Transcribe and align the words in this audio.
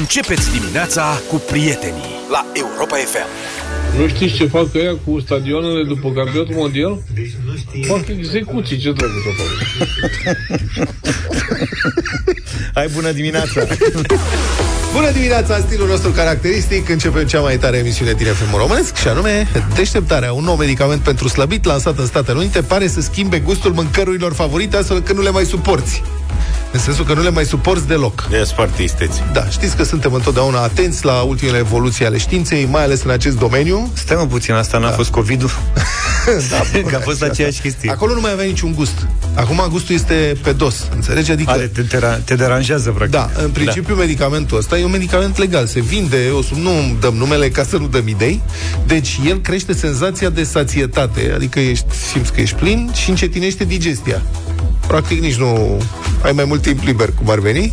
Începeți 0.00 0.50
dimineața 0.58 1.20
cu 1.30 1.36
prietenii 1.36 2.14
la 2.30 2.46
Europa 2.52 2.96
FM. 2.96 3.28
Nu 3.98 4.08
știți 4.08 4.34
ce 4.34 4.46
fac 4.46 4.74
ăia 4.74 4.96
cu 5.04 5.20
stadionele 5.20 5.84
după 5.84 6.10
campionatul 6.10 6.54
mondial? 6.54 7.02
Fac 7.86 8.08
execuții, 8.08 8.78
ce 8.78 8.92
trebuie 8.92 9.22
să 9.26 9.30
fac? 9.40 10.36
Hai 12.74 12.88
bună 12.94 13.10
dimineața! 13.10 13.60
Bună 14.96 15.10
dimineața, 15.10 15.58
stilul 15.58 15.88
nostru 15.88 16.10
caracteristic 16.10 16.88
Începem 16.88 17.26
cea 17.26 17.40
mai 17.40 17.58
tare 17.58 17.76
emisiune 17.76 18.12
din 18.12 18.26
FM 18.26 18.56
românesc 18.56 18.96
Și 18.96 19.08
anume, 19.08 19.48
deșteptarea 19.74 20.32
Un 20.32 20.44
nou 20.44 20.56
medicament 20.56 21.00
pentru 21.00 21.28
slăbit 21.28 21.64
lansat 21.64 21.98
în 21.98 22.06
Statele 22.06 22.38
Unite 22.38 22.62
Pare 22.62 22.86
să 22.86 23.00
schimbe 23.00 23.38
gustul 23.38 23.72
mâncărurilor 23.72 24.32
favorite 24.32 24.76
Astfel 24.76 25.00
că 25.00 25.12
nu 25.12 25.22
le 25.22 25.30
mai 25.30 25.44
suporți 25.44 26.02
în 26.72 26.78
sensul 26.78 27.04
că 27.04 27.14
nu 27.14 27.22
le 27.22 27.30
mai 27.30 27.44
suporți 27.44 27.86
deloc. 27.86 28.28
E 28.32 28.44
foarte 28.44 28.82
isteți. 28.82 29.22
Da, 29.32 29.48
știți 29.48 29.76
că 29.76 29.84
suntem 29.84 30.12
întotdeauna 30.12 30.62
atenți 30.62 31.04
la 31.04 31.20
ultimele 31.20 31.58
evoluții 31.58 32.04
ale 32.04 32.18
științei, 32.18 32.68
mai 32.70 32.82
ales 32.82 33.02
în 33.02 33.10
acest 33.10 33.38
domeniu. 33.38 33.90
Stai 33.94 34.16
mă 34.16 34.26
puțin, 34.26 34.54
asta 34.54 34.78
n-a 34.78 34.88
da. 34.88 34.94
fost 34.94 35.10
COVID-ul? 35.10 35.50
da, 36.50 36.60
că 36.90 36.96
a 36.96 36.98
fost 36.98 37.22
aceeași 37.22 37.60
chestie. 37.60 37.90
Acolo 37.90 38.14
nu 38.14 38.20
mai 38.20 38.32
avea 38.32 38.44
niciun 38.44 38.74
gust. 38.74 39.06
Acum 39.34 39.66
gustul 39.70 39.94
este 39.94 40.36
pe 40.42 40.52
dos, 40.52 40.88
înțelegi? 40.94 41.30
Adică... 41.30 41.50
Ale, 41.50 41.66
te, 41.66 41.82
te, 41.82 41.98
te 42.24 42.34
deranjează, 42.34 42.90
practic. 42.90 43.18
Da, 43.18 43.30
în 43.42 43.50
principiu 43.50 43.94
da. 43.94 44.00
medicamentul 44.00 44.58
ăsta 44.58 44.78
e 44.78 44.84
un 44.84 44.90
medicament 44.90 45.38
legal. 45.38 45.66
Se 45.66 45.80
vinde, 45.80 46.30
o 46.36 46.42
să 46.42 46.54
nu 46.54 46.96
dăm 47.00 47.14
numele 47.14 47.48
ca 47.48 47.64
să 47.64 47.76
nu 47.76 47.86
dăm 47.86 48.08
idei. 48.08 48.42
Deci 48.86 49.20
el 49.26 49.40
crește 49.40 49.72
senzația 49.72 50.30
de 50.30 50.42
sațietate, 50.42 51.32
adică 51.34 51.60
ești, 51.60 51.86
simți 52.12 52.32
că 52.32 52.40
ești 52.40 52.56
plin 52.56 52.90
și 52.94 53.10
încetinește 53.10 53.64
digestia 53.64 54.22
practic 54.92 55.20
nici 55.20 55.34
nu 55.34 55.82
ai 56.22 56.32
mai 56.32 56.44
mult 56.44 56.62
timp 56.62 56.82
liber, 56.82 57.12
cum 57.18 57.30
ar 57.30 57.38
veni, 57.38 57.72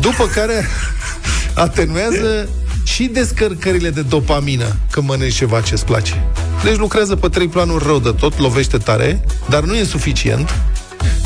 după 0.00 0.26
care 0.26 0.66
atenuează 1.54 2.48
și 2.84 3.04
descărcările 3.04 3.90
de 3.90 4.00
dopamină 4.00 4.76
când 4.90 5.08
mănânci 5.08 5.34
ceva 5.34 5.60
ce-ți 5.60 5.84
place. 5.84 6.24
Deci 6.64 6.76
lucrează 6.76 7.16
pe 7.16 7.28
trei 7.28 7.48
planuri 7.48 7.84
rău 7.84 7.98
de 7.98 8.10
tot, 8.10 8.38
lovește 8.38 8.78
tare, 8.78 9.24
dar 9.48 9.62
nu 9.62 9.76
e 9.76 9.84
suficient. 9.84 10.54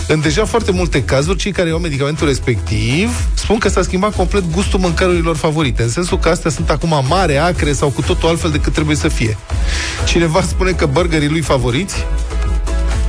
În 0.08 0.20
deja 0.20 0.44
foarte 0.44 0.70
multe 0.70 1.02
cazuri, 1.05 1.38
cei 1.38 1.52
care 1.52 1.70
au 1.70 1.78
medicamentul 1.78 2.27
respectiv 2.27 3.11
spun 3.34 3.58
că 3.58 3.68
s-a 3.68 3.83
schimbat 3.83 4.16
complet 4.16 4.42
gustul 4.52 4.80
mâncărurilor 4.80 5.36
favorite, 5.36 5.83
în 5.83 5.90
sensul 5.90 6.18
că 6.18 6.28
astea 6.28 6.50
sunt 6.50 6.70
acum 6.70 7.05
mare, 7.08 7.36
acre 7.36 7.72
sau 7.72 7.88
cu 7.88 8.02
totul 8.02 8.28
altfel 8.28 8.50
decât 8.50 8.72
trebuie 8.72 8.96
să 8.96 9.08
fie. 9.08 9.36
Cineva 10.06 10.42
spune 10.42 10.70
că 10.70 10.86
burgerii 10.86 11.28
lui 11.28 11.40
favoriți 11.40 11.94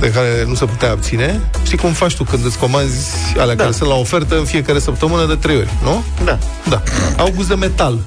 de 0.00 0.10
care 0.10 0.44
nu 0.46 0.54
se 0.54 0.64
putea 0.64 0.90
abține. 0.90 1.40
Știi 1.64 1.78
cum 1.78 1.92
faci 1.92 2.16
tu 2.16 2.24
când 2.24 2.44
îți 2.44 2.58
comanzi 2.58 3.16
alea 3.38 3.54
da. 3.54 3.62
care 3.62 3.74
sunt 3.74 3.88
la 3.88 3.94
ofertă 3.94 4.38
în 4.38 4.44
fiecare 4.44 4.78
săptămână 4.78 5.26
de 5.26 5.34
trei 5.34 5.56
ori, 5.56 5.70
nu? 5.82 6.04
Da. 6.24 6.38
Da. 6.68 6.82
Au 7.16 7.32
gust 7.34 7.48
de 7.48 7.54
metal 7.54 7.98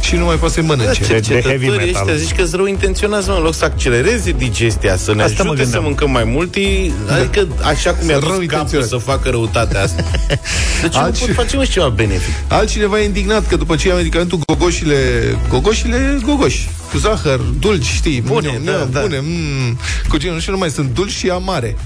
și 0.00 0.16
nu 0.16 0.24
mai 0.24 0.36
poate 0.36 0.54
să-i 0.54 0.62
mănânce. 0.62 1.00
Da, 1.00 1.06
cercetătorii 1.06 1.92
ăștia 1.94 2.14
zici 2.16 2.34
că 2.34 2.42
sunt 2.42 2.54
rău 2.54 2.66
intenționați, 2.66 3.28
mă, 3.28 3.34
în 3.34 3.42
loc 3.42 3.54
să 3.54 3.64
accelereze 3.64 4.32
digestia, 4.32 4.96
să 4.96 5.14
ne 5.14 5.22
asta 5.22 5.42
ajute 5.42 5.64
să 5.64 5.80
mâncăm 5.80 6.10
mai 6.10 6.24
mult, 6.24 6.54
adică 7.08 7.48
așa 7.62 7.94
cum 7.94 8.08
i-a 8.08 8.18
dus 8.18 8.46
capul 8.46 8.82
să 8.82 8.96
facă 8.96 9.28
răutatea 9.30 9.82
asta. 9.82 10.04
Deci 10.82 10.94
Alci... 10.94 11.20
nu 11.20 11.26
pot 11.26 11.34
face 11.34 11.64
și 11.64 11.70
ceva 11.70 11.88
benefic. 11.88 12.34
Altcineva 12.48 13.00
e 13.00 13.04
indignat 13.04 13.46
că 13.46 13.56
după 13.56 13.76
ce 13.76 13.88
ia 13.88 13.94
medicamentul 13.94 14.38
gogoșile, 14.46 14.96
gogoșile, 15.48 16.18
gogoși, 16.22 16.68
cu 16.90 16.98
zahăr, 16.98 17.40
dulci, 17.58 17.86
știi, 17.86 18.20
bune, 18.20 18.60
da, 18.64 18.88
da. 18.90 19.00
bune, 19.00 19.18
mm, 19.22 19.78
cu 20.08 20.16
genul 20.16 20.40
și 20.40 20.50
nu 20.50 20.58
mai 20.58 20.70
sunt 20.70 20.94
dulci 20.94 21.10
și 21.10 21.30
amare. 21.30 21.76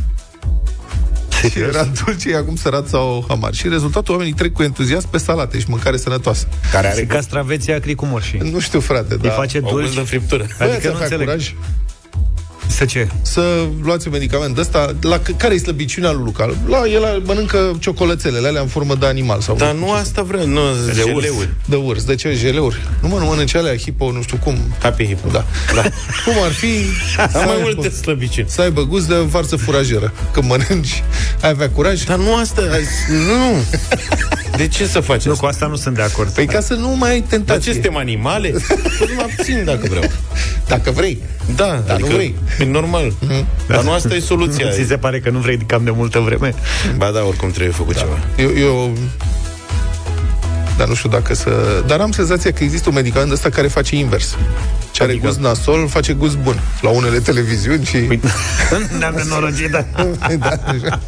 Și 1.51 1.59
era 1.59 1.85
dulce, 2.05 2.35
acum 2.37 2.57
sărat 2.57 2.89
sau 2.89 3.25
hamar. 3.29 3.55
Și 3.55 3.69
rezultatul, 3.69 4.15
oamenii 4.15 4.35
trec 4.35 4.53
cu 4.53 4.63
entuziasm 4.63 5.11
pe 5.11 5.19
salate 5.19 5.59
și 5.59 5.65
mâncare 5.69 5.97
sănătoasă. 5.97 6.47
Care 6.73 6.87
are 6.87 7.05
castraveții 7.05 7.73
acri 7.73 7.95
cu 7.95 8.07
morși. 8.07 8.37
Nu 8.37 8.59
știu, 8.61 8.81
frate, 8.81 9.17
Îi 9.23 9.29
face 9.31 9.61
dulci. 9.61 9.95
de 9.95 10.01
friptură. 10.01 10.47
Adică 10.59 10.89
nu 10.89 10.99
înțeleg. 11.01 11.27
Curaj. 11.27 11.55
Să 12.73 12.85
ce? 12.85 13.09
Să 13.23 13.67
luați 13.83 14.07
un 14.07 14.13
medicament 14.13 14.59
ăsta. 14.59 14.95
La 15.01 15.21
care 15.37 15.55
e 15.55 15.59
slăbiciunea 15.59 16.11
lui 16.11 16.23
Luca? 16.25 16.55
La 16.67 16.83
el 16.89 17.23
mănâncă 17.25 17.77
ciocolățele, 17.81 18.47
alea 18.49 18.61
în 18.61 18.67
formă 18.67 18.95
de 18.95 19.07
animal. 19.07 19.41
Sau 19.41 19.57
Dar 19.57 19.75
nu 19.75 19.91
asta 19.93 20.23
vrem, 20.23 20.51
nu, 20.51 20.61
de 20.87 20.93
jeleuri. 20.93 21.49
De 21.65 21.77
urs. 21.77 22.05
De 22.05 22.15
ce 22.15 22.33
jeleuri? 22.35 22.81
Nu 23.01 23.09
mă, 23.09 23.19
nu 23.19 23.25
mănânce 23.25 23.59
alea 23.59 23.77
hipo, 23.77 24.13
nu 24.13 24.23
știu 24.23 24.37
cum. 24.37 24.59
Happy 24.83 25.07
hipo. 25.07 25.29
Da. 25.29 25.45
da. 25.75 25.83
cum 26.25 26.35
ar 26.45 26.51
fi... 26.51 26.67
Am 27.37 27.45
mai 27.47 27.59
multe 27.63 27.89
slăbiciuni. 27.89 28.49
Să 28.49 28.61
aibă 28.61 28.83
gust 28.83 29.09
de 29.09 29.15
varză 29.15 29.57
furajeră. 29.57 30.13
Când 30.33 30.49
mănânci, 30.49 31.03
ai 31.43 31.51
avea 31.51 31.71
curaj. 31.71 32.03
Dar 32.03 32.19
nu 32.19 32.37
asta... 32.37 32.63
Nu. 33.09 33.79
De 34.57 34.69
ce 34.69 34.87
să 34.87 35.01
faci 35.01 35.25
Nu, 35.25 35.37
cu 35.37 35.47
asta 35.47 35.67
nu 35.67 35.77
sunt 35.77 35.95
de 35.95 36.03
acord. 36.03 36.31
Păi 36.31 36.47
ca 36.47 36.61
să 36.61 36.75
nu 36.75 36.97
mai 36.97 37.11
ai 37.11 37.21
tentație. 37.21 37.45
Dar 37.45 37.61
ce 37.61 37.73
suntem 37.73 37.97
animale? 37.97 38.49
Păi 38.99 39.07
nu 39.09 39.15
mă 39.15 39.23
abțin 39.23 39.65
dacă 39.65 39.87
vreau. 39.89 40.11
Dacă 40.67 40.91
vrei. 40.91 41.23
Da, 41.57 41.83
dar 41.87 41.95
adică, 41.95 42.09
nu 42.09 42.15
vrei. 42.15 42.35
E 42.63 42.65
normal. 42.65 43.13
Mm-hmm. 43.13 43.45
Dar 43.67 43.83
nu 43.83 43.93
asta 43.93 44.15
e 44.15 44.21
soluția. 44.21 44.71
Ți 44.77 44.85
se 44.87 44.97
pare 44.97 45.21
că 45.21 45.31
nu 45.31 45.39
vrei 45.39 45.59
cam 45.67 45.85
de 45.85 45.91
multă 45.91 46.19
vreme? 46.19 46.55
Ba 46.97 47.11
da, 47.11 47.25
oricum 47.25 47.51
trebuie 47.51 47.73
făcut 47.73 47.95
da. 47.95 48.01
ceva. 48.01 48.19
Eu, 48.37 48.51
eu 48.57 48.93
dar 50.77 50.89
nu 50.89 50.95
știu 50.95 51.09
dacă 51.09 51.35
să... 51.35 51.83
Dar 51.87 52.01
am 52.01 52.13
senzația 52.13 52.53
că 52.53 52.65
există 52.65 52.89
un 52.89 52.95
medicament 52.95 53.33
ăsta 53.33 53.49
care 53.49 53.67
face 53.67 53.97
invers. 53.97 54.37
Ce 54.91 55.03
are 55.03 55.13
adică... 55.13 55.27
gust 55.27 55.41
nasol, 55.41 55.89
face 55.89 56.13
gust 56.13 56.37
bun. 56.37 56.61
La 56.81 56.91
unele 56.91 57.19
televiziuni 57.19 57.85
și... 57.85 57.97
Păi, 57.97 58.21
ne-am 58.99 59.15
nenorocit, 59.15 59.71
da. 59.71 59.85
da 60.39 61.01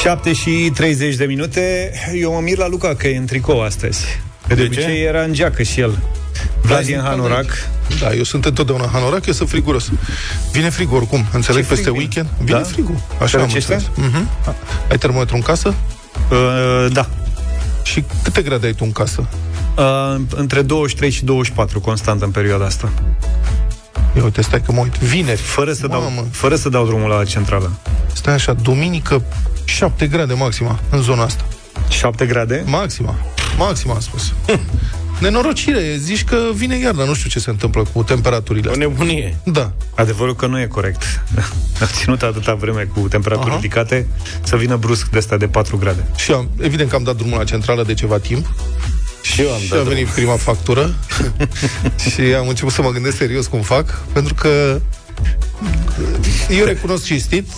7 0.00 0.32
și 0.32 0.70
30 0.74 1.14
de 1.14 1.24
minute. 1.24 1.92
Eu 2.14 2.32
mă 2.32 2.40
mir 2.40 2.56
la 2.56 2.68
Luca 2.68 2.94
că 2.94 3.08
e 3.08 3.16
în 3.16 3.26
tricou 3.26 3.62
astăzi. 3.62 4.04
de, 4.46 4.54
de 4.54 4.62
obicei 4.62 4.84
ce? 4.84 4.90
era 4.90 5.22
în 5.22 5.32
geacă 5.32 5.62
și 5.62 5.80
el. 5.80 5.98
Vlad 6.62 6.88
în 6.88 7.00
hanorac. 7.00 7.68
Da, 8.00 8.14
eu 8.14 8.22
sunt 8.22 8.44
întotdeauna 8.44 8.84
în 8.84 8.90
hanorac, 8.90 9.26
eu 9.26 9.32
sunt 9.32 9.48
friguros. 9.48 9.90
Vine 10.52 10.70
frig 10.70 10.92
oricum, 10.92 11.26
înțeleg, 11.32 11.62
Ce 11.62 11.68
peste 11.68 11.90
weekend. 11.90 12.28
Vine 12.38 12.58
da? 12.58 12.64
frigul. 12.64 13.02
Așa 13.22 13.38
am 13.38 13.50
înțeles. 13.52 13.82
Uh-huh. 13.82 14.54
Ai 14.90 14.98
termometru 14.98 15.36
în 15.36 15.42
casă? 15.42 15.74
Uh, 16.30 16.92
da. 16.92 17.08
Și 17.82 18.04
câte 18.22 18.42
grade 18.42 18.66
ai 18.66 18.72
tu 18.72 18.84
în 18.84 18.92
casă? 18.92 19.28
Uh, 19.76 20.20
între 20.34 20.62
23 20.62 21.10
și 21.10 21.24
24, 21.24 21.80
constant 21.80 22.22
în 22.22 22.30
perioada 22.30 22.64
asta. 22.64 22.92
Ia 24.16 24.24
uite, 24.24 24.42
stai 24.42 24.62
că 24.62 24.72
mă 24.72 24.80
uit. 24.80 24.96
Vineri. 24.96 25.40
Fără 25.40 25.72
să, 25.72 25.86
dau, 25.86 26.26
fără 26.30 26.56
să 26.56 26.68
dau 26.68 26.86
drumul 26.86 27.08
la 27.08 27.24
centrală. 27.24 27.70
Stai 28.12 28.34
așa, 28.34 28.52
duminică 28.52 29.22
7 29.64 30.06
grade 30.06 30.34
maxima 30.34 30.78
în 30.90 31.02
zona 31.02 31.22
asta. 31.22 31.44
7 31.88 32.26
grade? 32.26 32.62
Maxima. 32.66 33.14
Maxima, 33.58 33.94
am 33.94 34.00
spus. 34.00 34.32
Nenorocire, 35.20 35.96
zici 35.96 36.24
că 36.24 36.36
vine 36.54 36.78
iarna, 36.78 37.04
nu 37.04 37.14
știu 37.14 37.30
ce 37.30 37.38
se 37.38 37.50
întâmplă 37.50 37.82
cu 37.92 38.02
temperaturile 38.02 38.70
O 38.70 38.76
nebunie. 38.76 39.36
Da. 39.44 39.72
Adevărul 39.94 40.34
că 40.34 40.46
nu 40.46 40.60
e 40.60 40.66
corect. 40.66 41.02
A 41.82 41.86
ținut 41.86 42.22
atâta 42.22 42.54
vreme 42.54 42.88
cu 42.94 43.08
temperaturi 43.08 43.48
Aha. 43.48 43.56
ridicate 43.56 44.06
să 44.42 44.56
vină 44.56 44.76
brusc 44.76 45.08
de 45.08 45.18
asta 45.18 45.36
de 45.36 45.48
4 45.48 45.76
grade. 45.76 46.06
Și 46.16 46.32
am, 46.32 46.48
evident 46.60 46.90
că 46.90 46.96
am 46.96 47.02
dat 47.02 47.16
drumul 47.16 47.38
la 47.38 47.44
centrală 47.44 47.82
de 47.82 47.94
ceva 47.94 48.18
timp. 48.18 48.46
Și 49.22 49.40
eu 49.40 49.52
am 49.52 49.60
și 49.60 49.68
dat 49.68 49.78
a 49.78 49.82
venit 49.82 50.02
drum. 50.02 50.14
prima 50.14 50.36
factură 50.36 50.94
și 52.10 52.20
am 52.20 52.48
început 52.48 52.72
să 52.72 52.82
mă 52.82 52.90
gândesc 52.90 53.16
serios 53.16 53.46
cum 53.46 53.60
fac, 53.60 54.00
pentru 54.12 54.34
că 54.34 54.80
eu 56.58 56.64
recunosc 56.64 57.04
cinstit, 57.04 57.48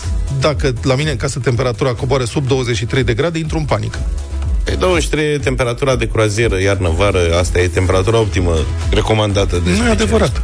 dacă 0.41 0.73
la 0.83 0.95
mine 0.95 1.11
în 1.11 1.17
casă 1.17 1.39
temperatura 1.39 1.93
coboară 1.93 2.25
sub 2.25 2.47
23 2.47 3.05
de 3.05 3.15
grade, 3.15 3.39
intru 3.39 3.59
în 3.59 3.65
panică. 3.65 3.99
Pe 4.65 4.75
23 4.79 5.33
e 5.33 5.39
temperatura 5.39 5.97
de 5.97 6.09
croazieră, 6.09 6.61
iarnă-vară, 6.61 7.37
asta 7.39 7.61
e 7.61 7.69
temperatura 7.69 8.19
optimă 8.19 8.57
recomandată 8.91 9.63
de 9.65 9.71
Nu 9.71 9.87
e 9.87 9.91
adevărat. 9.91 10.43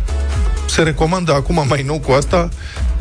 Se 0.69 0.83
recomandă 0.83 1.33
acum 1.33 1.65
mai 1.69 1.83
nou 1.83 1.99
cu 1.99 2.13
asta 2.13 2.49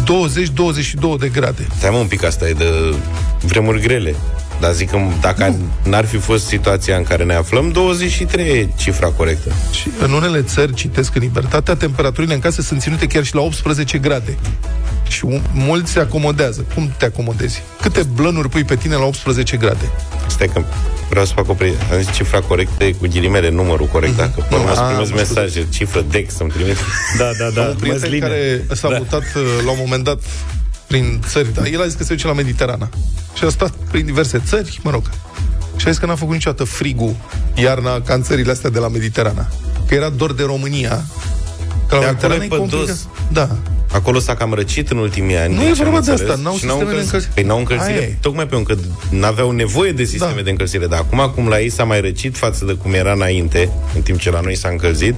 20-22 0.03 1.19
de 1.19 1.27
grade. 1.27 1.68
Stai 1.77 1.89
mă 1.89 1.97
un 1.97 2.07
pic, 2.07 2.24
asta 2.24 2.47
e 2.47 2.53
de 2.53 2.95
vremuri 3.41 3.81
grele. 3.81 4.15
Dar 4.59 4.74
zic 4.74 4.89
că 4.89 4.98
dacă 5.21 5.48
nu. 5.48 5.89
n-ar 5.89 6.06
fi 6.06 6.18
fost 6.18 6.45
situația 6.45 6.98
în 6.98 7.04
care 7.04 7.24
ne 7.24 7.33
aflăm, 7.33 7.71
23 7.71 8.45
e 8.45 8.69
cifra 8.77 9.07
corectă. 9.07 9.51
Și 9.71 9.89
în 10.00 10.12
unele 10.12 10.42
țări, 10.42 10.74
citesc 10.74 11.15
în 11.15 11.21
libertatea, 11.21 11.75
temperaturile 11.75 12.33
în 12.33 12.39
casă 12.39 12.62
sunt 12.62 12.81
ținute 12.81 13.07
chiar 13.07 13.24
și 13.24 13.36
la 13.36 13.42
18 13.42 13.98
grade. 13.98 14.38
Și 15.07 15.42
mulți 15.54 15.92
se 15.92 16.00
acomodează. 16.00 16.65
Cum 16.74 16.92
te 16.98 17.06
acomodezi? 17.06 17.62
Câte 17.81 18.04
blănuri 18.13 18.50
pui 18.50 18.63
pe 18.63 18.75
tine 18.75 18.95
la 18.95 19.06
18 19.06 19.57
grade? 19.57 19.92
Stai 20.27 20.50
că 20.54 20.62
vreau 21.10 21.25
să 21.25 21.33
fac 21.33 21.50
o 21.50 21.53
pre... 21.53 21.74
Am 21.92 21.98
zis 22.01 22.15
cifra 22.15 22.39
corectă 22.39 22.83
cu 22.86 23.07
ghilimele, 23.07 23.50
numărul 23.50 23.86
corect, 23.86 24.13
mm-hmm. 24.13 24.18
dacă 24.18 24.45
până 24.50 24.74
să 24.74 24.81
primesc 24.81 25.13
mesaje, 25.13 25.68
cifră 25.69 26.06
DEX 26.10 26.36
să-mi 26.36 26.50
trimit. 26.50 26.77
Da, 27.18 27.30
da, 27.39 27.50
da. 27.50 27.68
Un 27.68 27.75
prieten 27.75 28.19
care 28.19 28.65
s-a 28.74 28.89
da. 28.89 28.98
mutat 28.98 29.24
uh, 29.36 29.44
la 29.65 29.71
un 29.71 29.77
moment 29.80 30.03
dat 30.03 30.19
prin 30.88 31.22
țări, 31.28 31.54
dar 31.54 31.66
el 31.66 31.81
a 31.81 31.86
zis 31.86 31.94
că 31.94 32.04
se 32.04 32.13
duce 32.13 32.28
la 32.28 32.34
Mediterana. 32.34 32.89
Și 33.34 33.44
a 33.44 33.50
stat 33.50 33.72
prin 33.92 34.06
diverse 34.06 34.42
țări, 34.45 34.80
mă 34.84 34.92
rog. 34.92 35.10
Și 35.75 35.88
a 35.88 35.89
zis 35.89 36.00
că 36.00 36.06
n-a 36.06 36.16
făcut 36.16 36.34
niciodată 36.34 36.63
frigul 36.63 37.16
iarna 37.56 38.01
ca 38.01 38.13
în 38.13 38.24
țările 38.24 38.51
astea 38.51 38.69
de 38.69 38.80
la 38.80 38.88
Mediterana. 38.88 39.48
Că 39.88 39.94
era 39.94 40.10
dor 40.10 40.34
de 40.34 40.44
România. 40.44 41.06
Că 41.88 41.95
la 41.95 42.01
de 42.01 42.06
Mediterana 42.06 42.44
e 42.44 42.95
Da. 43.31 43.50
Acolo 43.92 44.19
s-a 44.19 44.36
cam 44.36 44.54
răcit 44.54 44.89
în 44.89 44.98
ultimii 44.98 45.36
ani. 45.38 45.56
Nu 45.56 45.62
e 45.62 45.72
vorba 45.72 46.00
de 46.00 46.12
asta, 46.12 46.36
n-au 46.36 46.54
sisteme 46.54 46.74
încălzire. 46.74 46.95
de 46.95 47.04
încălzire. 47.04 47.31
Păi 47.34 47.44
n-au 47.44 47.57
încălzire, 47.57 47.98
Aia 47.98 48.16
tocmai 48.22 48.48
pentru 48.48 48.75
că 48.75 48.81
n-aveau 49.10 49.51
nevoie 49.51 49.92
de 49.92 50.04
sisteme 50.04 50.36
da. 50.36 50.42
de 50.42 50.50
încălzire. 50.50 50.88
Dar 50.88 51.00
acum, 51.00 51.31
cum 51.36 51.48
la 51.48 51.60
ei 51.60 51.69
s-a 51.69 51.84
mai 51.84 52.01
răcit 52.01 52.38
față 52.38 52.66
de 52.66 52.74
cum 52.74 52.94
era 52.94 53.12
înainte, 53.12 53.69
în 53.95 54.01
timp 54.01 54.19
ce 54.19 54.31
la 54.31 54.39
noi 54.39 54.56
s-a 54.56 54.69
încălzit, 54.69 55.16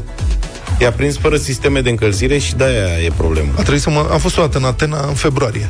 i-a 0.77 0.92
prins 0.92 1.18
fără 1.18 1.38
sisteme 1.38 1.81
de 1.81 1.89
încălzire 1.89 2.38
și 2.38 2.56
de-aia 2.56 3.04
e 3.06 3.12
problemă. 3.18 3.50
A 3.57 3.62
trebuit 3.62 3.81
să 3.81 3.89
mă... 3.89 4.07
Am 4.12 4.19
fost 4.19 4.38
o 4.38 4.42
dată 4.42 4.57
în 4.57 4.63
Atena 4.63 5.06
în 5.07 5.13
februarie. 5.13 5.69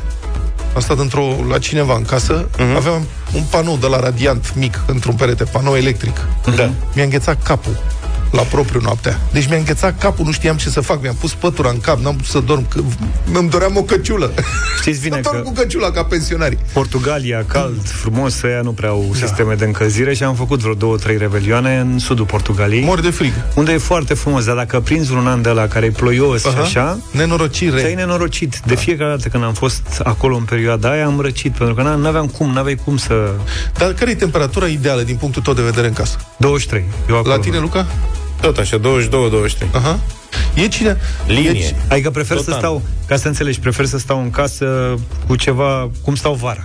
Am 0.74 0.80
stat 0.80 0.98
într-o, 0.98 1.36
la 1.48 1.58
cineva 1.58 1.96
în 1.96 2.04
casă, 2.04 2.46
uh-huh. 2.46 2.76
aveam 2.76 3.06
un 3.34 3.42
panou 3.50 3.76
de 3.76 3.86
la 3.86 4.00
radiant 4.00 4.52
mic, 4.54 4.80
într-un 4.86 5.14
perete, 5.14 5.44
panou 5.44 5.76
electric. 5.76 6.26
Da. 6.56 6.70
Mi-a 6.94 7.04
înghețat 7.04 7.42
capul 7.42 7.82
la 8.30 8.42
propriu 8.42 8.80
noaptea. 8.80 9.20
Deci 9.32 9.48
mi-a 9.48 9.56
înghețat 9.56 9.98
capul, 9.98 10.24
nu 10.24 10.32
știam 10.32 10.56
ce 10.56 10.68
să 10.68 10.80
fac. 10.80 11.02
Mi-am 11.02 11.16
pus 11.20 11.34
pătura 11.34 11.68
în 11.68 11.80
cap, 11.80 11.98
n-am 11.98 12.16
putut 12.16 12.30
să 12.30 12.40
dorm. 12.40 12.68
Că 12.68 12.80
îmi 13.32 13.48
doream 13.48 13.76
o 13.76 13.82
căciulă. 13.82 14.30
Știți 14.80 15.00
bine 15.00 15.20
să 15.24 15.30
că 15.30 15.36
cu 15.36 15.52
căciula 15.52 15.90
ca 15.90 16.04
pensionarii. 16.04 16.58
Portugalia, 16.72 17.44
cald, 17.46 17.88
frumos, 17.88 18.42
ăia 18.42 18.60
nu 18.60 18.72
prea 18.72 18.88
au 18.88 19.06
da. 19.10 19.26
sisteme 19.26 19.54
de 19.54 19.64
încălzire 19.64 20.14
și 20.14 20.22
am 20.22 20.34
făcut 20.34 20.60
vreo 20.60 20.74
două, 20.74 20.96
trei 20.96 21.16
revelioane 21.16 21.78
în 21.78 21.98
sudul 21.98 22.24
Portugaliei. 22.24 22.84
Mor 22.84 23.00
de 23.00 23.10
frig. 23.10 23.32
Unde 23.54 23.72
e 23.72 23.78
foarte 23.78 24.14
frumos, 24.14 24.44
dar 24.44 24.56
dacă 24.56 24.80
prinzi 24.80 25.12
un 25.12 25.26
an 25.26 25.42
de 25.42 25.50
la 25.50 25.68
care 25.68 25.86
e 25.86 25.90
ploios 25.90 26.44
Aha. 26.44 26.54
și 26.54 26.60
așa... 26.60 26.98
Nenorocire. 27.10 27.78
Ți-ai 27.78 27.94
nenorocit. 27.94 28.60
De 28.66 28.74
da. 28.74 28.80
fiecare 28.80 29.10
dată 29.10 29.28
când 29.28 29.44
am 29.44 29.52
fost 29.52 30.00
acolo 30.02 30.36
în 30.36 30.44
perioada 30.44 30.90
aia, 30.90 31.06
am 31.06 31.20
răcit, 31.20 31.52
pentru 31.52 31.74
că 31.74 31.82
nu 31.82 32.06
aveam 32.06 32.26
cum, 32.26 32.50
n-aveai 32.50 32.80
cum 32.84 32.96
să... 32.96 33.30
Dar 33.78 33.92
care 33.92 34.10
e 34.10 34.14
temperatura 34.14 34.66
ideală 34.66 35.02
din 35.02 35.16
punctul 35.16 35.42
tău 35.42 35.54
de 35.54 35.62
vedere 35.62 35.86
în 35.86 35.92
casă? 35.92 36.16
23. 36.36 36.84
Eu 37.08 37.16
acolo. 37.16 37.34
La 37.34 37.40
tine, 37.40 37.58
Luca? 37.58 37.86
Tot 38.40 38.58
așa, 38.58 38.78
22-23. 38.78 38.82
Aha. 39.72 39.98
E 40.54 40.68
cine? 40.68 40.96
Linie. 41.26 41.50
E, 41.50 41.74
adică 41.88 42.10
prefer 42.10 42.36
Tot 42.36 42.44
să 42.44 42.54
stau, 42.58 42.82
ca 43.06 43.16
să 43.16 43.28
înțelegi, 43.28 43.60
prefer 43.60 43.86
să 43.86 43.98
stau 43.98 44.20
în 44.20 44.30
casă 44.30 44.94
cu 45.26 45.36
ceva, 45.36 45.90
cum 46.02 46.14
stau 46.14 46.34
vara. 46.34 46.64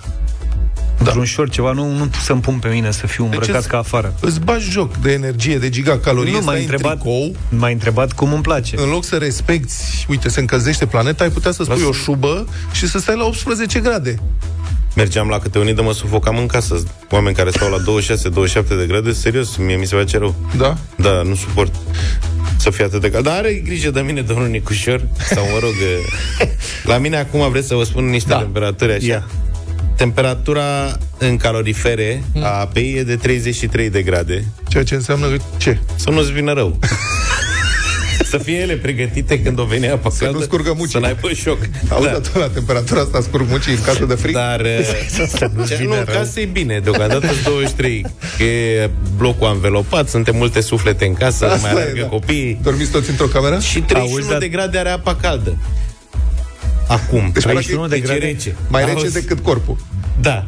Da. 0.98 1.04
Într-un 1.04 1.24
șor, 1.24 1.50
ceva, 1.50 1.72
nu, 1.72 1.98
nu 1.98 2.10
să-mi 2.24 2.42
pun 2.42 2.58
pe 2.60 2.68
mine 2.68 2.92
să 2.92 3.08
fiu 3.08 3.24
deci 3.24 3.34
îmbrăcat 3.34 3.62
deci 3.62 3.72
ca 3.72 3.78
afară. 3.78 4.14
Îți 4.22 4.40
bagi 4.40 4.70
joc 4.70 4.98
de 4.98 5.12
energie, 5.12 5.58
de 5.58 5.70
gigacalorie, 5.70 6.32
nu, 6.32 6.42
m-ai 6.44 6.62
întrebat, 6.62 7.00
tricou, 7.00 7.36
m-ai 7.50 7.74
întrebat 7.74 8.12
cum 8.12 8.34
îmi 8.34 8.42
place. 8.42 8.80
În 8.80 8.90
loc 8.90 9.04
să 9.04 9.16
respecti, 9.16 9.74
uite, 10.08 10.30
se 10.30 10.40
încălzește 10.40 10.86
planeta, 10.86 11.24
ai 11.24 11.30
putea 11.30 11.52
să 11.52 11.64
spui 11.64 11.80
Las... 11.80 11.88
o 11.88 11.92
șubă 11.92 12.48
și 12.72 12.88
să 12.88 13.00
stai 13.00 13.16
la 13.16 13.26
18 13.26 13.80
grade. 13.80 14.20
Mergeam 14.96 15.28
la 15.28 15.40
câte 15.40 15.60
unii 15.60 15.74
de 15.74 15.82
mă 15.82 15.94
sufocam 15.94 16.38
în 16.38 16.46
casă. 16.46 16.84
Oameni 17.10 17.36
care 17.36 17.50
stau 17.50 17.70
la 17.70 17.78
26-27 18.64 18.68
de 18.68 18.86
grade, 18.88 19.12
serios, 19.12 19.56
mie 19.56 19.76
mi 19.76 19.86
se 19.86 19.96
face 19.96 20.18
rău. 20.18 20.36
Da? 20.58 20.78
Da, 20.96 21.22
nu 21.22 21.36
suport 21.36 21.76
să 22.58 22.70
fie 22.70 22.84
atât 22.86 23.02
de 23.02 23.12
cald. 23.12 23.24
Dar 23.24 23.36
are 23.36 23.54
grijă 23.54 23.92
de 23.92 24.02
mine, 24.02 24.22
domnul 24.22 24.48
Nicușor, 24.48 25.08
sau 25.30 25.44
mă 25.44 25.58
rog, 25.60 25.74
la 26.92 26.98
mine 26.98 27.18
acum 27.18 27.50
vreți 27.50 27.68
să 27.68 27.76
vă 27.76 27.84
spun 27.84 28.10
niște 28.10 28.30
da. 28.30 28.38
temperaturi 28.38 28.92
așa. 28.92 29.06
Yeah. 29.06 29.24
Temperatura 29.96 30.98
în 31.18 31.38
calorifere 31.38 32.24
mm. 32.34 32.44
a 32.44 32.60
apei 32.60 32.94
e 32.94 33.04
de 33.04 33.16
33 33.16 33.90
de 33.90 34.02
grade. 34.02 34.46
Ceea 34.68 34.84
ce 34.84 34.96
înseamnă 34.96 35.28
ce? 35.58 35.80
Să 35.96 36.10
nu-ți 36.10 36.32
vină 36.32 36.54
rău. 36.54 36.80
să 38.38 38.44
fie 38.44 38.58
ele 38.58 38.76
pregătite 38.76 39.42
când 39.42 39.60
o 39.60 39.64
vine 39.64 39.90
apa 39.90 40.10
Să 40.10 40.30
nu 40.34 40.42
scurgă 40.42 40.74
mucii. 40.78 40.92
Să 40.92 41.00
n-ai 41.00 41.16
pe 41.16 41.34
șoc. 41.34 41.58
Auzi, 41.90 42.08
da. 42.08 42.40
la 42.40 42.48
temperatura 42.48 43.02
asta 43.02 43.22
scurg 43.22 43.46
mucii 43.50 43.72
în 43.72 43.82
casă 43.82 44.06
de 44.06 44.16
frig? 44.16 44.34
Dar, 44.34 44.62
nu, 45.88 45.98
în 45.98 46.04
casă 46.06 46.40
e 46.40 46.46
bine, 46.46 46.80
deocamdată 46.80 47.28
23, 47.44 48.06
că 48.38 48.44
e 48.44 48.90
blocul 49.18 49.48
anvelopat, 49.48 50.10
suntem 50.10 50.36
multe 50.36 50.62
suflete 50.62 51.06
în 51.06 51.14
casă, 51.14 51.46
asta 51.46 51.72
mai 51.72 51.82
alergă 51.82 52.02
da. 52.02 52.08
copiii. 52.08 52.60
Dormiți 52.64 52.92
toți 52.92 53.10
într-o 53.10 53.26
cameră? 53.26 53.60
Și 53.60 53.80
31 53.80 54.26
Auzi, 54.26 54.40
de 54.40 54.48
grade 54.48 54.78
are 54.78 54.90
apa 54.90 55.16
caldă. 55.16 55.58
Acum, 56.88 57.30
deci 57.34 57.44
31 57.44 57.88
de 57.88 58.00
grade 58.00 58.20
rece. 58.20 58.56
Mai 58.68 58.86
rece 58.86 59.10
decât 59.10 59.40
corpul. 59.40 59.78
Da. 60.22 60.46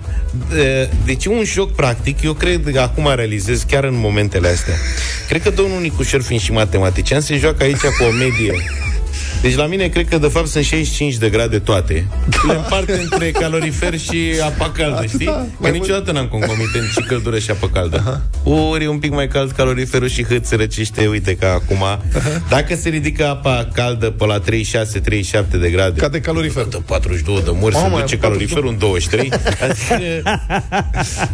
Deci 1.06 1.26
un 1.26 1.44
șoc 1.44 1.76
practic, 1.76 2.22
eu 2.22 2.34
cred 2.34 2.70
că 2.72 2.80
acum 2.80 3.12
realizez 3.16 3.64
chiar 3.64 3.84
în 3.84 3.96
momentele 3.96 4.48
astea. 4.48 4.74
Cred 5.28 5.42
că 5.42 5.50
domnul 5.50 5.82
Nicușor, 5.82 6.22
fiind 6.22 6.42
și 6.42 6.52
matematician, 6.52 7.22
se 7.22 7.38
joacă 7.38 7.64
aici 7.64 7.80
cu 7.80 8.04
o 8.04 8.12
medie 8.12 8.54
deci 9.42 9.56
la 9.56 9.66
mine 9.66 9.88
cred 9.88 10.08
că 10.08 10.18
de 10.18 10.28
fapt 10.28 10.48
sunt 10.48 10.64
65 10.64 11.16
de 11.16 11.30
grade 11.30 11.60
toate. 11.60 12.08
Le 12.48 12.54
împart 12.54 12.90
între 12.90 13.32
calorifer 13.42 14.00
și 14.00 14.18
apă 14.44 14.72
caldă, 14.76 14.96
Atâta, 14.96 15.08
știi? 15.08 15.32
Că 15.62 15.70
niciodată 15.70 16.12
n-am 16.12 16.28
concomitent 16.28 16.88
și 16.92 17.00
căldură 17.08 17.40
și 17.40 17.52
apă 17.52 17.68
caldă. 17.68 17.98
Aha. 17.98 18.22
Ori 18.44 18.84
e 18.84 18.88
un 18.88 19.00
pic 19.00 19.12
mai 19.12 19.28
cald 19.28 19.52
caloriferul 19.52 20.08
și 20.08 20.24
hât 20.24 20.46
se 20.46 20.56
răcește, 20.56 21.08
uite 21.08 21.36
ca 21.36 21.52
acum. 21.52 21.84
Aha. 21.84 22.42
Dacă 22.50 22.76
se 22.76 22.90
ridică 22.90 23.28
apa 23.28 23.68
caldă 23.74 24.10
pe 24.10 24.26
la 24.26 24.40
36-37 24.40 24.44
de 25.60 25.70
grade, 25.70 26.00
Cade 26.00 26.20
calorifer. 26.20 26.64
De 26.64 26.82
42 26.86 27.42
de 27.44 27.52
mori, 27.60 27.76
se 27.76 27.90
duce 28.02 28.18
caloriferul 28.18 28.68
în 28.68 28.78
23. 28.78 29.30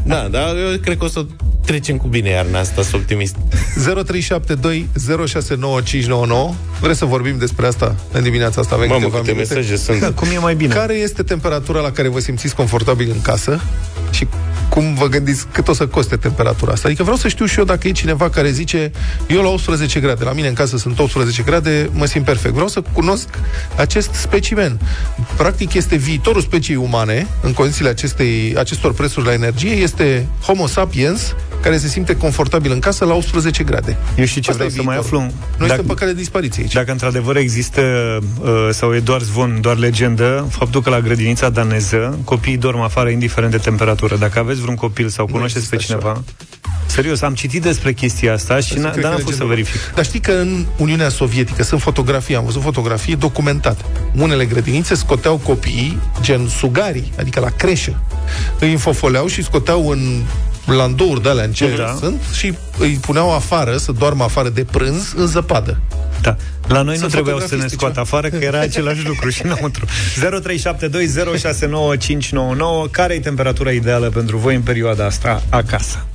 da, 0.03 0.27
dar 0.31 0.55
eu 0.55 0.77
cred 0.81 0.97
că 0.97 1.05
o 1.05 1.07
să 1.07 1.25
trecem 1.65 1.97
cu 1.97 2.07
bine 2.07 2.29
iarna 2.29 2.59
asta, 2.59 2.81
sunt 2.81 2.93
optimist. 2.93 3.35
0372 3.75 4.87
069599 5.27 6.53
Vreți 6.79 6.97
să 6.97 7.05
vorbim 7.05 7.37
despre 7.37 7.65
asta 7.65 7.92
în 8.11 8.23
dimineața 8.23 8.61
asta? 8.61 8.75
Avem 8.75 8.87
Mamă, 8.89 9.07
câte 9.07 9.31
mesaje 9.31 9.75
sunt. 9.75 9.99
Da, 9.99 10.11
cum 10.19 10.27
e 10.35 10.37
mai 10.37 10.55
bine? 10.55 10.73
Care 10.73 10.93
este 10.93 11.23
temperatura 11.23 11.79
la 11.79 11.91
care 11.91 12.07
vă 12.07 12.19
simțiți 12.19 12.55
confortabil 12.55 13.09
în 13.09 13.21
casă? 13.21 13.61
Și 14.11 14.27
cum 14.69 14.93
vă 14.93 15.07
gândiți 15.07 15.45
cât 15.51 15.67
o 15.67 15.73
să 15.73 15.87
coste 15.87 16.15
temperatura 16.15 16.71
asta? 16.71 16.87
Adică 16.87 17.03
vreau 17.03 17.17
să 17.17 17.27
știu 17.27 17.45
și 17.45 17.59
eu 17.59 17.65
dacă 17.65 17.87
e 17.87 17.91
cineva 17.91 18.29
care 18.29 18.51
zice 18.51 18.91
eu 19.27 19.41
la 19.41 19.49
18 19.49 19.99
grade, 19.99 20.23
la 20.23 20.33
mine 20.33 20.47
în 20.47 20.53
casă 20.53 20.77
sunt 20.77 20.99
18 20.99 21.43
grade, 21.43 21.89
mă 21.91 22.05
simt 22.05 22.25
perfect. 22.25 22.53
Vreau 22.53 22.67
să 22.67 22.81
cunosc 22.93 23.27
acest 23.77 24.13
specimen. 24.13 24.79
Practic 25.37 25.73
este 25.73 25.95
viitorul 25.95 26.41
speciei 26.41 26.77
umane 26.77 27.27
în 27.41 27.53
condițiile 27.53 27.89
acestei, 27.89 28.55
acestor 28.57 28.93
prețuri 28.93 29.25
la 29.25 29.33
energie, 29.33 29.71
este 29.71 30.27
Homo 30.41 30.67
sapiens 30.67 31.35
care 31.63 31.77
se 31.77 31.87
simte 31.87 32.15
confortabil 32.15 32.71
în 32.71 32.79
casă 32.79 33.05
la 33.05 33.13
18 33.13 33.63
grade. 33.63 33.97
Eu 34.17 34.25
știu 34.25 34.41
ce 34.41 34.51
Asta 34.51 34.63
vreau 34.63 34.81
să 34.81 34.85
mai 34.85 34.97
aflu. 34.97 35.19
Noi 35.19 35.31
dacă, 35.57 35.73
suntem 35.73 35.85
pe 35.85 35.93
cale 35.93 36.11
de 36.11 36.17
dispariție 36.17 36.61
aici. 36.61 36.73
Dacă 36.73 36.91
într-adevăr 36.91 37.35
există, 37.35 37.81
uh, 38.41 38.69
sau 38.71 38.95
e 38.95 38.99
doar 38.99 39.21
zvon, 39.21 39.57
doar 39.61 39.77
legendă, 39.77 40.47
faptul 40.49 40.81
că 40.81 40.89
la 40.89 40.99
grădinița 40.99 41.49
daneză 41.49 42.19
copiii 42.23 42.57
dorm 42.57 42.79
afară 42.79 43.09
indiferent 43.09 43.51
de 43.51 43.57
temperatură. 43.57 44.17
Dacă 44.17 44.39
aveți 44.39 44.62
vreun 44.63 44.77
copil 44.77 45.09
sau 45.09 45.25
cunoașteți 45.25 45.69
pe 45.69 45.75
cineva, 45.75 46.09
așa. 46.11 46.23
Serios, 46.85 47.21
am 47.21 47.33
citit 47.33 47.61
despre 47.61 47.93
chestia 47.93 48.33
asta 48.33 48.59
și 48.59 48.73
n- 48.73 48.81
dar 48.81 48.95
n-am 48.95 49.17
fost 49.17 49.37
să 49.37 49.43
verific. 49.43 49.79
Dar 49.95 50.05
știi 50.05 50.19
că 50.19 50.31
în 50.31 50.65
Uniunea 50.77 51.09
Sovietică 51.09 51.63
sunt 51.63 51.81
fotografii, 51.81 52.35
am 52.35 52.45
văzut 52.45 52.61
fotografii 52.61 53.15
documentate. 53.15 53.83
Unele 54.15 54.45
grădinițe 54.45 54.95
scoteau 54.95 55.37
copiii, 55.37 55.97
gen 56.21 56.47
sugarii, 56.47 57.11
adică 57.19 57.39
la 57.39 57.49
creșă. 57.49 58.01
Îi 58.59 58.71
înfofoleau 58.71 59.27
și 59.27 59.43
scoteau 59.43 59.89
în 59.89 60.21
landouri 60.65 61.21
de 61.21 61.29
alea 61.29 61.43
în 61.43 61.51
ce 61.51 61.75
da. 61.77 61.95
sunt 61.99 62.21
și 62.33 62.53
îi 62.77 62.97
puneau 63.01 63.35
afară, 63.35 63.77
să 63.77 63.91
doarmă 63.91 64.23
afară 64.23 64.49
de 64.49 64.63
prânz 64.63 65.13
în 65.15 65.27
zăpadă. 65.27 65.79
Da. 66.21 66.35
La 66.67 66.81
noi 66.81 66.95
să 66.95 67.01
nu 67.01 67.07
trebuiau 67.07 67.39
să 67.39 67.55
ne 67.55 67.67
scoată 67.67 67.99
afară, 67.99 68.29
că 68.29 68.35
era 68.35 68.59
același 68.59 69.05
lucru 69.11 69.29
și 69.29 69.45
înăuntru. 69.45 69.85
0372069599 69.85 69.89
Care 72.91 73.13
e 73.13 73.19
temperatura 73.19 73.71
ideală 73.71 74.09
pentru 74.09 74.37
voi 74.37 74.55
în 74.55 74.61
perioada 74.61 75.05
asta 75.05 75.43
acasă? 75.49 76.05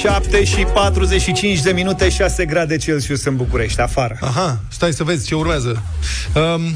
7 0.00 0.44
și 0.44 0.66
45 0.74 1.60
de 1.60 1.72
minute, 1.72 2.08
6 2.08 2.44
grade 2.44 2.76
Celsius 2.76 3.24
în 3.24 3.36
București, 3.36 3.80
afară. 3.80 4.16
Aha, 4.20 4.58
stai 4.68 4.92
să 4.92 5.04
vezi 5.04 5.26
ce 5.26 5.34
urmează. 5.34 5.82
Um, 6.34 6.74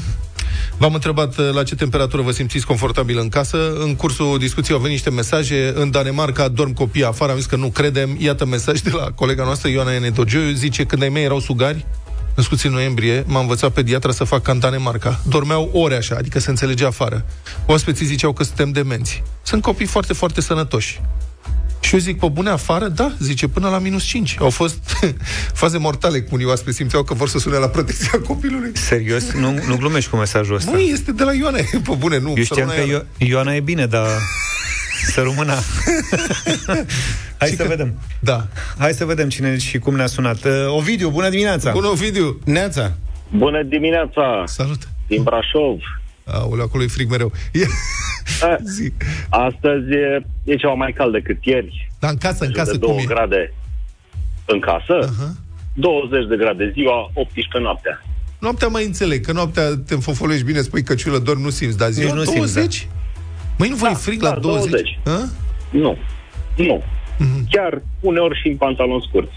V-am 0.77 0.93
întrebat 0.93 1.37
uh, 1.37 1.49
la 1.53 1.63
ce 1.63 1.75
temperatură 1.75 2.21
vă 2.21 2.31
simțiți 2.31 2.65
confortabil 2.65 3.17
în 3.17 3.29
casă. 3.29 3.73
În 3.79 3.95
cursul 3.95 4.37
discuției 4.37 4.75
au 4.75 4.81
venit 4.81 4.95
niște 4.95 5.09
mesaje. 5.09 5.73
În 5.75 5.91
Danemarca 5.91 6.47
dorm 6.47 6.73
copii 6.73 7.03
afară. 7.03 7.31
Am 7.31 7.37
zis 7.37 7.45
că 7.45 7.55
nu 7.55 7.67
credem. 7.67 8.17
Iată 8.19 8.45
mesaj 8.45 8.79
de 8.79 8.89
la 8.89 9.11
colega 9.11 9.43
noastră, 9.43 9.69
Ioana 9.69 9.93
Enedogiu. 9.93 10.51
Zice, 10.53 10.83
când 10.83 11.01
ai 11.01 11.09
mei 11.09 11.23
erau 11.23 11.39
sugari, 11.39 11.85
născuți 12.35 12.65
în 12.65 12.71
noiembrie, 12.71 13.23
m-a 13.27 13.39
învățat 13.39 13.71
pediatra 13.71 14.11
să 14.11 14.23
fac 14.23 14.41
ca 14.41 14.51
în 14.51 14.59
Danemarca. 14.59 15.19
Dormeau 15.29 15.69
ore 15.73 15.95
așa, 15.95 16.15
adică 16.15 16.39
se 16.39 16.49
înțelegea 16.49 16.87
afară. 16.87 17.25
Oaspeții 17.65 18.05
ziceau 18.05 18.33
că 18.33 18.43
suntem 18.43 18.71
demenți. 18.71 19.23
Sunt 19.43 19.61
copii 19.61 19.85
foarte, 19.85 20.13
foarte 20.13 20.41
sănătoși. 20.41 21.01
Și 21.85 21.93
eu 21.93 21.99
zic, 21.99 22.19
pe 22.19 22.27
bune 22.27 22.49
afară? 22.49 22.87
Da, 22.87 23.11
zice, 23.19 23.47
până 23.47 23.69
la 23.69 23.79
minus 23.79 24.03
5. 24.03 24.35
Au 24.39 24.49
fost 24.49 25.05
faze 25.61 25.77
mortale 25.77 26.21
cu 26.21 26.29
unii 26.31 26.45
oaspeți, 26.45 26.75
simțeau 26.75 27.03
că 27.03 27.13
vor 27.13 27.27
să 27.29 27.39
sune 27.39 27.57
la 27.57 27.67
protecția 27.67 28.19
copilului. 28.19 28.71
Serios? 28.73 29.31
Nu, 29.31 29.51
nu 29.67 29.75
glumești 29.77 30.09
cu 30.09 30.15
mesajul 30.15 30.55
ăsta? 30.55 30.71
Nu, 30.71 30.79
este 30.79 31.11
de 31.11 31.23
la 31.23 31.33
Ioana, 31.33 31.57
pe 31.87 31.95
bune, 31.97 32.19
nu. 32.19 32.33
Eu 32.37 32.43
știam 32.43 32.67
că 32.67 32.81
Io- 32.99 33.05
Ioana 33.17 33.55
e 33.55 33.59
bine, 33.59 33.85
dar 33.85 34.07
să 35.13 35.21
rămână. 35.21 35.53
Hai 37.37 37.47
să 37.49 37.55
că... 37.55 37.67
vedem. 37.67 37.93
Da. 38.19 38.47
Hai 38.77 38.93
să 38.93 39.05
vedem 39.05 39.29
cine 39.29 39.57
și 39.57 39.77
cum 39.79 39.95
ne-a 39.95 40.07
sunat. 40.07 40.45
Uh, 40.45 40.51
Ovidiu, 40.67 41.09
bună 41.09 41.29
dimineața! 41.29 41.71
Bună, 41.71 41.87
Ovidiu! 41.87 42.39
Neața! 42.45 42.93
Bună 43.37 43.63
dimineața! 43.63 44.43
Salut! 44.45 44.87
Din 45.07 45.23
Brașov. 45.23 45.79
Aoleu, 46.25 46.65
acolo 46.65 46.83
e 46.83 46.87
frig 46.87 47.09
mereu. 47.09 47.31
A, 48.41 48.57
astăzi 49.29 49.91
e, 49.91 50.25
e 50.43 50.55
ceva 50.55 50.73
mai 50.73 50.93
cald 50.93 51.11
decât 51.11 51.37
ieri. 51.45 51.91
Dar 51.99 52.11
în 52.11 52.17
casă, 52.17 52.45
în 52.45 52.51
casă 52.51 52.77
de 52.77 52.85
cum 52.85 52.97
e? 52.97 53.03
grade. 53.05 53.53
În 54.45 54.59
casă? 54.59 54.99
Uh-huh. 54.99 55.43
20 55.73 56.27
de 56.27 56.35
grade 56.35 56.71
ziua, 56.73 57.11
18 57.13 57.59
noaptea. 57.59 58.03
Noaptea 58.39 58.67
mai 58.67 58.85
înțeleg, 58.85 59.25
că 59.25 59.31
noaptea 59.31 59.77
te 59.85 59.93
înfofolești 59.93 60.43
bine, 60.43 60.61
spui 60.61 60.83
căciulă, 60.83 61.17
doar 61.17 61.37
nu 61.37 61.49
simți, 61.49 61.77
dar 61.77 61.89
ziua 61.89 62.13
Nici 62.13 62.25
nu 62.25 62.33
20? 62.33 62.73
simți, 62.73 62.89
Măi, 63.57 63.69
nu 63.69 63.75
vă 63.75 63.85
Da, 63.85 63.91
e 63.91 63.93
frig 63.93 64.21
da, 64.21 64.29
la 64.33 64.39
20? 64.39 64.69
20. 64.69 64.99
A? 65.05 65.29
Nu. 65.69 65.97
Nu. 66.55 66.83
Mhm. 67.17 67.47
Chiar 67.49 67.81
uneori 67.99 68.39
și 68.41 68.47
în 68.47 68.55
pantaloni 68.57 69.05
scurți. 69.07 69.33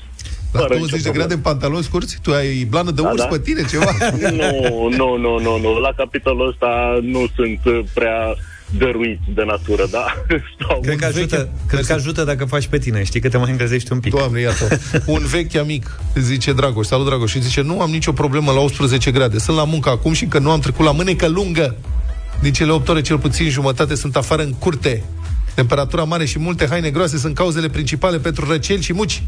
La 0.53 0.59
Fără 0.61 0.75
20 0.75 0.91
de 0.91 0.97
nicio 0.97 1.19
grade 1.19 1.35
în 1.35 1.41
pantaloni 1.41 1.83
scurți? 1.85 2.19
Tu 2.23 2.33
ai 2.33 2.65
blană 2.65 2.91
de 2.91 3.03
Da, 3.03 3.09
urs 3.09 3.21
da. 3.21 3.27
pe 3.27 3.39
tine, 3.39 3.65
ceva? 3.71 3.91
Nu, 4.41 4.89
nu, 4.89 5.17
nu, 5.17 5.39
nu, 5.39 5.59
nu. 5.59 5.79
La 5.79 5.93
capitolul 5.97 6.49
ăsta 6.49 6.99
nu 7.03 7.27
sunt 7.37 7.61
uh, 7.65 7.85
prea 7.95 8.35
dăruit 8.79 9.21
de 9.35 9.43
natură, 9.47 9.87
da? 9.91 10.07
Stau 10.55 10.81
Cred 10.81 10.99
că, 10.99 11.05
ajută, 11.05 11.49
cred 11.67 11.85
că 11.85 11.93
ajută 11.93 12.25
dacă 12.25 12.45
faci 12.45 12.67
pe 12.67 12.79
tine, 12.79 13.05
știi 13.05 13.21
că 13.21 13.29
te 13.29 13.37
mai 13.37 13.51
încălzești 13.51 13.93
un 13.93 14.01
pic. 14.01 14.13
Doamne, 14.15 14.41
iată. 14.41 14.79
Un 15.07 15.23
vechi 15.27 15.55
amic, 15.55 16.01
zice 16.15 16.53
Dragoș, 16.53 16.87
salut 16.87 17.07
Dragoș, 17.07 17.31
și 17.31 17.43
zice, 17.43 17.63
nu 17.63 17.81
am 17.81 17.91
nicio 17.91 18.13
problemă 18.13 18.53
la 18.53 18.61
18 18.61 19.11
grade, 19.11 19.39
sunt 19.39 19.57
la 19.57 19.65
muncă 19.65 19.89
acum 19.89 20.13
și 20.13 20.27
că 20.27 20.39
nu 20.39 20.51
am 20.51 20.61
trecut 20.61 20.85
la 20.85 20.93
mânecă 20.93 21.29
lungă. 21.29 21.77
Din 22.43 22.53
cele 22.53 22.71
8 22.71 22.89
ore, 22.89 23.01
cel 23.01 23.19
puțin 23.19 23.49
jumătate 23.49 23.95
sunt 23.95 24.17
afară 24.17 24.43
în 24.43 24.53
curte. 24.53 25.05
Temperatura 25.59 26.05
mare 26.05 26.25
și 26.25 26.39
multe 26.39 26.67
haine 26.69 26.91
groase 26.91 27.19
sunt 27.19 27.35
cauzele 27.35 27.69
principale 27.69 28.19
pentru 28.19 28.51
răceli 28.51 28.83
și 28.83 28.93
muci. 28.93 29.23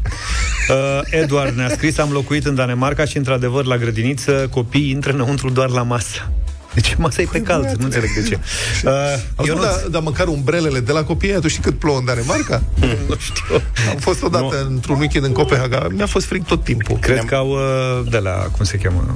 Uh, 0.69 0.99
Eduard 1.09 1.55
ne-a 1.55 1.69
scris, 1.69 1.97
am 1.97 2.11
locuit 2.11 2.45
în 2.45 2.55
Danemarca 2.55 3.05
și, 3.05 3.17
într-adevăr, 3.17 3.65
la 3.65 3.77
grădiniță, 3.77 4.47
copiii 4.51 4.89
intră 4.89 5.11
înăuntru 5.11 5.49
doar 5.49 5.69
la 5.69 5.83
masă. 5.83 6.31
Deci 6.73 6.95
masa 6.97 7.21
e 7.21 7.27
pe 7.31 7.41
cald, 7.41 7.65
nu 7.77 7.85
înțeleg 7.85 8.09
de 8.13 8.23
ce. 8.29 8.39
Uh, 8.83 8.91
Auzi, 9.35 9.49
eu 9.49 9.55
mă, 9.55 9.61
nu... 9.61 9.67
dar 9.67 9.81
da, 9.89 9.99
măcar 9.99 10.27
umbrelele 10.27 10.79
de 10.79 10.91
la 10.91 11.03
copii, 11.03 11.31
tu 11.41 11.47
știi 11.47 11.61
cât 11.63 11.79
plouă 11.79 11.97
în 11.97 12.05
Danemarca? 12.05 12.63
nu 13.07 13.15
știu. 13.17 13.55
Am 13.89 13.97
fost 13.97 14.23
odată 14.23 14.65
într-un 14.69 14.99
weekend 14.99 15.25
în 15.25 15.31
Copenhaga, 15.31 15.87
mi-a 15.91 16.05
fost 16.05 16.25
frig 16.25 16.45
tot 16.45 16.63
timpul. 16.63 16.97
Cred 16.97 17.23
că 17.25 17.35
au 17.35 17.49
uh, 17.49 18.11
de 18.11 18.17
la, 18.17 18.31
cum 18.31 18.65
se 18.65 18.77
cheamă, 18.77 19.15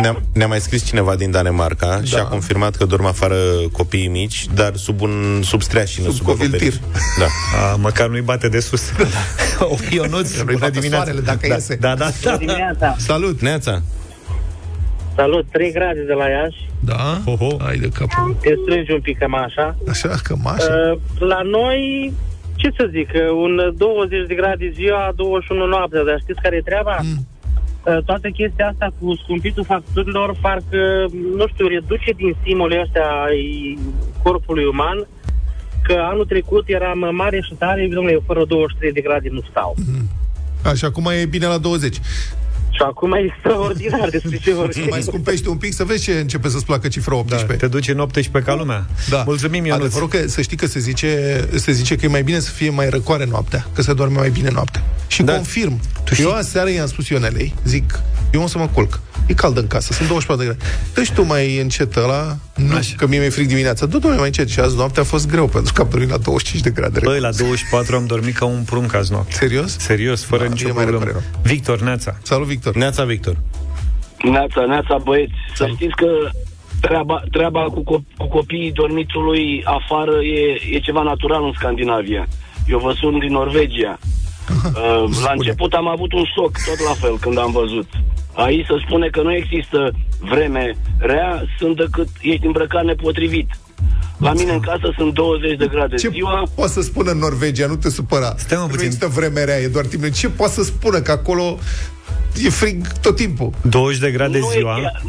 Ne-a, 0.00 0.22
ne-a 0.32 0.46
mai 0.46 0.60
scris 0.60 0.84
cineva 0.84 1.14
din 1.14 1.30
Danemarca 1.30 1.86
da. 1.86 2.04
și 2.04 2.14
a 2.14 2.22
confirmat 2.24 2.76
că 2.76 2.84
dorm 2.84 3.04
afară 3.06 3.36
copiii 3.72 4.08
mici, 4.08 4.46
dar 4.54 4.76
sub 4.76 5.00
un 5.00 5.40
sub 5.44 5.62
streașină, 5.62 6.06
Sub 6.06 6.14
sub, 6.16 6.24
coviltir. 6.26 6.72
acoperiș. 6.72 6.98
Da. 7.18 7.26
A, 7.72 7.76
măcar 7.76 8.08
nu-i 8.08 8.20
bate 8.20 8.48
de 8.48 8.60
sus. 8.60 8.82
o 9.60 9.76
Ionuț, 9.90 10.32
Nu-i 10.34 10.44
bună 10.44 10.58
bate 10.58 10.70
dimineața. 10.70 11.04
soarele 11.04 11.24
dacă 11.24 11.46
da, 11.48 11.54
iese. 11.54 11.74
da, 11.74 11.94
da, 11.94 12.10
da. 12.22 12.36
dimineața. 12.36 12.96
Salut! 12.98 13.40
Neața, 13.40 13.82
Salut, 15.16 15.46
3 15.52 15.72
grade 15.72 16.02
de 16.02 16.12
la 16.12 16.28
Iași. 16.28 16.68
Da? 16.80 17.20
Ho, 17.24 17.34
ho. 17.36 17.56
Hai 17.64 17.76
de 17.76 17.88
capul. 17.88 18.36
Te 18.40 18.54
strângi 18.62 18.92
un 18.92 19.00
pic 19.00 19.18
cam 19.18 19.34
așa. 19.34 19.76
Așa, 19.88 20.08
că 20.22 20.34
mașa. 20.42 20.64
Uh, 20.64 20.98
la 21.18 21.40
noi, 21.42 22.12
ce 22.56 22.68
să 22.78 22.88
zic, 22.90 23.08
uh, 23.14 23.30
un 23.44 23.74
20 23.76 24.26
de 24.26 24.34
grade 24.34 24.72
ziua, 24.74 25.12
21 25.16 25.66
noaptea, 25.66 26.04
dar 26.04 26.18
știți 26.20 26.40
care 26.40 26.56
e 26.56 26.70
treaba? 26.70 26.98
Mm. 27.02 27.26
Uh, 27.84 28.04
toată 28.04 28.28
chestia 28.28 28.66
asta 28.66 28.88
cu 28.98 29.14
scumpitul 29.22 29.64
facturilor 29.64 30.36
parcă, 30.40 31.06
nu 31.36 31.46
știu, 31.46 31.66
reduce 31.66 32.10
din 32.16 32.36
stimulele 32.40 32.82
astea 32.86 33.08
ai 33.28 33.78
corpului 34.22 34.64
uman 34.64 35.06
că 35.82 35.96
anul 36.10 36.24
trecut 36.24 36.64
eram 36.66 37.10
mare 37.12 37.40
și 37.40 37.54
tare, 37.58 37.88
domnule, 37.92 38.12
eu 38.12 38.22
fără 38.26 38.44
23 38.44 38.92
de 38.92 39.00
grade 39.00 39.28
nu 39.30 39.40
stau. 39.50 39.74
Așa, 40.64 40.86
acum 40.86 41.06
e 41.06 41.26
bine 41.26 41.46
la 41.46 41.58
20. 41.58 42.00
Și 42.76 42.82
acum 42.82 43.12
e 43.12 43.18
extraordinar 43.18 44.08
despre 44.16 44.38
ce 44.38 44.54
vorbim. 44.54 44.86
Mai 44.88 45.02
scumpește 45.02 45.48
un 45.48 45.56
pic 45.56 45.72
să 45.72 45.84
vezi 45.84 46.02
ce 46.02 46.12
începe 46.12 46.48
să-ți 46.48 46.64
placă 46.64 46.88
cifra 46.88 47.14
18. 47.14 47.46
Da, 47.46 47.56
te 47.56 47.66
duci 47.66 47.88
în 47.88 47.98
18 47.98 48.50
ca 48.50 48.56
lumea. 48.56 48.86
Da. 49.08 49.22
Mulțumim, 49.26 49.64
Ionuț. 49.64 49.84
Adevărul 49.84 50.08
că 50.08 50.28
să 50.28 50.42
știi 50.42 50.56
că 50.56 50.66
se 50.66 50.78
zice, 50.78 51.40
se 51.54 51.72
zice 51.72 51.96
că 51.96 52.04
e 52.04 52.08
mai 52.08 52.22
bine 52.22 52.38
să 52.38 52.50
fie 52.50 52.70
mai 52.70 52.88
răcoare 52.88 53.26
noaptea, 53.30 53.66
că 53.74 53.82
se 53.82 53.92
doarme 53.92 54.18
mai 54.18 54.30
bine 54.30 54.50
noaptea. 54.50 54.82
Și 55.06 55.22
da. 55.22 55.34
confirm. 55.34 55.80
Tu 56.04 56.14
eu 56.20 56.30
aseară 56.30 56.70
i-am 56.70 56.86
spus 56.86 57.08
Ionelei, 57.08 57.54
zic, 57.64 58.00
eu 58.32 58.42
o 58.42 58.46
să 58.46 58.58
mă 58.58 58.68
culc. 58.72 59.00
E 59.26 59.34
cald 59.34 59.56
în 59.56 59.66
casă, 59.66 59.92
sunt 59.92 60.08
24 60.08 60.44
de 60.46 60.50
grade. 60.56 60.70
Deci 60.94 61.10
tu 61.12 61.22
mai 61.24 61.58
încet 61.60 61.96
ăla, 61.96 62.36
nu, 62.56 62.76
Așa. 62.76 62.94
că 62.96 63.06
mie 63.06 63.18
mi-e 63.18 63.28
frig 63.28 63.46
dimineața. 63.46 63.86
Du, 63.86 63.92
domnule, 63.98 64.16
mai 64.16 64.26
încet. 64.26 64.48
Și 64.48 64.60
azi 64.60 64.76
noaptea 64.76 65.02
a 65.02 65.04
fost 65.04 65.28
greu, 65.28 65.46
pentru 65.46 65.72
că 65.72 65.80
am 65.82 65.88
dormit 65.90 66.08
la 66.10 66.16
25 66.16 66.62
de 66.62 66.70
grade. 66.70 67.00
Băi, 67.04 67.20
la 67.20 67.30
24 67.32 67.96
am 67.96 68.06
dormit 68.06 68.34
ca 68.36 68.44
un 68.44 68.62
prunc 68.66 68.94
azi 68.94 69.12
noapte. 69.12 69.32
Serios? 69.34 69.78
Serios, 69.78 70.24
fără 70.24 70.42
Da, 70.44 70.48
nicio 70.48 70.68
e 70.68 70.72
mai 70.72 70.84
problemă. 70.84 71.04
răcoare, 71.04 71.26
Victor, 71.42 71.80
Neața. 71.80 72.16
Salut, 72.22 72.46
Victor. 72.46 72.74
Neața 72.74 73.04
Victor. 73.04 73.36
Neața, 74.30 74.64
neața 74.68 74.96
băieți, 75.04 75.32
să 75.54 75.66
știți 75.74 75.94
că 75.94 76.06
treaba, 76.80 77.22
treaba 77.30 77.62
cu, 77.62 77.80
co- 77.82 78.16
cu 78.16 78.26
copiii 78.28 78.72
dormitului 78.72 79.62
afară 79.64 80.12
e, 80.22 80.74
e 80.76 80.78
ceva 80.78 81.02
natural 81.02 81.44
în 81.44 81.52
Scandinavia. 81.54 82.28
Eu 82.68 82.78
vă 82.78 82.94
sunt 83.00 83.20
din 83.20 83.32
Norvegia. 83.32 83.98
Uh, 84.64 85.16
la 85.24 85.32
început 85.36 85.72
am 85.72 85.88
avut 85.88 86.12
un 86.12 86.24
șoc, 86.34 86.52
tot 86.66 86.86
la 86.88 86.94
fel, 86.94 87.18
când 87.18 87.38
am 87.38 87.52
văzut. 87.52 87.88
Aici 88.32 88.66
se 88.66 88.74
spune 88.86 89.08
că 89.08 89.22
nu 89.22 89.34
există 89.34 89.90
vreme 90.18 90.76
rea, 90.98 91.44
sunt 91.58 91.76
decât 91.76 92.08
ești 92.20 92.46
îmbrăcat 92.46 92.84
nepotrivit. 92.84 93.48
La 94.18 94.32
mine 94.32 94.52
în 94.52 94.60
casă 94.60 94.92
sunt 94.96 95.14
20 95.14 95.56
de 95.58 95.66
grade 95.66 95.96
Ce 95.96 96.08
ziua, 96.08 96.42
poate 96.54 96.72
să 96.72 96.80
spună 96.80 97.10
în 97.10 97.18
Norvegia? 97.18 97.66
Nu 97.66 97.76
te 97.76 97.90
supăra. 97.90 98.34
Stai, 98.36 98.56
mă, 98.58 98.64
nu 98.64 98.68
puțin. 98.70 98.84
există 98.84 99.06
vreme 99.06 99.44
rea, 99.44 99.58
e 99.58 99.68
doar 99.68 99.84
timp. 99.86 100.10
Ce 100.10 100.28
poate 100.28 100.52
să 100.52 100.62
spună? 100.62 101.00
Că 101.00 101.10
acolo 101.10 101.58
e 102.44 102.48
frig 102.50 102.86
tot 103.00 103.16
timpul. 103.16 103.50
20 103.62 104.00
de 104.00 104.10
grade 104.10 104.38
nu 104.38 104.46
e 104.46 104.56
ziua. 104.58 104.74
chiar- 104.74 105.02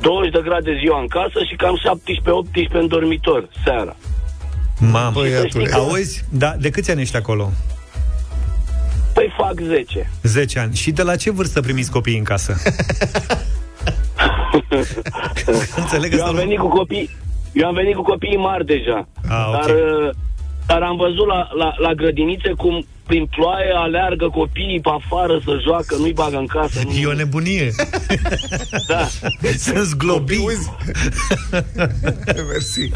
20 0.00 0.32
de 0.32 0.40
grade 0.44 0.70
ziua 0.82 1.00
în 1.00 1.06
casă 1.06 1.44
și 1.48 1.56
cam 1.56 1.76
17-18 1.76 2.72
în 2.72 2.86
dormitor, 2.88 3.48
seara. 3.64 3.96
Mamă. 4.78 5.10
Băiatule. 5.14 5.70
Auzi? 5.72 6.24
Da, 6.28 6.54
de 6.60 6.70
câți 6.70 6.90
ani 6.90 7.00
ești 7.00 7.16
acolo? 7.16 7.50
Păi 9.20 9.32
fac 9.36 9.60
10. 9.60 10.10
10 10.22 10.58
ani. 10.58 10.74
Și 10.74 10.90
de 10.90 11.02
la 11.02 11.16
ce 11.16 11.30
vârstă 11.30 11.60
primiți 11.60 11.90
copiii 11.90 12.18
în 12.18 12.24
casă? 12.24 12.56
Înțeleg 15.76 16.10
că 16.10 16.16
Eu 16.16 16.24
am 16.24 16.34
să 16.34 16.40
venit 16.40 16.58
cu 16.58 16.68
copii, 16.68 17.10
eu 17.52 17.66
am 17.66 17.74
venit 17.74 17.94
cu 17.94 18.02
copiii 18.02 18.36
mari 18.36 18.66
deja. 18.66 19.08
Ah, 19.28 19.46
ok. 19.46 19.52
Dar, 19.52 19.70
uh, 19.70 20.10
dar 20.66 20.82
am 20.82 20.96
văzut 20.96 21.26
la, 21.26 21.48
la, 21.58 21.74
la 21.78 21.92
grădinițe 21.94 22.52
cum 22.56 22.86
prin 23.06 23.26
ploaie 23.26 23.72
aleargă 23.74 24.28
copiii 24.28 24.80
pe 24.80 24.88
afară 24.94 25.40
să 25.44 25.58
joacă, 25.62 25.96
nu-i 25.98 26.12
bagă 26.12 26.36
în 26.36 26.46
casă. 26.46 26.80
Nu, 26.84 26.90
E 26.92 27.06
o 27.06 27.12
nebunie. 27.12 27.70
da. 28.88 29.08
Sunt 29.58 29.76
zglobii. 29.84 30.42
Uzi. 30.44 30.70
Mersi. 32.50 32.90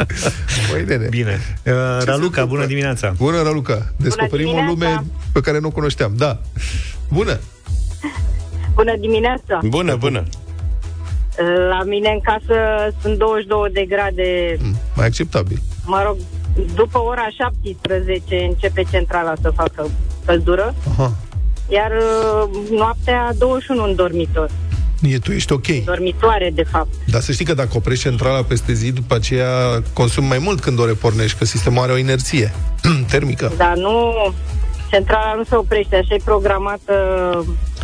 Băi, 0.71 0.85
nene. 0.87 1.07
Bine. 1.11 1.41
Uh, 1.67 1.73
Raluca, 2.05 2.45
bună 2.45 2.67
dimineața. 2.67 3.15
Bună, 3.17 3.43
Raluca. 3.43 3.93
Descoperim 3.97 4.47
o 4.47 4.51
dimineața. 4.51 4.71
lume 4.71 5.05
pe 5.33 5.41
care 5.41 5.59
nu 5.59 5.67
o 5.67 5.71
cunoșteam. 5.71 6.13
Da. 6.17 6.39
Bună. 7.13 7.39
Bună 8.75 8.97
dimineața! 9.01 9.61
Bună, 9.65 9.97
bună. 9.97 10.23
La 11.69 11.83
mine 11.85 12.09
în 12.11 12.21
casă 12.21 12.55
sunt 13.03 13.19
22 13.19 13.71
de 13.73 13.85
grade, 13.89 14.57
Mm, 14.61 14.77
Mai 14.97 15.07
acceptabil. 15.07 15.59
mă 15.87 16.03
rog, 16.07 16.17
după 16.75 16.99
ora 16.99 17.27
17 17.37 18.45
începe 18.49 18.83
centrala 18.91 19.33
să 19.41 19.51
facă 19.51 19.91
căldură, 20.25 20.75
Aha. 20.91 21.13
iar 21.69 21.91
uh, 21.91 22.51
noaptea 22.71 23.33
21 23.39 23.85
în 23.85 23.95
dormitor, 23.95 24.51
E, 25.03 25.19
tu 25.19 25.33
ești 25.33 25.53
ok. 25.53 25.67
dormitoare 25.67 26.51
de 26.55 26.63
fapt. 26.63 26.89
Dar 27.07 27.21
să 27.21 27.33
știi 27.33 27.45
că 27.45 27.55
dacă 27.55 27.71
oprești 27.73 28.09
centrala 28.09 28.43
peste 28.43 28.73
zi, 28.73 28.93
după 28.93 29.15
aceea 29.15 29.83
consumi 29.93 30.27
mai 30.27 30.39
mult 30.39 30.61
când 30.61 30.79
o 30.79 30.87
repornești, 30.87 31.39
că 31.39 31.45
sistemul 31.45 31.83
are 31.83 31.93
o 31.93 31.97
inerție 31.97 32.53
termică. 33.11 33.53
Dar 33.57 33.77
nu, 33.77 34.13
centrala 34.91 35.35
nu 35.37 35.45
se 35.45 35.55
oprește, 35.57 35.97
așa 35.97 36.15
e 36.15 36.21
programată 36.25 36.93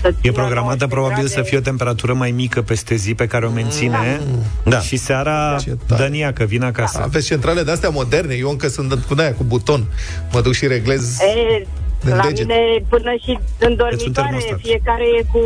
să 0.00 0.09
E 0.09 0.14
țină 0.21 0.33
programată 0.33 0.87
19 0.87 0.87
probabil 0.87 1.14
grade. 1.25 1.28
să 1.35 1.42
fie 1.42 1.59
o 1.59 1.61
temperatură 1.61 2.12
mai 2.14 2.30
mică 2.30 2.62
peste 2.62 2.95
zi 2.95 3.14
pe 3.14 3.26
care 3.26 3.47
o 3.47 3.50
menține 3.50 4.21
Da. 4.64 4.80
și 4.80 4.97
seara 4.97 5.57
Ce 5.61 5.76
tare. 5.87 6.02
dănia 6.02 6.33
că 6.33 6.45
vine 6.45 6.64
acasă. 6.64 7.00
Aveți 7.02 7.26
centrale 7.26 7.62
de 7.62 7.71
astea 7.71 7.88
moderne, 7.88 8.35
eu 8.35 8.50
încă 8.50 8.69
sunt 8.69 8.95
cu 9.09 9.14
aia, 9.19 9.35
cu 9.35 9.45
buton. 9.45 9.85
Mă 10.33 10.40
duc 10.40 10.52
și 10.52 10.66
reglez. 10.66 11.19
E, 11.21 11.66
În 12.04 12.16
la 12.16 12.23
deget. 12.23 12.47
mine 12.47 12.59
până 12.88 13.12
și 13.23 13.38
în 13.59 13.71
un 13.71 13.76
dormitoare 13.76 14.28
termostat. 14.28 14.59
fiecare 14.61 15.04
e 15.21 15.23
cu 15.33 15.40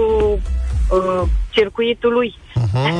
uh, 0.88 1.22
circuitul 1.50 2.12
lui. 2.12 2.34
Aha. 2.54 2.90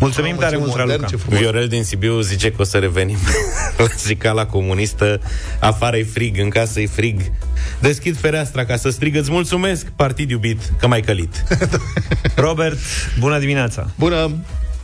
Mulțumim 0.00 0.30
Mamă, 0.30 0.40
tare 0.42 0.54
ce 0.54 0.58
mult, 0.60 0.70
modern, 0.70 0.88
Raluca. 0.88 1.06
ce 1.08 1.16
frumos. 1.16 1.38
Viorel 1.40 1.68
din 1.68 1.84
Sibiu 1.84 2.20
zice 2.20 2.48
că 2.50 2.56
o 2.60 2.64
să 2.64 2.78
revenim 2.78 3.16
la 3.78 3.84
zicala 3.96 4.46
comunistă. 4.46 5.20
Afară 5.60 5.96
e 5.96 6.04
frig, 6.04 6.38
în 6.38 6.48
casă 6.48 6.80
e 6.80 6.86
frig. 6.86 7.20
Deschid 7.80 8.16
fereastra 8.16 8.64
ca 8.64 8.76
să 8.76 8.90
strigă 8.90 9.18
Îți 9.18 9.30
mulțumesc, 9.30 9.86
partid 9.96 10.30
iubit, 10.30 10.72
că 10.78 10.86
m-ai 10.86 11.00
călit. 11.00 11.44
Robert, 12.36 12.78
bună 13.18 13.38
dimineața. 13.38 13.86
Bună. 13.98 14.30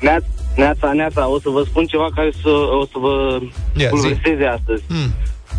Neața, 0.00 0.26
neața, 0.56 0.92
neața, 0.92 1.28
o 1.28 1.40
să 1.40 1.48
vă 1.48 1.62
spun 1.66 1.86
ceva 1.86 2.08
care 2.14 2.30
să, 2.42 2.48
o 2.80 2.84
să 2.84 2.92
vă 3.00 3.38
Ia, 3.76 3.84
zi. 3.84 3.90
pulverseze 3.90 4.44
astăzi. 4.44 4.82
Hmm. 4.88 5.14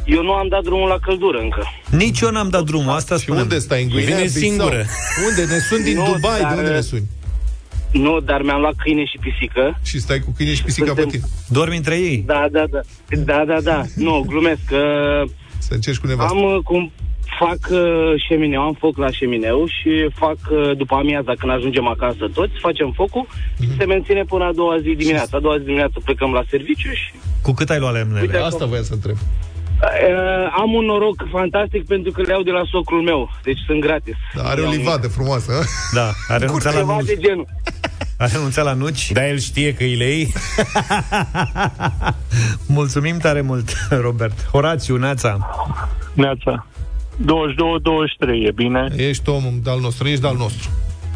Eu 0.06 0.24
nu 0.24 0.32
am 0.32 0.48
dat 0.48 0.64
drumul 0.64 0.88
la 0.88 0.98
căldură 1.02 1.38
încă. 1.38 1.64
Nici 1.90 2.20
eu 2.20 2.32
n-am 2.32 2.50
dat 2.50 2.64
drumul, 2.64 2.90
asta 2.90 3.16
Și 3.16 3.22
spune. 3.22 3.42
unde 3.42 3.60
stai? 3.60 3.82
În 3.84 3.90
Guinea? 3.90 4.06
Vine 4.06 4.22
Bissau? 4.22 4.42
singură. 4.42 4.84
Unde? 5.30 5.54
Ne 5.54 5.58
suni 5.70 5.84
din 5.84 5.98
Nu, 5.98 6.06
Dubai? 6.14 6.40
dar- 6.42 6.54
De 6.54 6.60
unde 6.60 6.72
ne 6.74 6.82
suni? 6.82 7.08
Nu, 7.92 8.20
dar 8.20 8.42
mi-am 8.42 8.60
luat 8.62 8.74
câine 8.84 9.06
și 9.06 9.18
pisică. 9.18 9.80
Și 9.84 10.00
stai 10.00 10.20
cu 10.20 10.34
câine 10.36 10.54
și 10.54 10.64
pisica 10.64 10.94
pe 10.94 11.02
Suntem- 11.02 11.20
tine. 11.20 11.32
Dormi 11.48 11.76
între 11.78 11.96
ei? 11.96 12.24
Da, 12.26 12.48
da, 12.52 12.64
da. 12.70 12.80
Da, 13.26 13.44
da, 13.48 13.62
da. 13.62 13.82
Nu, 13.96 14.24
glumesc. 14.28 14.60
Că 14.68 14.82
Să 15.58 15.74
încerci 15.74 15.98
cu 15.98 16.08
nevastă. 16.08 16.34
am 16.34 16.44
uh, 16.44 16.58
cum 16.64 16.92
fac 17.40 17.60
uh, 17.72 17.80
șemineu, 18.28 18.62
am 18.62 18.74
foc 18.80 18.98
la 18.98 19.12
șemineu 19.12 19.66
și 19.68 19.90
fac 20.16 20.38
uh, 20.52 20.78
după 20.78 20.96
amiaza 20.96 21.34
când 21.40 21.52
ajungem 21.52 21.88
acasă 21.88 22.30
toți, 22.34 22.54
facem 22.60 22.92
focul 22.96 23.28
mm-hmm. 23.28 23.64
și 23.64 23.76
se 23.78 23.86
menține 23.86 24.24
până 24.24 24.44
a 24.44 24.52
doua 24.54 24.78
zi 24.80 24.90
dimineața. 24.96 25.38
A 25.38 25.40
doua 25.40 25.58
zi 25.58 25.64
dimineața 25.64 25.98
plecăm 26.04 26.32
la 26.32 26.44
serviciu 26.50 26.90
și... 26.92 27.12
Cu 27.42 27.52
cât 27.52 27.70
ai 27.70 27.80
luat 27.80 27.94
lemnele? 27.94 28.22
Uite, 28.22 28.38
Asta 28.38 28.66
voiam 28.66 28.84
să 28.84 28.94
întreb. 28.94 29.16
Uh, 29.82 30.54
am 30.58 30.74
un 30.74 30.86
noroc 30.86 31.28
fantastic 31.32 31.86
pentru 31.86 32.12
că 32.12 32.22
le 32.22 32.32
iau 32.32 32.42
de 32.42 32.52
la 32.52 32.62
socrul 32.72 33.02
meu, 33.02 33.30
deci 33.44 33.60
sunt 33.66 33.80
gratis. 33.80 34.16
Da, 34.36 34.44
are 34.44 34.62
o 34.62 34.70
livadă 34.70 35.08
frumoasă. 35.08 35.52
Da, 35.94 36.10
are 36.28 36.46
renunțat 36.46 36.74
la 36.74 36.96
nuci. 36.96 37.06
de 37.06 37.18
genul. 37.20 37.48
A 38.18 38.26
renunțat 38.26 38.66
la 38.66 38.74
nuci. 38.74 39.12
Da, 39.12 39.28
el 39.28 39.38
știe 39.40 39.74
că 39.74 39.84
îi 39.84 39.96
le 39.96 40.04
iei. 40.04 40.34
Mulțumim 42.78 43.18
tare 43.18 43.42
mult, 43.42 43.88
Robert. 44.06 44.46
Horațiu, 44.46 44.96
Neața. 44.98 45.50
Neața. 46.14 46.66
22-23, 47.22 47.26
e 48.46 48.52
bine? 48.52 48.88
Ești 48.96 49.30
omul 49.30 49.62
al 49.66 49.80
nostru, 49.80 50.08
ești 50.08 50.26
al 50.26 50.36
nostru. 50.38 50.70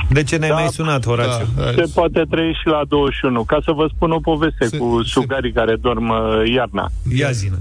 De 0.10 0.24
ce 0.24 0.36
ne-ai 0.36 0.52
da, 0.52 0.56
mai 0.56 0.68
sunat, 0.68 1.06
Horațiu? 1.06 1.46
Da, 1.56 1.64
se 1.64 1.92
poate 1.94 2.26
trăi 2.30 2.58
și 2.62 2.68
la 2.68 2.82
21. 2.88 3.44
Ca 3.44 3.60
să 3.64 3.72
vă 3.72 3.90
spun 3.96 4.12
o 4.12 4.20
poveste 4.20 4.66
se, 4.66 4.78
cu 4.78 5.04
sugarii 5.04 5.52
se... 5.52 5.60
care 5.60 5.76
dorm 5.76 6.10
uh, 6.10 6.54
iarna. 6.54 6.92
Ia 7.16 7.32
zină. 7.32 7.58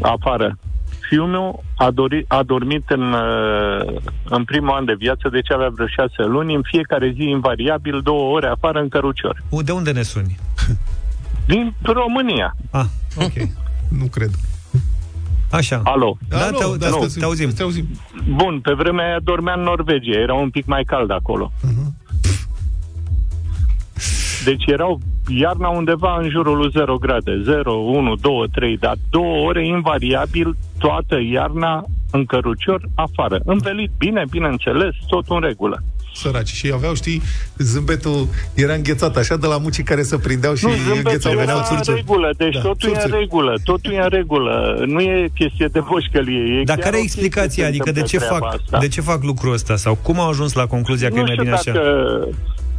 Afară. 0.00 0.58
Fiul 1.08 1.26
meu 1.26 1.64
a, 1.76 1.90
dori, 1.90 2.24
a 2.28 2.42
dormit 2.42 2.90
în, 2.90 3.12
uh, 3.12 4.00
în 4.24 4.44
primul 4.44 4.70
an 4.70 4.84
de 4.84 4.94
viață, 4.98 5.28
deci 5.28 5.50
avea 5.50 5.68
vreo 5.68 5.86
șase 5.86 6.22
luni, 6.22 6.54
în 6.54 6.62
fiecare 6.64 7.12
zi 7.16 7.22
invariabil 7.22 8.00
două 8.02 8.34
ore 8.34 8.46
afară 8.46 8.80
în 8.80 8.88
cărucior. 8.88 9.42
De 9.64 9.72
unde 9.72 9.92
ne 9.92 10.02
suni? 10.02 10.38
Din 11.46 11.74
România. 11.82 12.56
Ah, 12.70 12.84
ok. 13.16 13.32
nu 14.00 14.06
cred. 14.06 14.30
Așa. 15.50 15.80
Alo. 15.84 16.16
Da, 16.28 16.38
Alo, 16.38 16.58
te, 16.58 16.64
da, 16.78 16.90
te, 16.90 17.06
te 17.18 17.24
auzim. 17.24 17.50
Te 17.50 17.62
auzim. 17.62 17.88
Bun, 18.28 18.60
pe 18.60 18.72
vremea 18.72 19.04
aia 19.04 19.18
dormea 19.22 19.54
în 19.54 19.62
Norvegia, 19.62 20.18
era 20.18 20.34
un 20.34 20.50
pic 20.50 20.66
mai 20.66 20.84
cald 20.84 21.10
acolo. 21.10 21.52
Uh-huh. 21.58 21.92
Deci 24.44 24.64
erau 24.66 25.00
iarna 25.28 25.68
undeva 25.68 26.18
în 26.20 26.30
jurul 26.30 26.56
lui 26.56 26.70
0 26.72 26.96
grade, 26.96 27.42
0, 27.44 27.72
1, 27.72 28.14
2, 28.14 28.48
3, 28.52 28.76
dar 28.76 28.96
două 29.10 29.46
ore 29.46 29.66
invariabil 29.66 30.56
toată 30.78 31.18
iarna 31.32 31.84
în 32.10 32.24
cărucior 32.24 32.80
afară. 32.94 33.40
Învelit 33.44 33.90
bine, 33.98 34.24
bineînțeles, 34.30 34.94
tot 35.06 35.24
în 35.28 35.40
regulă 35.40 35.82
săraci. 36.14 36.48
Și 36.48 36.70
aveau, 36.74 36.94
știi, 36.94 37.22
zâmbetul 37.58 38.28
era 38.54 38.74
înghețat 38.74 39.16
așa 39.16 39.36
de 39.36 39.46
la 39.46 39.58
mucii 39.58 39.82
care 39.82 40.02
se 40.02 40.18
prindeau 40.18 40.54
și 40.54 40.64
nu, 40.64 40.72
înghețau. 40.96 41.36
Veneau 41.36 41.58
în 41.70 41.94
regulă, 41.94 42.30
deci 42.36 42.54
da, 42.54 42.60
totul 42.60 42.88
țurțuri. 42.88 43.12
e 43.12 43.14
în 43.14 43.20
regulă, 43.20 43.54
totul 43.64 43.92
e 43.92 44.02
în 44.02 44.08
regulă. 44.08 44.84
Nu 44.86 45.00
e 45.00 45.28
chestie 45.34 45.66
de 45.72 45.80
boșcălie. 45.80 46.60
E 46.60 46.64
Dar 46.64 46.78
care 46.78 46.96
e 46.96 47.00
explicația? 47.00 47.66
Adică 47.66 47.92
de 47.92 48.02
ce, 48.02 48.18
fac, 48.18 48.44
asta. 48.44 48.78
de 48.78 48.88
ce 48.88 49.00
fac 49.00 49.22
lucrul 49.22 49.52
ăsta? 49.52 49.76
Sau 49.76 49.94
cum 49.94 50.20
au 50.20 50.28
ajuns 50.28 50.52
la 50.52 50.66
concluzia 50.66 51.08
că 51.08 51.14
nu 51.14 51.20
e 51.20 51.24
mai 51.24 51.34
bine 51.36 51.50
dacă, 51.50 51.70
așa? 51.70 51.80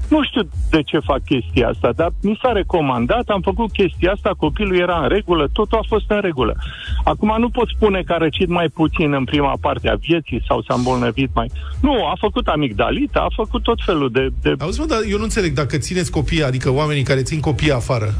Nu 0.08 0.24
știu 0.24 0.42
de 0.70 0.82
ce 0.82 1.00
fac 1.00 1.24
chestia 1.26 1.68
asta, 1.68 1.90
dar 1.96 2.10
mi 2.22 2.40
s-a 2.42 2.52
recomandat, 2.52 3.26
am 3.28 3.42
făcut 3.42 3.72
chestia 3.72 4.12
asta, 4.12 4.32
copilul 4.38 4.80
era 4.80 5.02
în 5.02 5.08
regulă, 5.08 5.50
totul 5.54 5.78
a 5.78 5.86
fost 5.88 6.06
în 6.08 6.22
regulă. 6.22 6.56
Acum 7.04 7.36
nu 7.40 7.50
pot 7.50 7.68
spune 7.68 8.02
că 8.02 8.14
a 8.14 8.18
răcit 8.18 8.50
mai 8.50 8.68
puțin 8.68 9.14
în 9.14 9.24
prima 9.24 9.54
parte 9.62 9.90
a 9.90 9.96
vieții 9.96 10.44
sau 10.48 10.62
s-a 10.62 10.74
îmbolnăvit 10.74 11.30
mai... 11.34 11.52
Nu, 11.82 12.06
a 12.06 12.16
făcut 12.20 12.48
amigdalită, 12.48 13.20
a 13.20 13.28
făcut 13.36 13.64
tot 13.64 13.80
felul 13.86 14.10
de... 14.12 14.30
de... 14.42 14.54
Auzi, 14.60 14.80
mă, 14.80 14.86
dar 14.86 15.00
eu 15.10 15.18
nu 15.18 15.24
înțeleg, 15.24 15.54
dacă 15.54 15.78
țineți 15.78 16.12
copii, 16.12 16.44
adică 16.44 16.70
oamenii 16.70 17.04
care 17.04 17.22
țin 17.22 17.40
copii 17.40 17.72
afară, 17.72 18.14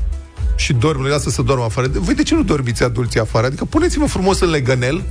și 0.56 0.74
dorm, 0.74 1.04
le 1.04 1.10
lasă 1.10 1.30
să 1.30 1.42
dormă 1.42 1.64
afară. 1.64 1.88
Voi 1.88 2.16
de 2.16 2.24
ce 2.24 2.36
nu 2.36 2.44
dormiți 2.44 2.84
adulții 2.84 3.20
afară? 3.20 3.46
Adică 3.46 3.66
puneți-vă 3.66 4.06
frumos 4.06 4.40
în 4.40 4.50
legănel, 4.50 5.02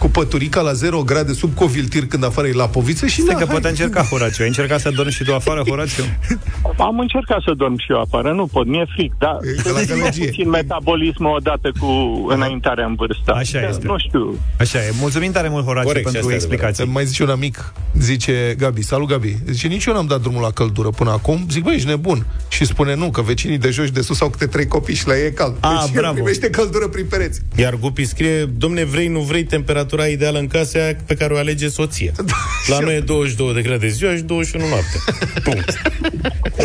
cu 0.00 0.08
păturica 0.08 0.60
la 0.60 0.72
0 0.72 1.02
grade 1.02 1.32
sub 1.32 1.54
coviltir 1.54 2.06
când 2.06 2.24
afară 2.24 2.46
e 2.46 2.52
la 2.52 2.68
poviță 2.68 3.06
și 3.06 3.20
Stai 3.20 3.34
că 3.38 3.46
poate 3.46 3.68
încerca 3.68 4.02
Horațiu. 4.02 4.42
Ai 4.42 4.48
încercat 4.48 4.80
să 4.80 4.90
dormi 4.90 5.12
și 5.12 5.24
tu 5.24 5.34
afară, 5.34 5.62
Horațiu? 5.68 6.04
Am 6.88 6.98
încercat 6.98 7.40
să 7.42 7.52
dorm 7.56 7.76
și 7.78 7.86
eu 7.90 8.00
afară, 8.00 8.32
nu 8.32 8.46
pot, 8.46 8.66
mi-e 8.66 8.84
fric, 8.94 9.12
dar 9.18 9.36
e 9.42 10.24
puțin 10.24 10.48
metabolismul 10.48 11.34
odată 11.36 11.72
cu 11.78 11.86
înaintarea 12.28 12.86
în 12.86 12.94
vârstă. 12.94 13.32
Așa 13.32 13.68
este. 13.68 13.86
Nu 13.86 13.98
știu. 13.98 14.38
Așa 14.58 14.78
e. 14.78 14.90
Mulțumim 15.00 15.32
tare 15.32 15.48
mult, 15.48 15.64
Horațiu, 15.64 15.88
Corect, 15.88 16.10
pentru 16.10 16.32
explicație. 16.32 16.84
Mai 16.84 17.04
zice 17.04 17.22
un 17.22 17.28
amic, 17.28 17.72
zice 17.98 18.54
Gabi, 18.58 18.82
salut 18.82 19.08
Gabi. 19.08 19.36
Zice, 19.50 19.66
nici 19.66 19.84
eu 19.84 19.94
n-am 19.94 20.06
dat 20.06 20.20
drumul 20.20 20.42
la 20.42 20.50
căldură 20.50 20.88
până 20.88 21.10
acum. 21.10 21.46
Zic, 21.50 21.62
băi, 21.62 21.74
ești 21.74 21.88
nebun. 21.88 22.26
Și 22.48 22.64
spune 22.64 22.94
nu, 22.94 23.10
că 23.10 23.20
vecinii 23.20 23.58
de 23.58 23.70
jos 23.70 23.84
și 23.84 23.92
de 23.92 24.00
sus 24.00 24.20
au 24.20 24.28
câte 24.28 24.46
trei 24.46 24.66
copii 24.66 24.94
și 24.94 25.06
la 25.06 25.16
ei 25.18 25.26
e 25.26 25.30
cald. 25.30 25.56
A, 25.60 25.82
deci 25.84 25.94
bravo. 25.94 26.14
primește 26.14 26.50
căldură 26.50 26.88
prin 26.88 27.06
pereți. 27.06 27.40
Iar 27.56 27.74
Gupi 27.74 28.04
scrie, 28.04 28.44
domne, 28.44 28.84
vrei, 28.84 29.08
nu 29.08 29.20
vrei 29.20 29.44
temperatura 29.44 29.89
ideală 29.98 30.38
în 30.38 30.46
casă 30.46 30.78
aia 30.78 30.96
pe 31.06 31.14
care 31.14 31.34
o 31.34 31.36
alege 31.36 31.68
soția. 31.68 32.12
Da, 32.16 32.34
La 32.66 32.78
noi 32.78 32.96
e 32.96 33.00
22 33.00 33.54
de 33.54 33.62
grade 33.62 33.88
ziua 33.88 34.14
și 34.14 34.22
21 34.22 34.64
noapte. 34.68 34.98
Punct. 35.50 35.82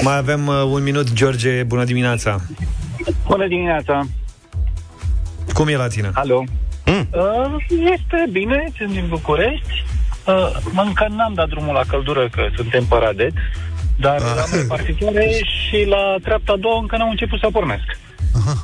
Mai 0.01 0.17
avem 0.17 0.47
uh, 0.47 0.63
un 0.71 0.83
minut, 0.83 1.13
George, 1.13 1.63
bună 1.63 1.83
dimineața. 1.83 2.41
Bună 3.27 3.47
dimineața. 3.47 4.07
Cum 5.53 5.67
e 5.67 5.75
la 5.75 5.87
tine? 5.87 6.09
Alo. 6.13 6.43
Mm. 6.85 7.07
Uh, 7.11 7.55
este 7.67 8.25
bine, 8.31 8.71
sunt 8.77 8.91
din 8.91 9.05
București. 9.09 9.85
Uh, 10.27 10.57
încă 10.85 11.07
n-am 11.09 11.33
dat 11.33 11.47
drumul 11.47 11.73
la 11.73 11.83
căldură, 11.87 12.29
că 12.31 12.47
suntem 12.55 12.85
paradet, 12.85 13.33
dar 13.99 14.15
ah. 14.15 14.43
am 14.43 14.65
partitoare 14.67 15.29
și 15.69 15.85
la 15.87 16.15
treapta 16.23 16.51
a 16.51 16.57
doua 16.57 16.79
încă 16.79 16.97
n-au 16.97 17.09
început 17.09 17.39
să 17.39 17.47
pornesc. 17.51 17.97
Aha. 18.35 18.63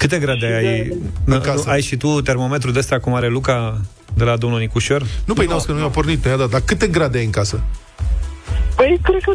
Câte 0.00 0.18
grade 0.18 0.46
și 0.46 0.52
ai? 0.52 0.62
De... 0.62 0.96
În 1.24 1.40
casă. 1.40 1.68
Ai 1.68 1.82
și 1.82 1.96
tu 1.96 2.20
termometru 2.20 2.70
de 2.70 2.78
ăsta 2.78 2.98
cum 2.98 3.14
are 3.14 3.28
Luca 3.28 3.80
de 4.14 4.24
la 4.24 4.36
domnul 4.36 4.58
Nicușor? 4.58 5.02
Nu, 5.24 5.34
păi 5.34 5.46
n-au 5.46 5.62
că 5.66 5.72
nu 5.72 5.78
i-a 5.78 5.86
pornit, 5.86 6.22
da, 6.22 6.46
dar 6.46 6.60
câte 6.64 6.86
grade 6.86 7.18
ai 7.18 7.24
în 7.24 7.30
casă? 7.30 7.62
Păi, 8.76 8.98
cred 9.02 9.22
că 9.22 9.32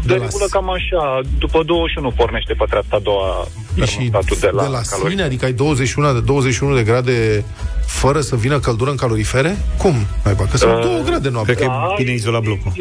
20-21. 0.00 0.06
De, 0.06 0.14
de 0.14 0.20
regulă 0.24 0.46
cam 0.50 0.70
așa. 0.70 1.20
După 1.38 1.62
21 1.62 2.10
pornește 2.10 2.52
pe 2.52 2.64
treapta 2.68 2.96
a 2.96 2.98
doua 2.98 3.46
și 3.86 3.98
de 4.40 4.50
la, 4.52 4.62
de 4.62 4.68
la 4.68 4.82
sine? 4.82 5.22
Adică 5.22 5.44
ai 5.44 5.52
21 5.52 6.12
de 6.12 6.20
21 6.20 6.74
de 6.74 6.82
grade 6.82 7.44
fără 7.86 8.20
să 8.20 8.36
vină 8.36 8.58
căldură 8.58 8.90
în 8.90 8.96
calorifere? 8.96 9.56
Cum? 9.78 9.94
Mai 10.24 10.36
că 10.50 10.56
sunt 10.56 10.72
uh, 10.72 10.82
2 10.82 11.02
grade 11.04 11.28
noapte. 11.28 11.54
Cred 11.54 11.66
că 11.66 11.72
e 11.98 12.02
bine 12.02 12.12
izolat 12.12 12.42
blocul. 12.42 12.72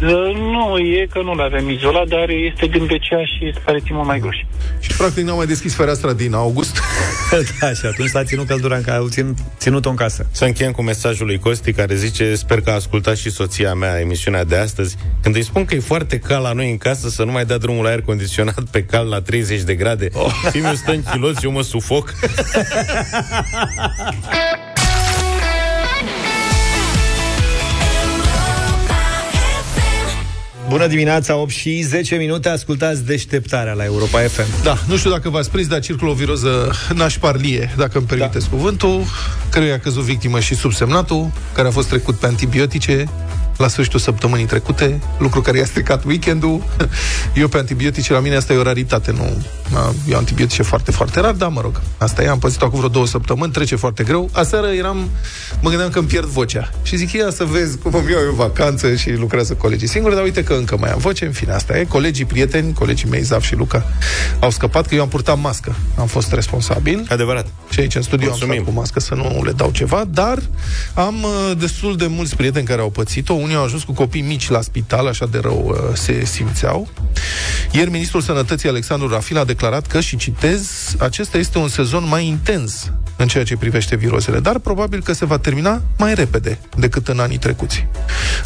Nu, 0.00 0.78
e 0.78 1.06
că 1.10 1.22
nu 1.22 1.34
l-avem 1.34 1.70
izolat, 1.70 2.08
dar 2.08 2.28
este 2.28 2.66
din 2.66 2.84
BCA 2.84 3.24
și 3.24 3.46
este 3.46 3.60
pare 3.64 3.82
mult 3.90 4.06
mai 4.06 4.18
gruși. 4.18 4.46
Și 4.80 4.96
practic 4.96 5.24
n-au 5.24 5.36
mai 5.36 5.46
deschis 5.46 5.74
fereastra 5.74 6.12
din 6.12 6.34
august. 6.34 6.80
da, 7.60 7.72
și 7.72 7.86
atunci 7.86 8.08
s-a 8.08 8.24
ținut 8.24 8.46
căldura 8.46 8.76
în 8.76 8.82
casă, 8.82 9.06
țin, 9.08 9.34
ținut-o 9.58 9.90
în 9.90 9.96
casă. 9.96 10.26
Să 10.30 10.44
încheiem 10.44 10.72
cu 10.72 10.82
mesajul 10.82 11.26
lui 11.26 11.38
Costi 11.38 11.72
care 11.72 11.94
zice 11.94 12.34
Sper 12.34 12.60
că 12.60 12.70
a 12.70 12.74
ascultat 12.74 13.16
și 13.16 13.30
soția 13.30 13.74
mea 13.74 14.00
emisiunea 14.00 14.44
de 14.44 14.56
astăzi. 14.56 14.96
Când 15.22 15.34
îi 15.34 15.44
spun 15.44 15.64
că 15.64 15.74
e 15.74 15.80
foarte 15.80 16.18
cald 16.18 16.42
la 16.42 16.52
noi 16.52 16.70
în 16.70 16.78
casă 16.78 17.08
să 17.08 17.24
nu 17.24 17.32
mai 17.32 17.44
dea 17.44 17.58
drumul 17.58 17.82
la 17.82 17.88
aer 17.88 18.02
condiționat 18.02 18.62
pe 18.70 18.84
cal 18.84 19.08
la 19.08 19.20
30 19.20 19.60
de 19.60 19.74
grade, 19.74 20.08
oh. 20.12 20.32
Fimiu 20.50 20.74
stă 20.74 20.90
în 20.90 21.02
chiloți, 21.02 21.44
eu 21.44 21.50
mă 21.50 21.62
sufoc. 21.62 22.12
Bună 30.70 30.86
dimineața, 30.86 31.36
8 31.36 31.50
și 31.50 31.82
10 31.82 32.14
minute, 32.14 32.48
ascultați 32.48 33.04
deșteptarea 33.04 33.72
la 33.72 33.84
Europa 33.84 34.18
FM. 34.18 34.62
Da, 34.62 34.78
nu 34.88 34.96
știu 34.96 35.10
dacă 35.10 35.28
v-ați 35.28 35.50
prins, 35.50 35.66
dar 35.66 35.80
circulă 35.80 36.10
o 36.10 36.14
viroză 36.14 36.72
nașparlie, 36.94 37.74
dacă 37.76 37.98
îmi 37.98 38.06
permiteți 38.06 38.50
da. 38.50 38.56
cuvântul, 38.56 39.04
căruia 39.50 39.74
a 39.74 39.78
căzut 39.78 40.02
victimă 40.02 40.40
și 40.40 40.54
subsemnatul, 40.54 41.30
care 41.52 41.68
a 41.68 41.70
fost 41.70 41.88
trecut 41.88 42.14
pe 42.14 42.26
antibiotice, 42.26 43.04
la 43.60 43.68
sfârșitul 43.68 44.00
săptămânii 44.00 44.46
trecute, 44.46 45.00
lucru 45.18 45.40
care 45.40 45.58
i-a 45.58 45.64
stricat 45.64 46.04
weekendul. 46.04 46.62
Eu 47.34 47.48
pe 47.48 47.58
antibiotice, 47.58 48.12
la 48.12 48.20
mine 48.20 48.36
asta 48.36 48.52
e 48.52 48.56
o 48.56 48.62
raritate, 48.62 49.12
nu 49.12 49.42
eu 50.08 50.16
antibiotice 50.16 50.62
foarte, 50.62 50.90
foarte 50.90 51.20
rar, 51.20 51.32
dar 51.32 51.48
mă 51.48 51.60
rog, 51.60 51.80
asta 51.98 52.22
e, 52.22 52.28
am 52.28 52.38
păzit 52.38 52.62
acum 52.62 52.78
vreo 52.78 52.90
două 52.90 53.06
săptămâni, 53.06 53.52
trece 53.52 53.76
foarte 53.76 54.04
greu. 54.04 54.30
Aseară 54.32 54.66
eram, 54.66 55.10
mă 55.60 55.68
gândeam 55.68 55.90
că 55.90 55.98
îmi 55.98 56.08
pierd 56.08 56.26
vocea. 56.26 56.70
Și 56.82 56.96
zic, 56.96 57.12
ia 57.12 57.30
să 57.30 57.44
vezi 57.44 57.78
cum 57.78 57.94
îmi 57.94 58.10
iau 58.10 58.20
eu 58.20 58.32
vacanță 58.32 58.94
și 58.94 59.10
lucrează 59.10 59.54
colegii 59.54 59.88
singuri, 59.88 60.14
dar 60.14 60.24
uite 60.24 60.44
că 60.44 60.52
încă 60.52 60.76
mai 60.80 60.90
am 60.90 60.98
voce, 60.98 61.24
în 61.24 61.32
fine, 61.32 61.52
asta 61.52 61.78
e. 61.78 61.84
Colegii, 61.84 62.24
prieteni, 62.24 62.72
colegii 62.72 63.08
mei, 63.08 63.22
Zaf 63.22 63.42
și 63.42 63.54
Luca, 63.54 63.84
au 64.40 64.50
scăpat 64.50 64.86
că 64.86 64.94
eu 64.94 65.02
am 65.02 65.08
purtat 65.08 65.38
mască. 65.40 65.74
Am 65.98 66.06
fost 66.06 66.32
responsabil. 66.32 67.06
Adevărat. 67.08 67.46
Și 67.70 67.80
aici 67.80 67.94
în 67.94 68.02
studio 68.02 68.28
Mulțumim. 68.28 68.54
am 68.54 68.60
stat 68.60 68.74
cu 68.74 68.80
mască 68.80 69.00
să 69.00 69.14
nu 69.14 69.42
le 69.44 69.52
dau 69.52 69.70
ceva, 69.70 70.04
dar 70.10 70.38
am 70.94 71.22
uh, 71.22 71.56
destul 71.58 71.96
de 71.96 72.06
mulți 72.06 72.36
prieteni 72.36 72.66
care 72.66 72.80
au 72.80 72.90
pățit-o, 72.90 73.34
unii 73.50 73.62
unii 73.62 73.74
au 73.74 73.78
ajuns 73.78 73.82
cu 73.82 74.04
copii 74.04 74.20
mici 74.20 74.48
la 74.48 74.60
spital, 74.60 75.06
așa 75.06 75.26
de 75.26 75.38
rău 75.38 75.68
uh, 75.68 75.96
se 75.96 76.24
simțeau. 76.24 76.88
Ieri, 77.70 77.90
ministrul 77.90 78.20
Sănătății 78.20 78.68
Alexandru 78.68 79.08
Rafil 79.08 79.38
a 79.38 79.44
declarat 79.44 79.86
că, 79.86 80.00
și 80.00 80.16
citez, 80.16 80.94
acesta 80.98 81.38
este 81.38 81.58
un 81.58 81.68
sezon 81.68 82.08
mai 82.08 82.26
intens 82.26 82.92
în 83.16 83.28
ceea 83.28 83.44
ce 83.44 83.56
privește 83.56 83.96
virozele, 83.96 84.40
dar 84.40 84.58
probabil 84.58 85.02
că 85.02 85.12
se 85.12 85.24
va 85.24 85.38
termina 85.38 85.82
mai 85.98 86.14
repede 86.14 86.58
decât 86.76 87.08
în 87.08 87.18
anii 87.18 87.38
trecuți. 87.38 87.86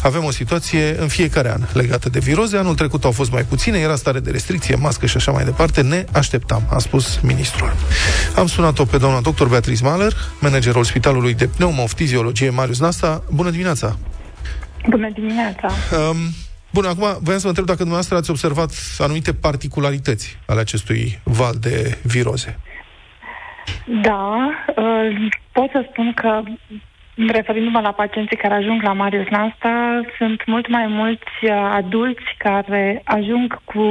Avem 0.03 0.23
o 0.23 0.31
situație 0.31 0.95
în 0.99 1.07
fiecare 1.07 1.51
an 1.51 1.61
legată 1.73 2.09
de 2.09 2.19
viroze. 2.19 2.57
Anul 2.57 2.75
trecut 2.75 3.03
au 3.03 3.11
fost 3.11 3.31
mai 3.31 3.43
puține, 3.43 3.77
era 3.77 3.95
stare 3.95 4.19
de 4.19 4.31
restricție, 4.31 4.75
mască 4.75 5.05
și 5.05 5.17
așa 5.17 5.31
mai 5.31 5.43
departe. 5.43 5.81
Ne 5.81 6.05
așteptam, 6.11 6.67
a 6.69 6.77
spus 6.77 7.19
ministrul. 7.21 7.75
Am 8.35 8.47
sunat-o 8.47 8.85
pe 8.85 8.97
doamna 8.97 9.21
doctor 9.21 9.47
Beatrice 9.47 9.83
Mahler, 9.83 10.13
managerul 10.39 10.83
Spitalului 10.83 11.33
de 11.33 11.47
Pneumoftiziologie 11.47 12.49
Marius 12.49 12.79
Nasta. 12.79 13.23
Bună 13.29 13.49
dimineața! 13.49 13.97
Bună 14.89 15.09
dimineața! 15.09 15.67
Um, 15.67 16.17
Bun, 16.75 16.85
acum 16.85 17.07
voiam 17.21 17.39
să 17.39 17.47
vă 17.47 17.47
întreb 17.47 17.65
dacă 17.65 17.77
dumneavoastră 17.77 18.17
ați 18.17 18.29
observat 18.29 18.71
anumite 18.97 19.33
particularități 19.33 20.37
ale 20.47 20.59
acestui 20.59 21.19
val 21.23 21.53
de 21.61 21.97
viroze. 22.03 22.59
Da, 23.85 24.49
uh, 24.75 25.29
pot 25.51 25.69
să 25.71 25.85
spun 25.89 26.13
că 26.13 26.41
referindu-mă 27.27 27.79
la 27.79 27.91
pacienții 27.91 28.37
care 28.37 28.53
ajung 28.53 28.81
la 28.81 28.93
Marius 28.93 29.27
Nasta, 29.29 30.01
sunt 30.17 30.45
mult 30.45 30.67
mai 30.67 30.87
mulți 30.87 31.35
uh, 31.41 31.51
adulți 31.71 32.35
care 32.37 33.01
ajung 33.03 33.61
cu 33.63 33.83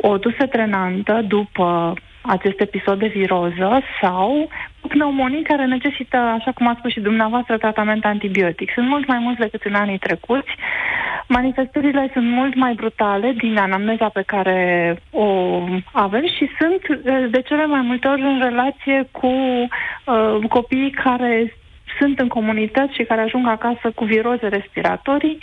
o 0.00 0.16
dusă 0.16 0.46
trenantă 0.50 1.24
după 1.28 1.94
acest 2.20 2.60
episod 2.60 2.98
de 2.98 3.06
viroză 3.06 3.80
sau 4.00 4.48
pneumonii 4.88 5.42
care 5.42 5.66
necesită, 5.66 6.16
așa 6.16 6.52
cum 6.52 6.66
a 6.66 6.76
spus 6.78 6.90
și 6.90 7.00
dumneavoastră, 7.00 7.58
tratament 7.58 8.04
antibiotic. 8.04 8.70
Sunt 8.74 8.88
mult 8.88 9.06
mai 9.06 9.18
mulți 9.18 9.40
decât 9.40 9.62
în 9.62 9.74
anii 9.74 9.98
trecuți. 9.98 10.50
Manifestările 11.28 12.10
sunt 12.12 12.28
mult 12.28 12.54
mai 12.54 12.74
brutale 12.74 13.32
din 13.32 13.56
anamneza 13.56 14.08
pe 14.08 14.22
care 14.26 14.96
o 15.10 15.26
avem 15.92 16.26
și 16.26 16.48
sunt 16.58 17.00
de 17.30 17.42
cele 17.42 17.66
mai 17.66 17.80
multe 17.80 18.08
ori 18.08 18.22
în 18.22 18.40
relație 18.40 19.08
cu 19.10 19.26
uh, 19.26 20.38
copiii 20.48 20.90
care 20.90 21.56
sunt 21.98 22.18
în 22.18 22.28
comunități 22.28 22.94
și 22.94 23.02
care 23.02 23.20
ajung 23.20 23.46
acasă 23.46 23.90
cu 23.94 24.04
viroze 24.04 24.48
respiratorii 24.48 25.38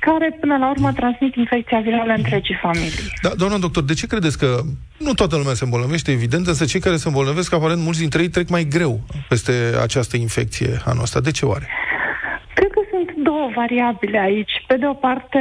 care 0.00 0.36
până 0.40 0.56
la 0.56 0.70
urmă 0.70 0.92
transmit 0.92 1.34
infecția 1.34 1.80
virală 1.80 2.12
întregii 2.12 2.58
familii. 2.60 3.10
Da, 3.22 3.30
doamna 3.36 3.58
doctor, 3.58 3.82
de 3.82 3.94
ce 3.94 4.06
credeți 4.06 4.38
că 4.38 4.60
nu 4.98 5.12
toată 5.12 5.36
lumea 5.36 5.54
se 5.54 5.64
îmbolnăvește, 5.64 6.10
evident, 6.10 6.46
însă 6.46 6.64
cei 6.64 6.80
care 6.80 6.96
se 6.96 7.08
îmbolnăvesc, 7.08 7.52
aparent 7.52 7.80
mulți 7.80 8.00
dintre 8.00 8.22
ei 8.22 8.28
trec 8.28 8.48
mai 8.48 8.64
greu 8.64 9.00
peste 9.28 9.52
această 9.82 10.16
infecție 10.16 10.80
anul 10.84 11.02
ăsta. 11.02 11.20
De 11.20 11.30
ce 11.30 11.46
oare? 11.46 11.66
Cred 12.54 12.70
că 12.70 12.80
sunt 12.90 13.24
două 13.24 13.50
variabile 13.54 14.18
aici. 14.18 14.64
Pe 14.66 14.76
de 14.76 14.86
o 14.86 14.92
parte, 14.92 15.38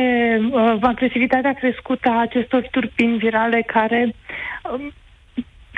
uh, 0.52 0.78
agresivitatea 0.82 1.54
crescută 1.54 2.10
a 2.10 2.22
acestor 2.22 2.68
turpini 2.72 3.18
virale 3.18 3.63
care 3.68 4.15
um, 4.72 4.94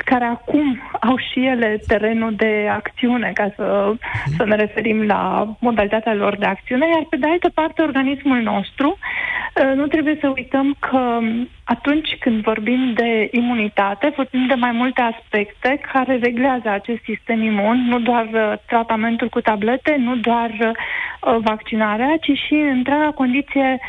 care 0.02 0.26
acum 0.26 0.82
au 1.00 1.18
și 1.18 1.46
ele 1.46 1.80
terenul 1.88 2.34
de 2.36 2.68
acțiune, 2.72 3.32
ca 3.34 3.52
să, 3.56 3.94
să 4.38 4.44
ne 4.44 4.56
referim 4.56 5.06
la 5.06 5.48
modalitatea 5.60 6.14
lor 6.14 6.38
de 6.38 6.46
acțiune, 6.46 6.88
iar 6.88 7.06
pe 7.10 7.16
de 7.18 7.28
altă 7.28 7.50
parte 7.54 7.82
organismul 7.82 8.38
nostru, 8.38 8.98
uh, 8.98 9.76
nu 9.76 9.88
trebuie 9.88 10.18
să 10.22 10.28
uităm 10.36 10.76
că 10.80 11.20
atunci 11.64 12.18
când 12.20 12.42
vorbim 12.42 12.94
de 12.94 13.30
imunitate, 13.32 14.14
vorbim 14.16 14.48
de 14.48 14.54
mai 14.54 14.72
multe 14.72 15.02
aspecte 15.02 15.82
care 15.92 16.18
reglează 16.18 16.70
acest 16.70 17.04
sistem 17.04 17.42
imun, 17.44 17.86
nu 17.88 18.00
doar 18.00 18.28
uh, 18.34 18.54
tratamentul 18.66 19.30
cu 19.30 19.42
tablete, 19.42 19.96
nu 20.00 20.16
doar 20.16 20.50
uh, 20.60 21.36
vaccinarea, 21.44 22.18
ci 22.22 22.32
și 22.46 22.54
întreaga 22.54 23.12
condiție 23.12 23.80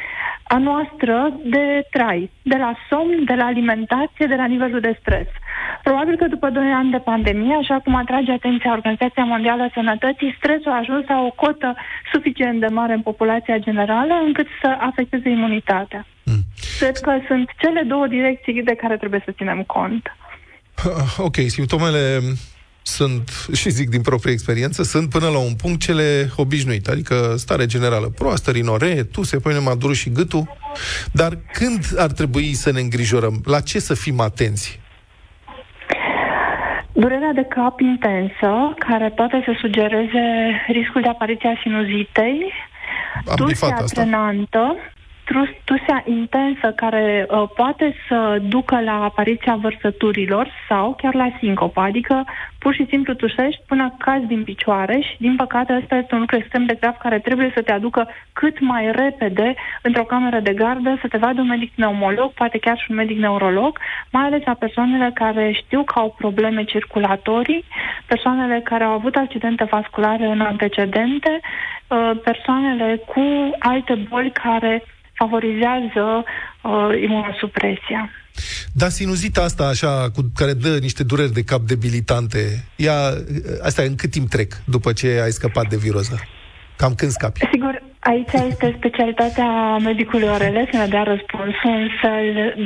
a 0.49 0.59
noastră 0.59 1.33
de 1.45 1.87
trai, 1.91 2.31
de 2.43 2.57
la 2.57 2.73
somn, 2.89 3.25
de 3.25 3.35
la 3.35 3.45
alimentație, 3.45 4.27
de 4.27 4.35
la 4.35 4.47
nivelul 4.47 4.81
de 4.81 4.97
stres. 5.01 5.27
Probabil 5.83 6.17
că 6.17 6.27
după 6.27 6.49
2 6.51 6.63
ani 6.81 6.91
de 6.91 7.07
pandemie, 7.11 7.57
așa 7.63 7.81
cum 7.85 7.95
atrage 7.95 8.33
atenția 8.33 8.73
Organizația 8.73 9.25
Mondială 9.25 9.63
a 9.63 9.71
Sănătății, 9.75 10.35
stresul 10.39 10.73
a 10.73 10.83
ajuns 10.83 11.05
la 11.09 11.19
o 11.29 11.31
cotă 11.43 11.77
suficient 12.13 12.61
de 12.61 12.67
mare 12.67 12.93
în 12.93 13.03
populația 13.11 13.59
generală 13.59 14.15
încât 14.27 14.47
să 14.63 14.77
afecteze 14.91 15.29
imunitatea. 15.29 16.07
Mm. 16.25 16.43
Cred 16.79 16.97
că 16.97 17.13
sunt 17.27 17.47
cele 17.63 17.83
două 17.83 18.07
direcții 18.07 18.63
de 18.63 18.75
care 18.83 18.97
trebuie 18.97 19.23
să 19.25 19.33
ținem 19.37 19.63
cont. 19.63 20.17
Ok, 21.19 21.37
simptomele 21.47 22.21
sunt, 22.83 23.49
și 23.53 23.69
zic 23.71 23.89
din 23.89 24.01
proprie 24.01 24.33
experiență, 24.33 24.83
sunt 24.83 25.11
până 25.11 25.29
la 25.29 25.39
un 25.39 25.55
punct 25.55 25.81
cele 25.81 26.31
obișnuite, 26.37 26.91
adică 26.91 27.35
stare 27.37 27.67
generală 27.67 28.07
proastă, 28.07 28.51
rinoree, 28.51 29.03
tu 29.03 29.23
se 29.23 29.39
pune 29.39 29.59
madurul 29.59 29.95
și 29.95 30.11
gâtul, 30.11 30.57
dar 31.13 31.39
când 31.53 31.85
ar 31.97 32.11
trebui 32.11 32.55
să 32.55 32.73
ne 32.73 32.81
îngrijorăm? 32.81 33.41
La 33.45 33.61
ce 33.61 33.79
să 33.79 33.95
fim 33.95 34.21
atenți? 34.21 34.81
Durerea 37.03 37.33
de 37.33 37.47
cap 37.49 37.81
intensă, 37.81 38.75
care 38.79 39.09
poate 39.09 39.43
să 39.45 39.53
sugereze 39.61 40.25
riscul 40.67 41.01
de 41.01 41.09
apariție 41.09 41.49
a 41.49 41.61
sinuzitei, 41.63 42.53
tusea 43.37 43.77
trenantă, 43.95 44.77
tusea 45.65 46.03
intensă 46.07 46.73
care 46.77 47.27
uh, 47.31 47.49
poate 47.55 47.95
să 48.09 48.39
ducă 48.43 48.81
la 48.81 49.03
apariția 49.03 49.59
vărsăturilor 49.61 50.49
sau 50.69 50.95
chiar 51.03 51.15
la 51.15 51.31
sincopă, 51.39 51.81
adică 51.81 52.25
pur 52.59 52.75
și 52.75 52.87
simplu 52.89 53.15
tușești 53.15 53.63
până 53.67 53.95
cazi 53.99 54.27
din 54.27 54.45
picioare 54.45 55.01
și 55.01 55.17
din 55.19 55.37
păcate 55.37 55.79
ăsta 55.81 55.97
este 55.97 56.15
un 56.15 56.21
lucru 56.21 56.37
extrem 56.37 56.65
de 56.65 56.77
grav 56.81 56.97
care 56.97 57.19
trebuie 57.19 57.51
să 57.55 57.63
te 57.63 57.73
aducă 57.73 58.09
cât 58.33 58.61
mai 58.61 58.93
repede 58.93 59.55
într-o 59.83 60.05
cameră 60.05 60.41
de 60.41 60.53
gardă, 60.53 60.99
să 61.01 61.09
te 61.09 61.19
vadă 61.19 61.41
un 61.41 61.47
medic 61.47 61.73
pneumolog, 61.73 62.33
poate 62.33 62.59
chiar 62.59 62.79
și 62.79 62.91
un 62.91 62.97
medic 62.97 63.19
neurolog, 63.19 63.79
mai 64.13 64.25
ales 64.25 64.43
la 64.45 64.55
persoanele 64.55 65.11
care 65.15 65.53
știu 65.53 65.83
că 65.83 65.99
au 65.99 66.15
probleme 66.19 66.65
circulatorii, 66.65 67.65
persoanele 68.07 68.61
care 68.65 68.85
au 68.85 68.93
avut 68.93 69.17
accidente 69.17 69.65
vasculare 69.65 70.27
în 70.27 70.41
antecedente, 70.41 71.41
uh, 71.41 72.11
persoanele 72.25 73.01
cu 73.07 73.51
alte 73.59 73.95
boli 73.95 74.31
care 74.31 74.83
favorizează 75.19 76.05
uh, 76.63 77.03
imunosupresia. 77.03 78.11
Dar 78.73 78.89
sinuzita 78.89 79.43
asta, 79.43 79.65
așa, 79.67 80.11
cu, 80.15 80.21
care 80.35 80.53
dă 80.53 80.79
niște 80.81 81.03
dureri 81.05 81.33
de 81.33 81.43
cap 81.43 81.61
debilitante, 81.61 82.65
ea, 82.77 82.99
asta 83.63 83.83
în 83.83 83.95
cât 83.95 84.11
timp 84.11 84.29
trec 84.29 84.53
după 84.65 84.93
ce 84.93 85.21
ai 85.25 85.31
scăpat 85.31 85.67
de 85.69 85.77
viroză? 85.77 86.17
Cam 86.77 86.95
când 86.95 87.11
scapi? 87.11 87.41
Sigur, 87.51 87.83
aici 87.99 88.33
este 88.33 88.75
specialitatea 88.77 89.77
medicului 89.77 90.29
orele 90.29 90.69
să 90.71 90.77
ne 90.77 90.87
dea 90.87 91.03
răspunsul, 91.03 91.73
însă 91.85 92.09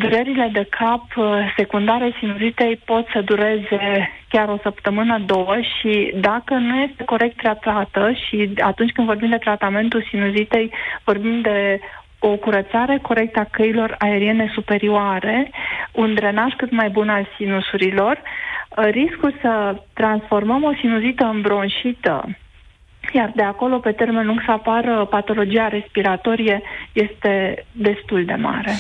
durerile 0.02 0.50
de 0.52 0.66
cap 0.78 1.04
uh, 1.16 1.52
secundare 1.56 2.16
sinuzitei 2.18 2.80
pot 2.84 3.06
să 3.12 3.20
dureze 3.20 4.10
chiar 4.28 4.48
o 4.48 4.58
săptămână, 4.62 5.22
două 5.26 5.56
și 5.74 6.12
dacă 6.14 6.54
nu 6.54 6.74
este 6.80 7.04
corect 7.04 7.36
tratată 7.36 8.12
și 8.24 8.50
atunci 8.60 8.92
când 8.92 9.06
vorbim 9.06 9.28
de 9.28 9.36
tratamentul 9.36 10.06
sinuzitei, 10.10 10.72
vorbim 11.04 11.40
de 11.40 11.80
o 12.22 12.36
curățare 12.36 12.98
corectă 13.02 13.38
a 13.38 13.48
căilor 13.50 13.94
aeriene 13.98 14.50
superioare, 14.54 15.50
un 15.92 16.14
drenaj 16.14 16.52
cât 16.56 16.70
mai 16.70 16.88
bun 16.88 17.08
al 17.08 17.28
sinusurilor, 17.36 18.16
uh, 18.22 18.84
riscul 18.90 19.34
să 19.40 19.76
transformăm 19.92 20.62
o 20.64 20.72
sinuzită 20.80 21.24
în 21.24 21.40
bronșită 21.40 22.28
iar 23.14 23.32
de 23.36 23.42
acolo, 23.42 23.78
pe 23.78 23.92
termen 23.92 24.26
lung, 24.26 24.42
să 24.44 24.50
apară 24.50 25.06
patologia 25.10 25.68
respiratorie 25.68 26.62
este 26.92 27.64
destul 27.72 28.24
de 28.24 28.34
mare. 28.34 28.76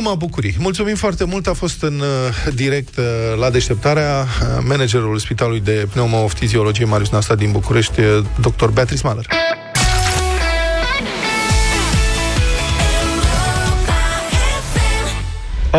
mă 0.00 0.14
bucuri. 0.18 0.54
Mulțumim 0.58 0.94
foarte 0.94 1.24
mult. 1.24 1.46
A 1.46 1.52
fost 1.52 1.82
în 1.82 1.98
uh, 2.00 2.52
direct 2.54 2.96
uh, 2.96 3.04
la 3.40 3.50
deșteptarea 3.50 4.24
managerul 4.68 5.18
Spitalului 5.18 5.60
de 5.60 5.86
Pneumofiziologie 5.92 6.84
Marius 6.84 7.10
Nasta 7.10 7.34
din 7.34 7.52
București, 7.52 8.00
dr. 8.40 8.68
Beatrice 8.74 9.02
Mahler. 9.04 9.26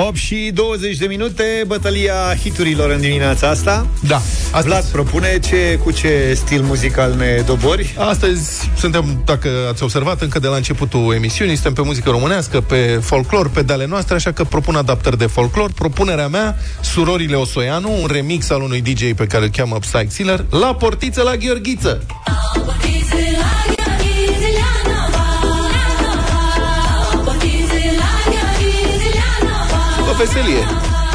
8 0.05 0.15
și 0.15 0.51
20 0.53 0.97
de 0.97 1.05
minute, 1.05 1.63
bătălia 1.67 2.13
hiturilor 2.41 2.89
în 2.89 2.99
dimineața 2.99 3.49
asta. 3.49 3.87
Da. 4.07 4.15
Astăzi... 4.15 4.65
Vlad 4.65 4.83
propune 4.83 5.39
ce, 5.39 5.79
cu 5.83 5.91
ce 5.91 6.33
stil 6.35 6.61
muzical 6.61 7.13
ne 7.17 7.43
dobori? 7.45 7.95
Astăzi 7.97 8.69
suntem, 8.77 9.21
dacă 9.25 9.49
ați 9.71 9.83
observat, 9.83 10.21
încă 10.21 10.39
de 10.39 10.47
la 10.47 10.55
începutul 10.55 11.13
emisiunii, 11.13 11.53
suntem 11.53 11.73
pe 11.73 11.81
muzică 11.81 12.09
românească, 12.09 12.61
pe 12.61 12.99
folclor, 13.01 13.49
pe 13.49 13.61
dale 13.61 13.85
noastre, 13.85 14.15
așa 14.15 14.31
că 14.31 14.43
propun 14.43 14.75
adaptări 14.75 15.17
de 15.17 15.25
folclor. 15.25 15.71
Propunerea 15.71 16.27
mea, 16.27 16.57
Surorile 16.81 17.35
Osoianu, 17.35 18.01
un 18.01 18.07
remix 18.11 18.49
al 18.49 18.61
unui 18.61 18.81
DJ 18.81 19.13
pe 19.15 19.25
care 19.25 19.43
îl 19.43 19.49
cheamă 19.49 19.77
Psych 19.79 20.11
Sealer, 20.11 20.45
la 20.49 20.75
portiță 20.75 21.21
la 21.21 21.35
Gheorghiță. 21.35 22.05
La 22.25 22.73
veselie. 22.81 23.66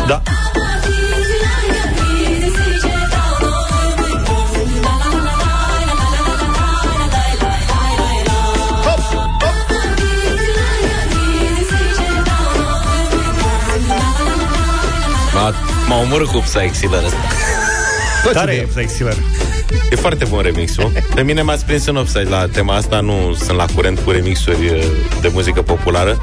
Da. 0.07 0.23
M-a 15.93 16.01
omorât 16.01 16.27
cu 16.27 16.39
Psyxiller 16.39 17.05
ăsta. 17.05 17.19
Tare 18.33 18.53
e 18.53 18.69
Psyxiller. 18.75 19.17
E 19.91 19.97
foarte 19.97 20.25
bun 20.25 20.41
remixul. 20.41 20.93
Pe 21.15 21.23
mine 21.23 21.43
m-a 21.43 21.57
prins 21.67 21.87
în 21.87 21.97
offside 21.97 22.29
la 22.29 22.47
tema 22.47 22.75
asta, 22.75 23.01
nu 23.01 23.35
sunt 23.45 23.57
la 23.57 23.65
curent 23.75 23.99
cu 23.99 24.11
remixuri 24.11 24.67
uh, 24.69 24.85
de 25.21 25.31
muzică 25.33 25.63
populară. 25.63 26.19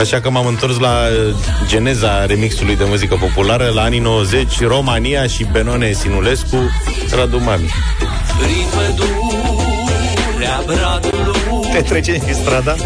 Așa 0.00 0.20
că 0.20 0.30
m-am 0.30 0.46
întors 0.46 0.78
la 0.78 0.88
uh, 0.88 1.34
geneza 1.66 2.26
remixului 2.26 2.76
de 2.76 2.84
muzică 2.84 3.14
populară 3.14 3.70
la 3.74 3.82
anii 3.82 3.98
90, 3.98 4.60
România 4.60 5.26
și 5.26 5.46
Benone 5.52 5.92
Sinulescu, 5.92 6.56
Radu 7.10 7.38
Mami. 7.38 7.70
Te 11.72 11.80
trece 11.80 12.20
în 12.28 12.34
strada? 12.34 12.74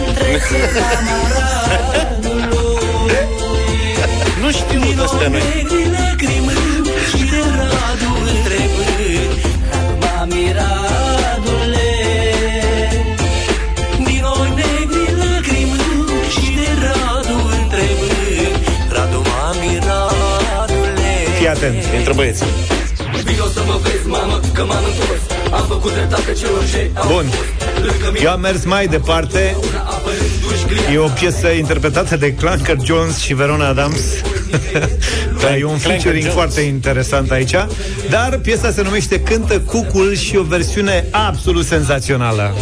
nu 4.43 4.51
știu 4.51 5.03
ăstea 5.03 5.29
noi. 5.29 5.84
Atent. 21.55 21.77
Intră 21.99 22.13
băieții. 22.15 22.47
Bun. 27.07 27.27
Eu 28.23 28.31
am 28.31 28.41
mers 28.41 28.65
mai 28.65 28.87
departe. 28.87 29.57
E 30.93 30.99
o 30.99 31.09
piesă 31.09 31.49
interpretată 31.49 32.17
de 32.17 32.35
Clanker 32.35 32.77
Jones 32.85 33.19
și 33.19 33.35
Verona 33.35 33.69
Adams. 33.69 34.01
da, 35.43 35.57
e 35.57 35.65
un 35.65 35.79
featuring 35.79 36.27
foarte 36.27 36.61
interesant 36.61 37.31
aici. 37.31 37.55
Dar 38.11 38.39
piesa 38.43 38.71
se 38.71 38.83
numește 38.83 39.21
Cântă 39.21 39.61
Cucul 39.61 40.17
și 40.17 40.37
o 40.37 40.43
versiune 40.43 41.05
absolut 41.11 41.67
senzațională. 41.67 42.55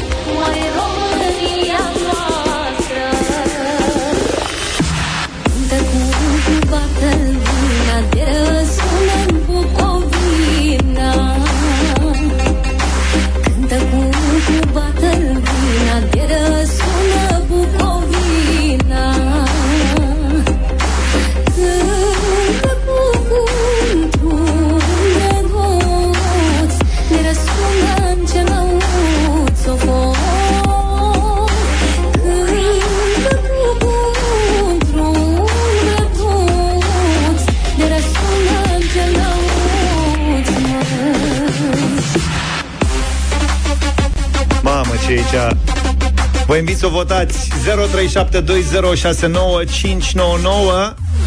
Mamă, 45.33 45.33
ce 45.33 45.37
e 45.37 45.40
aici. 45.40 45.57
Vă 46.47 46.57
invit 46.57 46.77
să 46.77 46.87
votați. 46.87 47.51
0372069599 47.51 47.55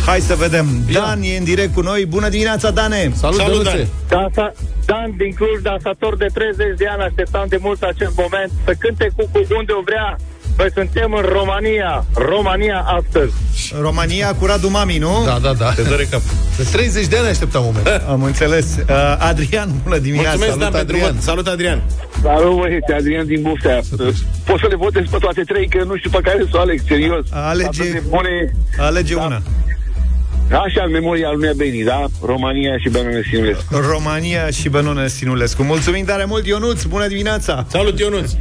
Hai 0.05 0.19
să 0.19 0.35
vedem. 0.35 0.67
Dan 0.91 1.21
e 1.21 1.37
în 1.37 1.43
direct 1.43 1.73
cu 1.73 1.81
noi. 1.81 2.05
Bună 2.05 2.29
dimineața, 2.29 2.71
Dane! 2.71 3.11
Salut, 3.15 3.37
Salut, 3.37 3.63
Dănuțe. 3.63 3.87
Dan. 4.07 4.31
Da, 4.35 4.51
Dan 4.85 5.13
din 5.17 5.33
Cluj, 5.33 5.61
dansator 5.61 6.17
de 6.17 6.25
30 6.33 6.77
de 6.77 6.87
ani, 6.87 7.01
așteptam 7.01 7.45
de 7.47 7.57
mult 7.61 7.81
acest 7.81 8.15
moment. 8.15 8.51
Să 8.65 8.73
cânte 8.79 9.11
cu, 9.15 9.29
cu 9.31 9.39
unde 9.57 9.71
o 9.79 9.81
vrea. 9.81 10.15
Noi 10.57 10.67
suntem 10.73 11.13
în 11.13 11.21
România, 11.21 12.05
România 12.13 12.79
astăzi. 12.99 13.33
România 13.81 14.33
cu 14.39 14.45
Radu 14.45 14.69
Mami, 14.69 14.97
nu? 14.97 15.23
Da, 15.25 15.37
da, 15.41 15.53
da. 15.53 15.71
Te 15.71 15.81
doare 15.81 16.03
cap. 16.03 16.21
De 16.57 16.63
30 16.71 17.07
de 17.07 17.17
ani 17.17 17.27
așteptam 17.27 17.63
moment. 17.63 17.87
Am 18.13 18.23
înțeles 18.23 18.65
uh, 18.89 19.15
Adrian, 19.19 19.69
bună 19.83 19.97
dimineața 19.97 20.35
Mulțumesc, 20.37 20.57
Dan, 20.59 20.71
Salut, 20.71 20.75
pentru 20.77 20.95
Adrian. 20.95 21.13
vot. 21.13 21.21
Salut, 21.23 21.47
Adrian. 21.47 21.81
Salut, 22.21 22.57
băieți, 22.57 22.91
Adrian 22.91 23.25
din 23.25 23.41
Buftea. 23.41 23.79
Pot 24.45 24.59
să 24.59 24.67
le 24.69 24.75
votez 24.75 25.03
pe 25.11 25.17
toate 25.19 25.41
trei, 25.41 25.67
că 25.67 25.83
nu 25.83 25.95
știu 25.97 26.09
pe 26.09 26.19
care 26.23 26.37
să 26.49 26.57
o 26.57 26.59
aleg, 26.59 26.79
serios. 26.87 27.25
Alege- 27.31 27.67
Atât 27.81 27.91
de 27.91 28.03
bune. 28.09 28.51
Alege 28.77 29.15
Da. 29.15 29.21
una 29.21 29.41
Așa, 30.51 30.83
în 30.85 30.91
memoria 30.91 31.31
lui 31.31 31.49
Beni, 31.55 31.83
da? 31.83 32.05
România 32.21 32.77
și 32.77 32.89
Benone 32.89 33.21
Sinulescu. 33.29 33.63
România 33.91 34.49
și 34.49 34.69
Benone 34.69 35.07
Sinulescu 35.07 35.63
Mulțumim 35.63 36.05
tare 36.05 36.25
mult, 36.25 36.45
Ionuț, 36.45 36.83
bună 36.83 37.07
dimineața 37.07 37.65
Salut, 37.67 37.99
Ionuț. 37.99 38.31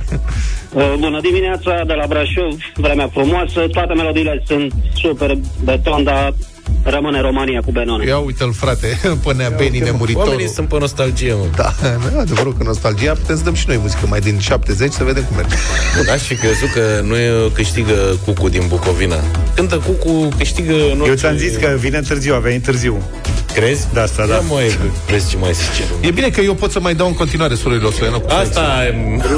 Uh, 0.75 0.95
Bună 0.99 1.21
dimineața 1.21 1.83
de 1.87 1.93
la 1.93 2.07
Brașov, 2.07 2.57
vremea 2.75 3.09
frumoasă, 3.09 3.67
toate 3.73 3.95
melodiile 3.95 4.43
sunt 4.47 4.73
super 4.95 5.35
beton, 5.65 6.05
dar 6.05 6.35
rămâne 6.83 7.21
România 7.21 7.61
cu 7.65 7.71
Benone. 7.71 8.07
Ia 8.07 8.19
uite-l, 8.19 8.53
frate, 8.53 9.01
până 9.25 9.43
Beni 9.49 9.53
Oamenii 9.55 9.81
nemuritorul. 9.81 10.49
sunt 10.55 10.69
pe 10.69 10.79
nostalgie, 10.79 11.33
mă. 11.33 11.47
Da, 11.57 11.73
nu, 12.13 12.19
adevărul 12.19 12.55
că 12.57 12.63
nostalgia 12.63 13.13
putem 13.13 13.37
să 13.37 13.45
dăm 13.45 13.55
și 13.55 13.65
noi 13.69 13.79
muzică 13.81 14.07
mai 14.09 14.21
din 14.21 14.39
70 14.39 14.93
să 14.93 15.05
vedem 15.05 15.23
cum 15.23 15.37
merge. 15.37 15.55
Aș 16.13 16.23
fi 16.23 16.35
crezut 16.35 16.71
că 16.71 17.01
nu 17.03 17.17
e, 17.17 17.51
câștigă 17.55 18.19
Cucu 18.25 18.49
din 18.49 18.63
Bucovina. 18.69 19.17
Cântă 19.55 19.77
Cucu, 19.87 20.29
câștigă... 20.37 20.73
Nu 20.97 21.07
Eu 21.07 21.15
ți-am 21.15 21.37
zis 21.37 21.57
că 21.57 21.77
vine 21.79 22.01
târziu, 22.01 22.35
a 22.35 22.39
venit 22.39 22.63
târziu 22.63 23.03
Crezi? 23.55 23.87
De 23.93 24.01
asta, 24.01 24.27
da 24.27 24.35
Ia 24.35 24.41
mă, 24.41 24.61
vezi 25.11 25.31
ce 25.31 25.37
mai 25.37 25.53
zice. 25.53 25.83
E 26.01 26.11
bine 26.11 26.31
că 26.31 26.41
eu 26.41 26.55
pot 26.55 26.71
să 26.71 26.81
mai 26.81 26.95
dau 26.95 27.07
în 27.07 27.15
continuare 27.15 27.55
surorilor 27.55 27.93
Stoianov. 27.93 28.23
Asta 28.29 28.83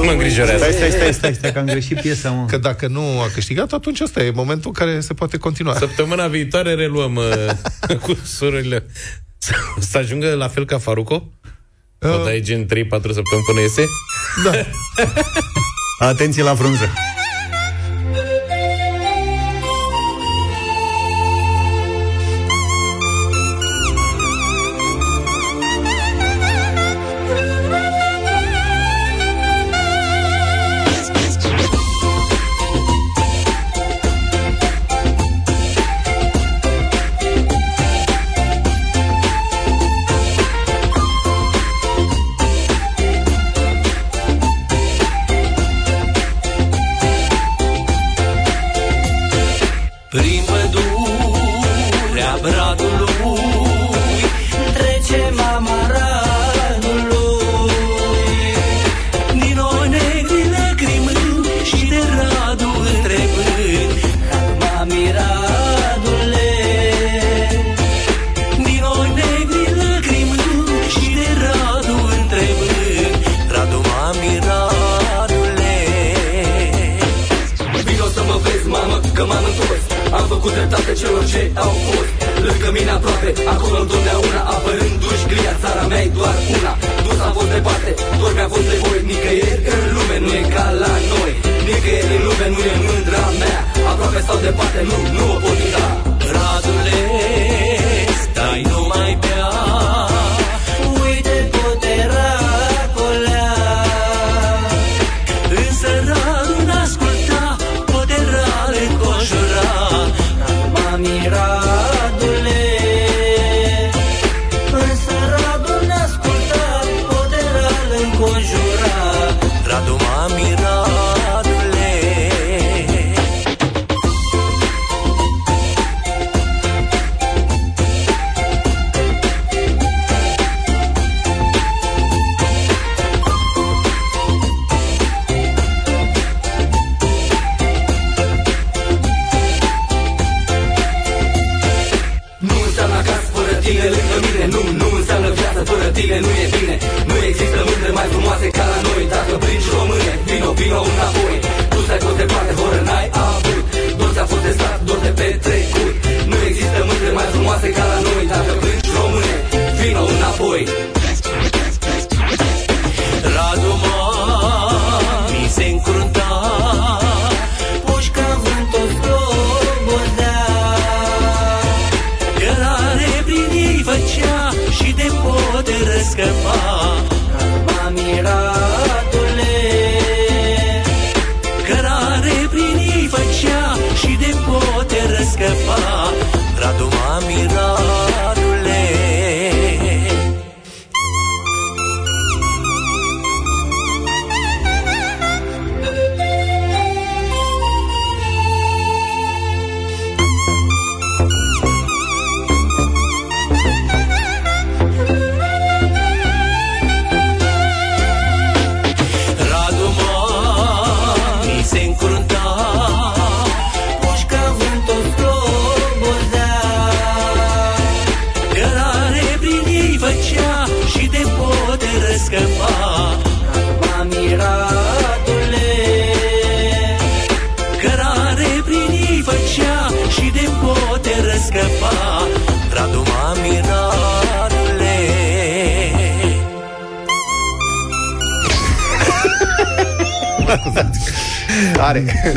mă 0.05 0.11
îngrijorează. 0.11 0.57
Stai, 0.57 0.73
stai, 0.73 0.91
stai, 0.91 1.13
stai, 1.13 1.35
stai, 1.35 1.53
că 1.53 1.59
am 1.59 1.65
greșit 1.65 2.01
piesa, 2.01 2.31
mă 2.31 2.47
Că 2.47 2.57
dacă 2.57 2.87
nu 2.87 3.01
a 3.01 3.31
câștigat, 3.35 3.73
atunci 3.73 4.01
ăsta 4.01 4.23
e 4.23 4.31
momentul 4.31 4.73
în 4.75 4.87
care 4.87 5.01
se 5.01 5.15
poate 5.15 5.37
continua. 5.37 5.75
Săptămâna 5.75 6.27
viitoare 6.27 6.75
reluăm 6.75 7.17
uh, 7.17 7.97
cu 8.05 8.19
surorile. 8.25 8.87
Să, 9.39 9.53
să 9.79 9.99
ajungă 9.99 10.35
la 10.35 10.49
fel 10.49 10.65
ca 10.65 10.79
Faruco? 10.79 11.33
Uh. 11.99 12.21
O 12.21 12.25
dai 12.25 12.41
gen 12.41 12.65
3-4 12.65 12.67
săptămâni 12.69 13.45
până 13.47 13.61
iese? 13.61 13.85
Da. 14.45 14.51
Atenție 16.09 16.43
la 16.43 16.55
frunză 16.55 16.91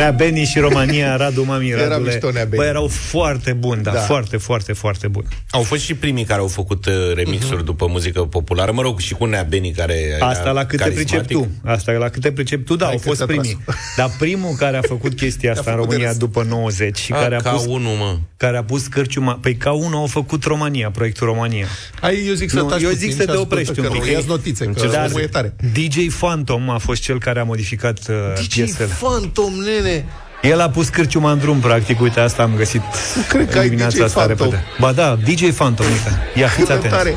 Nea 0.09 0.17
Beni 0.17 0.45
și 0.45 0.59
România, 0.59 1.15
Radu 1.15 1.43
Mami, 1.43 1.69
Era 1.69 1.87
Radule. 1.87 2.09
mișto 2.11 2.31
Nea 2.31 2.43
Beni. 2.45 2.55
Bă, 2.61 2.65
erau 2.67 2.87
foarte 2.87 3.53
buni, 3.53 3.83
da, 3.83 3.91
Da. 3.91 3.99
foarte, 3.99 4.37
foarte, 4.37 4.73
foarte 4.73 5.07
buni. 5.07 5.27
Au 5.51 5.61
fost 5.61 5.81
și 5.81 5.93
primii 5.93 6.23
care 6.23 6.39
au 6.39 6.47
făcut 6.47 6.85
uh, 6.85 6.93
remixuri 7.13 7.65
după 7.65 7.87
muzică 7.89 8.21
populară, 8.21 8.71
mă 8.71 8.81
rog, 8.81 8.99
și 8.99 9.13
cu 9.13 9.25
Nea 9.25 9.43
Beni 9.43 9.71
care 9.71 10.17
Asta 10.19 10.41
era 10.41 10.51
la 10.51 10.65
cât 10.65 10.79
te 10.81 10.89
pricep 10.89 11.21
carismatic. 11.21 11.37
tu. 11.63 11.69
Asta 11.69 11.91
la 11.91 12.09
cât 12.09 12.21
te 12.21 12.31
pricep 12.31 12.65
tu, 12.65 12.75
da, 12.75 12.85
Hai 12.85 12.93
au 12.93 12.99
că 12.99 13.05
fost 13.07 13.17
ți-a 13.17 13.25
primii. 13.25 13.59
Dar 13.95 14.11
primul 14.19 14.55
care 14.55 14.77
a 14.77 14.81
făcut 14.81 15.13
chestia 15.13 15.51
asta 15.51 15.71
în 15.71 15.75
făcut 15.75 15.89
de 15.89 15.95
România 15.95 16.07
râs. 16.09 16.17
după 16.17 16.43
90 16.43 16.97
și 16.97 17.11
A, 17.11 17.15
care 17.19 17.35
a 17.35 17.41
ca 17.41 17.51
pus 17.51 17.65
unul, 17.65 17.95
mă. 17.95 18.17
care 18.37 18.57
a 18.57 18.63
pus 18.63 18.87
cărciuma, 18.87 19.37
păi 19.41 19.55
ca 19.55 19.71
unul 19.71 19.99
au 19.99 20.05
făcut 20.07 20.43
România, 20.43 20.91
proiectul 20.91 21.27
România. 21.27 21.65
Hai, 22.01 22.23
eu 22.27 22.33
zic 22.33 22.49
să 22.49 22.55
Nu, 22.59 22.67
taci 22.67 22.81
eu 22.81 22.89
puțin 22.89 22.99
zic 23.01 23.09
și 23.09 23.15
să 23.17 23.25
te 23.25 23.31
ascultă 23.31 23.51
oprești 23.53 23.73
că 23.73 23.81
un 23.81 23.87
nu, 23.93 23.99
pic. 23.99 24.11
ia-ți 24.11 24.27
notițe, 24.27 24.65
că 24.65 24.87
Dar 24.91 25.05
omul 25.09 25.21
e 25.21 25.27
tare. 25.27 25.55
DJ 25.73 26.15
Phantom 26.19 26.69
a 26.69 26.77
fost 26.77 27.01
cel 27.01 27.19
care 27.19 27.39
a 27.39 27.43
modificat 27.43 27.99
uh, 28.09 28.15
piesele. 28.49 28.89
Phantom, 28.99 29.53
nene! 29.53 30.05
El 30.41 30.61
a 30.61 30.69
pus 30.69 30.89
cârciuma 30.89 31.31
în 31.31 31.37
drum, 31.37 31.59
practic, 31.59 32.01
uite, 32.01 32.19
asta 32.19 32.43
am 32.43 32.51
găsit 32.55 32.81
cred 33.27 33.49
că 33.51 33.57
ai 33.57 33.63
dimineața 33.67 33.95
DJ 33.97 34.01
asta 34.03 34.19
Phantom. 34.19 34.49
repede. 34.49 34.65
Ba 34.79 34.91
da, 34.91 35.15
DJ 35.23 35.51
Phantom, 35.55 35.85
uite. 35.85 36.31
Ia, 36.35 36.47
fiți 36.47 36.71
atenți. 36.71 36.95
tare. 36.97 37.15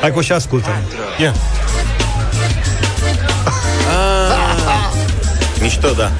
Hai 0.00 0.12
că 0.12 0.20
și 0.20 0.32
ascultă. 0.32 0.68
Ia. 1.20 1.34
Ah, 3.88 4.90
mișto, 5.60 5.88
da. 5.92 6.10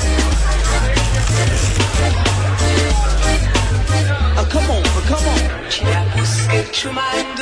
Ah, 4.36 4.46
come 4.52 4.66
on, 4.68 4.82
come 5.08 5.26
on. 5.34 5.40
Cine 5.70 5.94
a 5.96 6.16
pus 6.18 6.28
cârciuma 6.48 7.02
în 7.16 7.24
drum, 7.36 7.39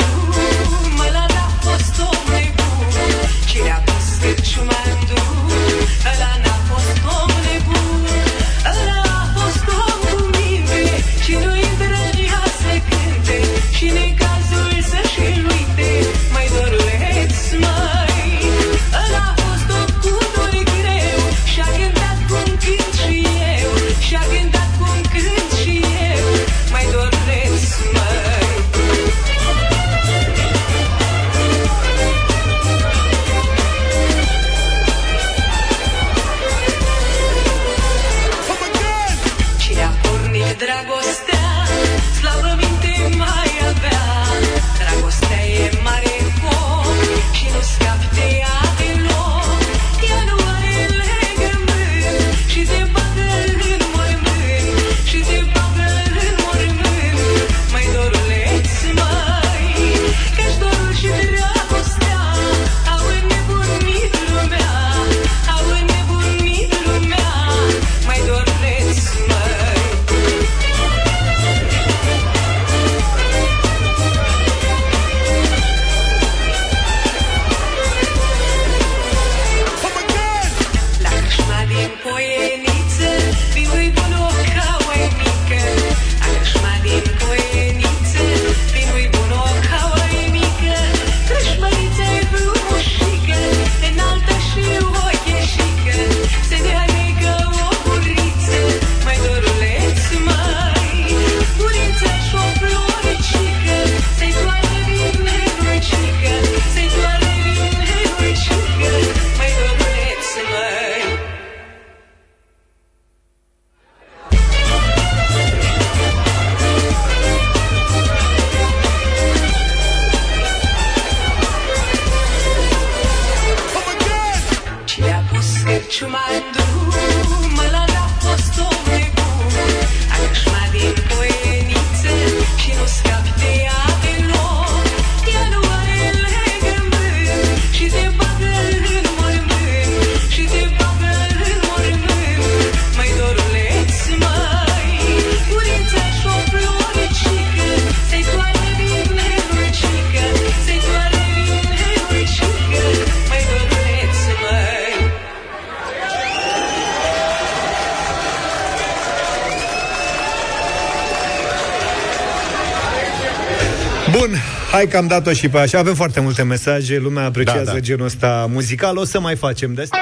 hai 164.79 164.89
că 164.89 164.97
am 164.97 165.07
dat-o 165.07 165.33
și 165.33 165.49
pe 165.49 165.59
așa. 165.59 165.79
Avem 165.79 165.95
foarte 165.95 166.21
multe 166.21 166.43
mesaje, 166.43 166.99
lumea 166.99 167.25
apreciază 167.25 167.65
da, 167.65 167.73
da. 167.73 167.79
genul 167.79 168.07
ăsta 168.07 168.47
muzical. 168.51 168.97
O 168.97 169.05
să 169.05 169.21
mai 169.21 169.37
facem 169.37 169.75
de 169.75 169.83
asta. 169.83 169.99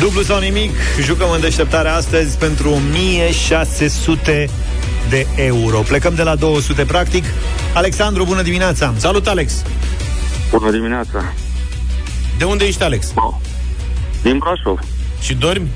Dublu 0.00 0.22
sau 0.22 0.40
nimic, 0.40 0.70
jucăm 1.00 1.30
în 1.30 1.40
deșteptarea 1.40 1.94
astăzi 1.94 2.36
pentru 2.36 2.70
1600 2.70 4.48
de 5.08 5.26
euro. 5.36 5.78
Plecăm 5.78 6.14
de 6.14 6.22
la 6.22 6.34
200 6.34 6.84
practic. 6.84 7.24
Alexandru, 7.74 8.24
bună 8.24 8.42
dimineața! 8.42 8.94
Salut, 8.96 9.26
Alex! 9.26 9.62
Bună 10.50 10.70
dimineața! 10.70 11.32
De 12.38 12.44
unde 12.44 12.64
ești, 12.64 12.82
Alex? 12.82 13.12
Oh. 13.14 13.34
Din 14.22 14.38
Brașov. 14.38 14.78
Și 15.20 15.34
dormi? 15.34 15.68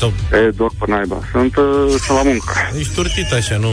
Sau... 0.00 0.12
E, 0.32 0.50
dorm 0.60 0.74
pe 0.78 0.84
naiba. 0.92 1.18
Sunt, 1.32 1.56
uh, 1.56 1.64
sunt 2.04 2.16
la 2.20 2.22
muncă. 2.30 2.52
Ești 2.80 2.94
turtit 2.94 3.30
așa, 3.32 3.56
nu? 3.66 3.72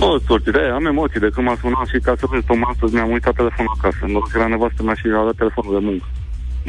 Nu, 0.00 0.18
turtit, 0.26 0.54
e, 0.54 0.70
am 0.78 0.86
emoții 0.86 1.20
de 1.20 1.30
când 1.34 1.46
m-a 1.46 1.56
sunat 1.60 1.86
și 1.92 1.98
ca 2.06 2.12
să 2.18 2.26
vezi, 2.30 2.44
Tom, 2.46 2.60
astăzi 2.72 2.94
mi-am 2.94 3.10
uitat 3.16 3.34
telefonul 3.34 3.74
acasă. 3.78 3.98
Noroc 4.06 4.28
că 4.30 4.38
la 4.38 4.46
nevastă 4.54 4.82
mea 4.82 4.94
și 4.94 5.06
a 5.20 5.24
dat 5.28 5.36
telefonul 5.42 5.72
de 5.78 5.82
muncă. 5.88 6.06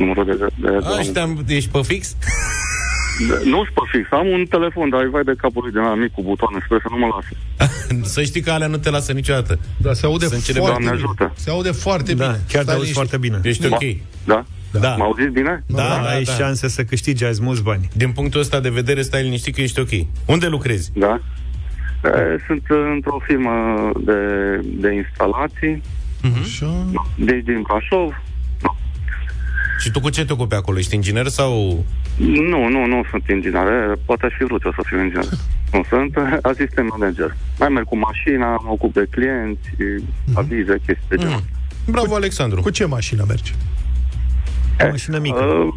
Numărul 0.01 0.26
de... 0.30 0.36
de, 0.39 0.47
de 0.63 0.69
Aș, 0.97 1.03
și 1.05 1.11
te-am, 1.15 1.32
ești 1.47 1.69
pe 1.76 1.82
fix? 1.91 2.03
de 3.28 3.36
nu 3.53 3.59
sunt 3.65 3.76
pe 3.80 3.86
fix, 3.93 4.05
am 4.11 4.28
un 4.38 4.43
telefon, 4.55 4.89
dar 4.89 5.01
îi 5.03 5.09
vai 5.15 5.24
de 5.32 5.36
capul 5.43 5.61
lui 5.63 5.71
de 5.78 5.80
la 5.80 5.93
mic 6.03 6.11
cu 6.17 6.21
butoane, 6.30 6.57
sper 6.65 6.78
să 6.86 6.89
nu 6.93 6.97
mă 7.03 7.07
lasă. 7.15 7.32
să 8.13 8.19
știi 8.30 8.41
că 8.41 8.51
alea 8.51 8.67
nu 8.67 8.78
te 8.78 8.89
lasă 8.89 9.11
niciodată. 9.11 9.53
Da, 9.86 9.93
se 9.93 10.05
aude 10.05 10.26
Sunt 10.28 10.43
cele 10.43 10.59
foarte 10.59 10.82
Doamne 10.84 10.95
bine. 10.97 11.03
ajută. 11.07 11.26
Se 11.43 11.49
aude 11.49 11.71
foarte 11.71 12.13
Da, 12.13 12.26
bine. 12.26 12.38
chiar 12.51 12.63
te 12.63 12.69
Stai 12.69 12.76
auzi 12.80 12.91
liniștit. 12.91 12.93
foarte 12.95 13.17
bine. 13.17 13.38
Ești 13.43 13.65
ok. 13.65 13.84
Da? 14.32 14.39
Da. 14.80 14.95
M-au 14.95 15.15
zis 15.19 15.30
bine? 15.32 15.63
Da, 15.65 15.76
da, 15.76 16.09
ai 16.09 16.24
da. 16.24 16.32
șanse 16.32 16.67
să 16.67 16.84
câștigi 16.84 17.26
azi 17.26 17.41
mulți 17.41 17.63
bani. 17.63 17.89
Din 17.93 18.11
punctul 18.11 18.39
ăsta 18.39 18.59
de 18.59 18.69
vedere, 18.69 19.01
stai 19.01 19.24
liniștit 19.24 19.55
că 19.55 19.61
ești 19.61 19.80
ok. 19.80 19.89
Unde 20.26 20.47
lucrezi? 20.47 20.91
Da. 20.93 21.21
E, 22.03 22.38
sunt 22.47 22.69
uh, 22.69 22.78
într-o 22.93 23.19
firmă 23.26 23.51
de, 23.99 24.19
de 24.63 24.93
instalații, 24.93 25.82
Așa. 26.41 26.86
deci 27.15 27.43
din 27.43 27.61
Brașov. 27.61 28.21
Și 29.80 29.91
tu 29.91 29.99
cu 29.99 30.09
ce 30.09 30.26
te 30.26 30.34
ocupi 30.34 30.55
acolo? 30.55 30.78
Ești 30.78 30.95
inginer 30.95 31.28
sau... 31.28 31.84
Nu, 32.17 32.67
nu, 32.67 32.86
nu 32.86 33.03
sunt 33.09 33.28
inginer. 33.30 33.67
E, 33.67 33.99
Poate 34.05 34.26
aș 34.26 34.34
fi 34.38 34.43
vrut 34.43 34.63
eu 34.63 34.71
să 34.71 34.82
fiu 34.86 35.03
inginer. 35.03 35.26
Nu, 35.74 35.84
sunt 35.89 36.15
uh, 36.15 36.38
asistent 36.41 36.89
manager. 36.89 37.36
Mai 37.59 37.69
merg 37.69 37.86
cu 37.86 37.97
mașina, 37.97 38.47
mă 38.47 38.69
ocup 38.69 38.93
de 38.93 39.07
clienți, 39.09 39.69
avize, 40.34 40.76
chestii 40.86 41.07
de 41.09 41.15
genul. 41.15 41.43
Bravo, 41.86 42.15
Alexandru. 42.15 42.61
Cu 42.61 42.69
ce 42.69 42.86
mașină 42.86 43.24
mergi? 43.28 43.53
O 44.82 44.88
mașină 44.89 45.17
mică. 45.19 45.43
Uh, 45.43 45.74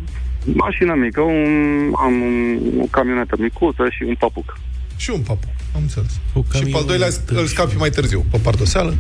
mașina 0.55 0.95
mică, 0.95 1.21
un, 1.21 1.93
am 1.97 2.21
un, 2.21 2.59
o 2.81 2.87
camionetă 2.91 3.37
micuță 3.39 3.87
și 3.91 4.03
un 4.03 4.15
papuc. 4.19 4.59
Și 4.97 5.11
un 5.11 5.21
papu, 5.21 5.49
am 5.75 5.81
înțeles. 5.81 6.21
Cu 6.33 6.45
Și 6.55 6.63
pe 6.65 6.77
al 6.77 6.85
doilea 6.85 7.09
îl 7.27 7.47
scapi 7.47 7.77
mai 7.77 7.91
târziu, 7.91 8.25
pe 8.31 8.39
pardoseală. 8.43 8.95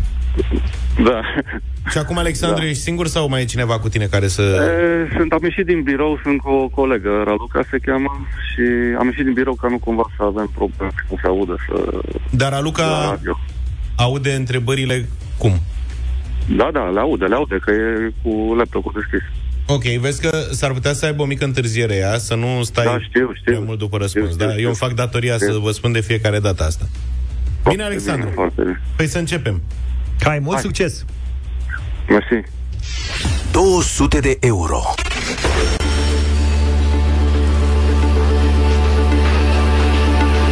Da. 1.04 1.20
Și 1.90 1.98
acum, 1.98 2.18
Alexandru, 2.18 2.62
Da. 2.62 2.68
ești 2.68 2.82
singur 2.82 3.06
sau 3.06 3.28
mai 3.28 3.40
e 3.42 3.44
cineva 3.44 3.78
cu 3.78 3.88
tine 3.88 4.04
care 4.04 4.26
să... 4.28 4.42
E, 4.42 5.16
sunt, 5.16 5.32
am 5.32 5.42
ieșit 5.42 5.66
din 5.66 5.82
birou, 5.82 6.20
sunt 6.22 6.40
cu 6.40 6.48
o 6.50 6.68
colegă, 6.68 7.22
Raluca 7.24 7.60
se 7.70 7.78
cheamă, 7.78 8.26
și 8.52 8.62
am 8.98 9.06
ieșit 9.06 9.24
din 9.24 9.32
birou 9.32 9.54
ca 9.54 9.68
nu 9.68 9.78
cumva 9.78 10.10
să 10.16 10.22
avem 10.22 10.50
probleme, 10.54 10.92
nu 11.10 11.16
se 11.22 11.26
audă 11.26 11.56
să... 11.68 12.00
Dar 12.30 12.50
la 12.50 12.56
Aluca 12.56 13.08
radio. 13.10 13.38
aude 13.96 14.32
întrebările 14.32 15.08
cum? 15.38 15.52
Da, 16.56 16.70
da, 16.72 16.80
le 16.80 17.00
aude, 17.00 17.24
le 17.24 17.34
aude, 17.34 17.58
că 17.64 17.70
e 17.70 18.12
cu 18.22 18.54
laptopul 18.54 18.92
deschis. 18.94 19.28
Ok, 19.66 19.82
vezi 19.82 20.20
că 20.20 20.46
s-ar 20.50 20.72
putea 20.72 20.92
să 20.92 21.04
aibă 21.06 21.22
o 21.22 21.26
mică 21.26 21.44
întârziere 21.44 21.94
ea, 21.94 22.18
să 22.18 22.34
nu 22.34 22.62
stai 22.62 22.84
Da, 22.84 22.98
știu, 23.00 23.30
știu. 23.34 23.52
prea 23.52 23.58
mult 23.60 23.78
după 23.78 23.96
răspuns. 23.96 24.24
Știu, 24.32 24.36
da? 24.44 24.50
știu, 24.50 24.60
Eu 24.62 24.66
îmi 24.66 24.74
știu. 24.74 24.86
fac 24.86 24.96
datoria 24.96 25.38
să 25.38 25.44
Știu. 25.44 25.60
vă 25.60 25.70
spun 25.70 25.92
de 25.92 26.00
fiecare 26.00 26.38
dată 26.38 26.64
asta. 26.64 26.88
Bine, 27.68 27.82
Alexandru. 27.82 28.22
Bine, 28.22 28.34
foarte 28.34 28.62
bine. 28.62 28.82
Păi 28.96 29.06
să 29.06 29.18
începem. 29.18 29.62
Hai, 30.22 30.38
mult 30.38 30.58
succes! 30.58 31.04
Mersi. 32.08 32.48
200 33.52 34.20
de 34.20 34.36
euro. 34.40 34.80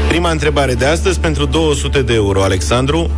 Prima 0.09 0.31
întrebare 0.31 0.75
de 0.75 0.85
astăzi 0.85 1.21
pentru 1.21 1.45
200 1.45 2.03
de 2.03 2.15
euro, 2.15 2.43
Alexandru. 2.43 3.11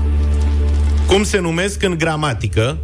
Cum 1.07 1.23
se 1.25 1.39
numesc 1.41 1.83
în 1.83 1.99
gramatică 1.99 2.77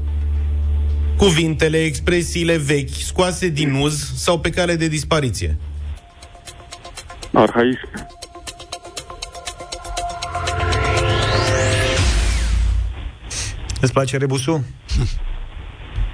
cuvintele, 1.22 1.84
expresiile 1.84 2.56
vechi, 2.58 2.88
scoase 2.90 3.48
din 3.48 3.74
uz 3.74 4.12
sau 4.14 4.40
pe 4.40 4.50
cale 4.50 4.74
de 4.76 4.88
dispariție? 4.88 5.56
Arhaism. 7.32 7.88
Îți 13.80 13.92
place 13.92 14.16
rebusul? 14.16 14.60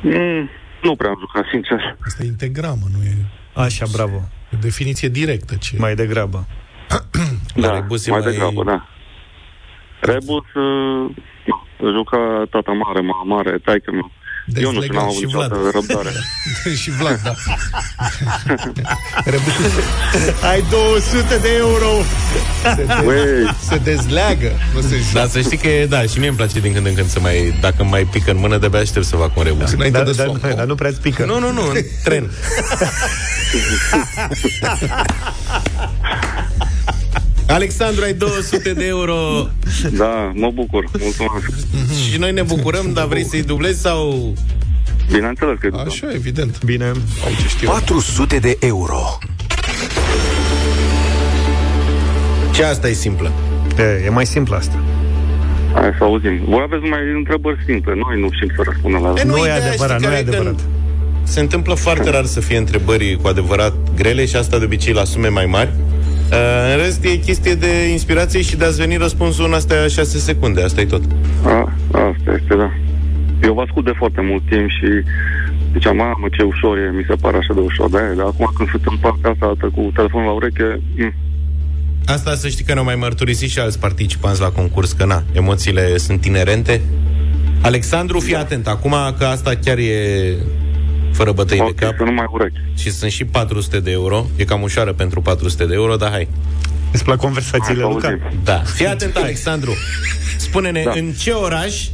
Mm, 0.03 0.49
nu 0.83 0.97
prea 0.97 1.11
am 1.11 1.17
jucat, 1.19 1.45
sincer. 1.51 1.97
Asta 2.05 2.23
e 2.23 2.27
integramă, 2.27 2.87
nu 2.97 3.05
e 3.05 3.15
Așa, 3.55 3.87
bravo. 3.93 4.17
e 4.51 4.57
o 4.57 4.59
definiție 4.61 5.09
directă. 5.09 5.55
Ce... 5.55 5.77
Mai 5.79 5.95
degrabă. 5.95 6.47
Da, 7.55 7.75
Rebus 7.75 8.07
e 8.07 8.11
mai 8.11 8.21
mai- 8.21 8.31
degrabă, 8.31 8.65
da. 8.65 8.89
Rebus, 10.01 10.45
uh, 10.55 11.11
nu, 11.47 11.91
juca 11.93 12.43
tata 12.51 12.73
mare, 12.73 13.01
mama 13.01 13.23
mare, 13.37 13.59
taică 13.59 13.91
meu. 13.93 14.11
Eu 14.57 14.73
nu 14.73 14.81
știu, 14.83 14.95
n-am 14.95 15.03
avut 15.05 15.15
și 15.17 15.27
Vlad. 15.27 15.51
niciodată 15.51 15.71
răbdare. 15.75 16.11
și 16.83 16.91
Vlad, 16.91 17.21
da. 17.23 17.35
Ai 20.51 20.65
200 20.71 21.37
de 21.43 21.49
euro! 21.57 21.87
Se, 22.63 22.75
de, 22.75 22.87
Băi, 23.05 23.57
se 23.69 23.77
dezleagă. 23.77 24.53
Nu 24.75 24.81
se 24.81 24.97
Da, 25.13 25.27
să 25.27 25.41
știi 25.41 25.57
că, 25.57 25.69
e- 25.69 25.87
da, 25.87 26.03
și 26.03 26.19
mie 26.19 26.29
îmi 26.29 26.37
place 26.37 26.61
din 26.61 26.73
când 26.73 26.87
în 26.87 26.95
când 26.95 27.11
să 27.11 27.21
mai, 27.21 27.59
dacă 27.61 27.77
îmi 27.79 27.91
mai 27.91 28.05
pică 28.05 28.31
în 28.31 28.39
mână, 28.39 28.59
de-abia 28.59 28.81
aștept 28.81 29.05
să 29.07 29.17
fac 29.17 29.37
un 29.37 29.43
rebus. 29.43 29.73
Înainte 29.73 29.97
Dar, 29.99 30.07
de 30.07 30.13
dar, 30.17 30.27
somn. 30.27 30.55
dar 30.57 30.65
nu 30.67 30.75
prea-ți 30.75 31.01
pică. 31.01 31.25
Nu, 31.25 31.39
nu, 31.39 31.53
nu, 31.53 31.69
în 31.69 31.77
tren. 32.05 32.31
Alexandru, 37.49 38.05
ai 38.05 38.13
200 38.13 38.73
de 38.73 38.87
euro 38.87 39.49
da, 39.93 40.33
mă 40.35 40.51
bucur, 40.55 40.85
mulțumesc. 41.01 41.69
și 42.11 42.19
noi 42.19 42.33
ne 42.33 42.43
bucurăm, 42.43 42.93
dar 42.93 43.07
vrei 43.07 43.25
să-i 43.25 43.43
dublezi 43.43 43.81
sau... 43.81 44.33
Bineînțeles 45.13 45.59
că 45.61 45.69
da. 45.69 45.79
Așa, 45.79 46.07
evident. 46.13 46.65
Bine. 46.65 46.85
Aici 47.27 47.47
știu. 47.49 47.69
400 47.69 48.39
de 48.39 48.57
euro. 48.61 49.19
Ce 52.55 52.65
asta 52.65 52.89
e 52.89 52.93
simplă? 52.93 53.33
E, 53.79 54.05
e 54.05 54.09
mai 54.09 54.27
simplu 54.27 54.55
asta. 54.55 54.79
Hai 55.75 55.95
să 55.99 56.05
auzim. 56.05 56.41
Voi 56.49 56.63
aveți 56.63 56.83
numai 56.83 57.01
întrebări 57.17 57.63
simple. 57.67 57.95
Noi 57.95 58.21
nu 58.21 58.29
știm 58.33 58.53
să 58.57 58.63
răspundem 58.65 59.03
la 59.03 59.13
E, 59.17 59.25
Nu 59.25 59.37
e 59.37 59.41
ideea, 59.41 59.67
adevărat, 59.67 59.97
știi 59.97 60.09
nu 60.09 60.15
e 60.15 60.17
care 60.17 60.31
că 60.31 60.37
adevărat. 60.37 60.61
Se 61.23 61.41
întâmplă 61.41 61.75
foarte 61.75 62.11
rar 62.11 62.25
să 62.25 62.41
fie 62.41 62.57
întrebări 62.57 63.19
cu 63.23 63.29
adevărat 63.29 63.75
grele 63.95 64.27
și 64.27 64.37
asta 64.37 64.59
de 64.59 64.65
obicei 64.65 64.93
la 64.93 65.05
sume 65.05 65.29
mai 65.29 65.47
mari. 65.47 65.71
Uh, 66.31 66.73
În 66.73 66.77
rest, 66.83 67.05
e 67.05 67.17
chestie 67.17 67.55
de 67.55 67.89
inspirație 67.91 68.43
și 68.43 68.57
de 68.57 68.65
a-ți 68.65 68.81
veni 68.81 68.97
răspunsul 68.97 69.45
în 69.45 69.53
astea 69.53 69.89
6 69.89 70.19
secunde. 70.19 70.63
Asta 70.63 70.81
e 70.81 70.85
tot. 70.85 71.03
A, 71.45 71.73
asta 71.91 72.33
este, 72.41 72.55
da. 72.55 72.71
Eu 73.43 73.55
vă 73.55 73.61
ascult 73.61 73.85
de 73.85 73.93
foarte 73.97 74.21
mult 74.21 74.43
timp 74.49 74.69
și 74.69 74.89
ziceam, 75.73 75.97
mamă, 75.97 76.27
ce 76.37 76.43
ușor 76.43 76.79
e, 76.79 76.91
mi 76.97 77.05
se 77.09 77.15
pare 77.15 77.37
așa 77.37 77.55
de 77.55 77.61
ușor. 77.61 77.91
Da, 77.91 77.99
dar 78.17 78.27
acum 78.27 78.51
când 78.57 78.69
sunt 78.71 78.83
în 78.87 78.97
partea 78.97 79.31
asta 79.31 79.47
altă 79.47 79.71
cu 79.75 79.91
telefonul 79.95 80.27
la 80.27 80.33
ureche, 80.33 80.81
mm, 80.97 81.15
Asta 82.07 82.35
să 82.35 82.49
știi 82.49 82.65
că 82.65 82.73
ne-au 82.73 82.85
mai 82.85 82.95
mărturisit 82.95 83.51
și 83.51 83.59
alți 83.59 83.79
participanți 83.79 84.41
la 84.41 84.51
concurs, 84.51 84.93
că 84.93 85.05
na, 85.05 85.23
emoțiile 85.33 85.97
sunt 85.97 86.25
inerente. 86.25 86.81
Alexandru, 87.61 88.21
fii 88.21 88.35
atent, 88.35 88.67
acum 88.67 88.95
că 89.19 89.25
asta 89.25 89.53
chiar 89.65 89.79
e 89.79 90.35
fără 91.19 91.33
bătăi 91.33 91.61
ok, 91.61 91.75
de 91.75 91.85
cap 91.85 91.95
să 91.97 92.03
nu 92.03 92.13
mai 92.13 92.27
urechi. 92.31 92.59
și 92.77 92.91
sunt 92.91 93.11
și 93.11 93.25
400 93.25 93.81
de 93.81 93.91
euro. 93.91 94.27
E 94.37 94.45
cam 94.45 94.63
ușoară 94.63 94.93
pentru 94.93 95.21
400 95.21 95.67
de 95.67 95.75
euro, 95.75 95.97
dar 95.97 96.11
hai. 96.11 96.29
Îți 96.93 97.05
plac 97.05 97.19
conversațiile, 97.19 97.83
Hai 97.83 97.91
să 97.91 97.95
Luca? 98.09 98.09
auzim. 98.09 98.41
Da. 98.45 98.57
Fii 98.57 98.87
atent, 98.87 99.17
Alexandru. 99.17 99.73
Spune-ne, 100.37 100.83
Da. 100.83 100.91
în 100.95 101.11
ce 101.13 101.31
oraș 101.31 101.89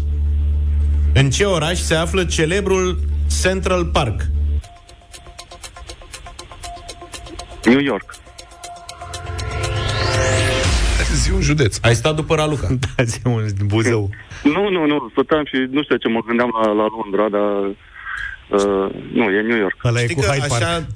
în 1.15 1.31
ce 1.31 1.45
oraș 1.45 1.79
se 1.79 1.95
află 1.95 2.25
celebrul 2.25 2.99
Central 3.43 3.85
Park? 3.85 4.21
New 7.65 7.79
York. 7.81 8.15
Zi 11.15 11.33
un 11.33 11.41
județ. 11.41 11.79
Ai 11.83 11.95
stat 11.95 12.15
după 12.15 12.35
Raluca. 12.35 12.67
Da, 12.97 13.03
zi 13.05 13.21
un 13.25 13.45
buzău. 13.67 14.11
Nu, 14.43 14.69
nu, 14.71 14.87
nu, 14.87 15.09
stăteam 15.11 15.45
și 15.45 15.57
nu 15.71 15.83
știu 15.83 15.97
ce 15.97 16.09
mă 16.09 16.21
gândeam 16.27 16.51
la, 16.63 16.73
la 16.73 16.87
Londra, 16.97 17.29
dar 17.39 17.49
uh, 18.55 18.95
nu, 19.13 19.23
e 19.31 19.43
New 19.43 19.57
York. 19.57 19.81
Ăla 19.85 20.01
e 20.01 20.03
Știi 20.03 20.15
cu 20.15 20.21
că 20.21 20.27
Hyde 20.27 20.47
Park. 20.49 20.63
așa, 20.63 20.87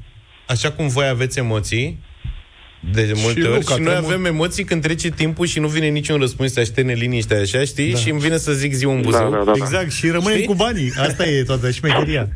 așa 0.46 0.70
cum 0.72 0.88
voi 0.88 1.08
aveți 1.08 1.38
emoții, 1.38 2.06
de 2.92 3.12
multe 3.14 3.40
ori, 3.42 3.58
Luca, 3.58 3.74
și 3.74 3.80
noi 3.80 3.92
tremur. 3.92 4.12
avem 4.12 4.24
emoții 4.24 4.64
când 4.64 4.82
trece 4.82 5.08
timpul 5.10 5.46
și 5.46 5.58
nu 5.60 5.68
vine 5.68 5.86
niciun 5.86 6.18
răspuns, 6.18 6.52
se 6.52 6.60
așterne 6.60 6.92
liniștea 6.92 7.40
așa, 7.40 7.60
știi? 7.64 7.92
Da. 7.92 7.98
Și 7.98 8.10
îmi 8.10 8.20
vine 8.20 8.36
să 8.36 8.52
zic 8.52 8.72
zi 8.72 8.84
un 8.84 9.00
buzău. 9.00 9.30
Da, 9.30 9.36
da, 9.36 9.44
da. 9.44 9.52
Exact, 9.54 9.92
și 9.92 10.08
rămânem 10.08 10.34
Știi? 10.36 10.46
cu 10.46 10.54
banii. 10.54 10.92
Asta 10.98 11.26
e 11.26 11.42
toată 11.42 11.70
șmecheria. 11.70 12.28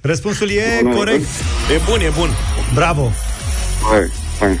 Răspunsul 0.00 0.50
e 0.50 0.80
Nu, 0.82 0.88
nu, 0.90 0.96
corect. 0.96 1.24
E 1.74 1.80
bun, 1.88 2.00
e 2.00 2.10
bun. 2.18 2.28
Bravo. 2.74 3.12
Hai, 3.90 4.10
hai. 4.40 4.58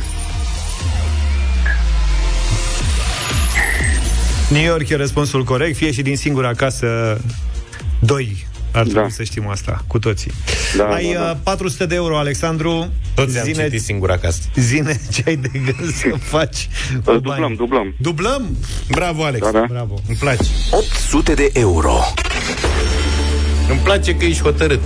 New 4.50 4.62
York 4.62 4.88
e 4.88 4.96
răspunsul 4.96 5.44
corect, 5.44 5.76
fie 5.76 5.92
și 5.92 6.02
din 6.02 6.16
singura 6.16 6.54
casă 6.54 7.20
doi. 8.00 8.46
Ar 8.72 8.82
trebui 8.82 9.02
Da. 9.02 9.08
să 9.08 9.22
știm 9.22 9.48
asta, 9.48 9.84
cu 9.86 9.98
toții. 9.98 10.30
Da, 10.76 10.84
ai 10.84 11.12
da, 11.12 11.18
da. 11.20 11.30
uh, 11.30 11.36
400 11.42 11.86
de 11.86 11.94
euro, 11.94 12.18
Alexandru. 12.18 12.88
Toți 13.14 13.38
am 13.38 13.46
citit 13.46 13.80
singur 13.82 14.10
acasă. 14.10 14.40
Zine 14.54 15.00
ce 15.12 15.22
ai 15.26 15.36
de 15.36 15.48
gând 15.52 15.92
să 15.92 16.08
faci 16.34 16.68
cu 17.04 17.12
Dublăm, 17.12 17.38
bani. 17.40 17.56
dublăm. 17.56 17.94
Dublăm? 17.96 18.56
Bravo, 18.90 19.24
Alex. 19.24 19.50
Da, 19.50 19.58
da. 19.58 19.64
Bravo. 19.68 19.94
Îmi 20.08 20.16
place. 20.20 20.42
800 20.70 21.34
de 21.34 21.50
euro. 21.52 21.94
Îmi 23.70 23.80
place 23.84 24.16
că 24.16 24.24
ești 24.24 24.42
hotărât. 24.42 24.80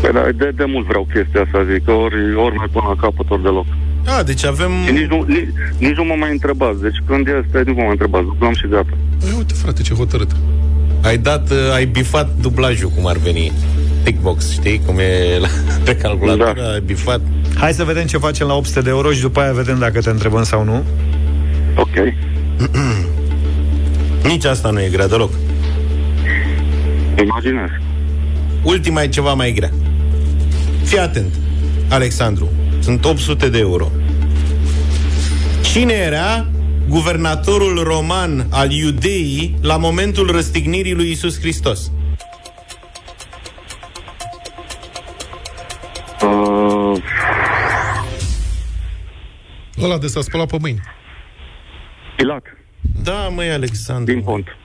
Păi 0.00 0.12
da, 0.12 0.22
de, 0.36 0.50
de 0.56 0.64
mult 0.64 0.86
vreau 0.86 1.06
chestia 1.14 1.42
asta, 1.42 1.66
zic, 1.72 1.84
că 1.84 1.90
ori, 1.90 2.34
ori 2.34 2.56
mai 2.56 2.66
pun 2.72 2.82
la 2.88 2.96
capăt, 3.00 3.30
ori 3.30 3.42
deloc. 3.42 3.66
A, 4.06 4.22
deci 4.22 4.44
avem... 4.44 4.70
Și 4.86 4.92
nici 4.92 5.06
nu, 5.08 5.24
nici, 5.28 5.48
nici 5.78 5.96
nu 5.96 6.04
mă 6.04 6.14
mai 6.18 6.30
întrebați, 6.30 6.80
deci 6.80 6.96
când 7.06 7.26
este, 7.26 7.62
nu 7.66 7.72
mă 7.72 7.80
mai 7.82 7.90
întrebați, 7.90 8.24
dublăm 8.24 8.54
și 8.54 8.66
gata. 8.70 8.92
Păi, 9.20 9.34
uite, 9.36 9.54
frate, 9.54 9.82
ce 9.82 9.94
hotărât. 9.94 10.30
Ai 11.02 11.18
dat, 11.18 11.50
uh, 11.50 11.56
ai 11.74 11.86
bifat 11.86 12.28
dublajul, 12.40 12.88
cum 12.88 13.06
ar 13.06 13.16
veni. 13.16 13.52
Tickbox, 14.02 14.50
știi? 14.50 14.80
Cum 14.86 14.98
e 14.98 15.38
la, 15.40 15.48
pe 15.84 15.96
calculator, 15.96 16.56
da. 16.56 16.72
ai 16.72 16.80
bifat. 16.80 17.20
Hai 17.54 17.72
să 17.72 17.84
vedem 17.84 18.06
ce 18.06 18.18
facem 18.18 18.46
la 18.46 18.54
800 18.54 18.80
de 18.80 18.90
euro 18.90 19.12
și 19.12 19.20
după 19.20 19.40
aia 19.40 19.52
vedem 19.52 19.78
dacă 19.78 20.00
te 20.00 20.10
întrebăm 20.10 20.44
sau 20.44 20.64
nu. 20.64 20.84
Ok. 21.76 21.94
Nici 24.30 24.44
asta 24.44 24.70
nu 24.70 24.80
e 24.80 24.88
grea 24.88 25.08
deloc. 25.08 25.30
Imaginez. 27.22 27.68
Ultima 28.62 29.02
e 29.02 29.08
ceva 29.08 29.34
mai 29.34 29.52
grea. 29.52 29.70
Fii 30.84 30.98
atent, 30.98 31.34
Alexandru. 31.88 32.48
Sunt 32.80 33.04
800 33.04 33.48
de 33.48 33.58
euro. 33.58 33.90
Cine 35.60 35.92
era 35.92 36.46
guvernatorul 36.88 37.82
roman 37.82 38.46
al 38.50 38.70
Iudeii 38.70 39.58
la 39.60 39.76
momentul 39.76 40.30
răstignirii 40.30 40.94
lui 40.94 41.10
Isus 41.10 41.38
Hristos? 41.40 41.90
Uh, 46.22 47.02
Ăla 49.82 49.98
de 49.98 50.06
s-a 50.06 50.20
spălat 50.20 50.48
pe 50.48 50.56
mâini. 50.60 50.80
Pilat. 52.16 52.42
Da, 53.02 53.28
măi, 53.28 53.50
Alexandru. 53.50 54.14
Din 54.14 54.22
pont. 54.22 54.56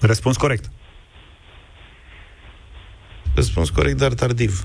Răspuns 0.00 0.36
corect. 0.36 0.64
Răspuns 3.34 3.70
corect, 3.70 3.96
dar 3.96 4.12
tardiv. 4.12 4.62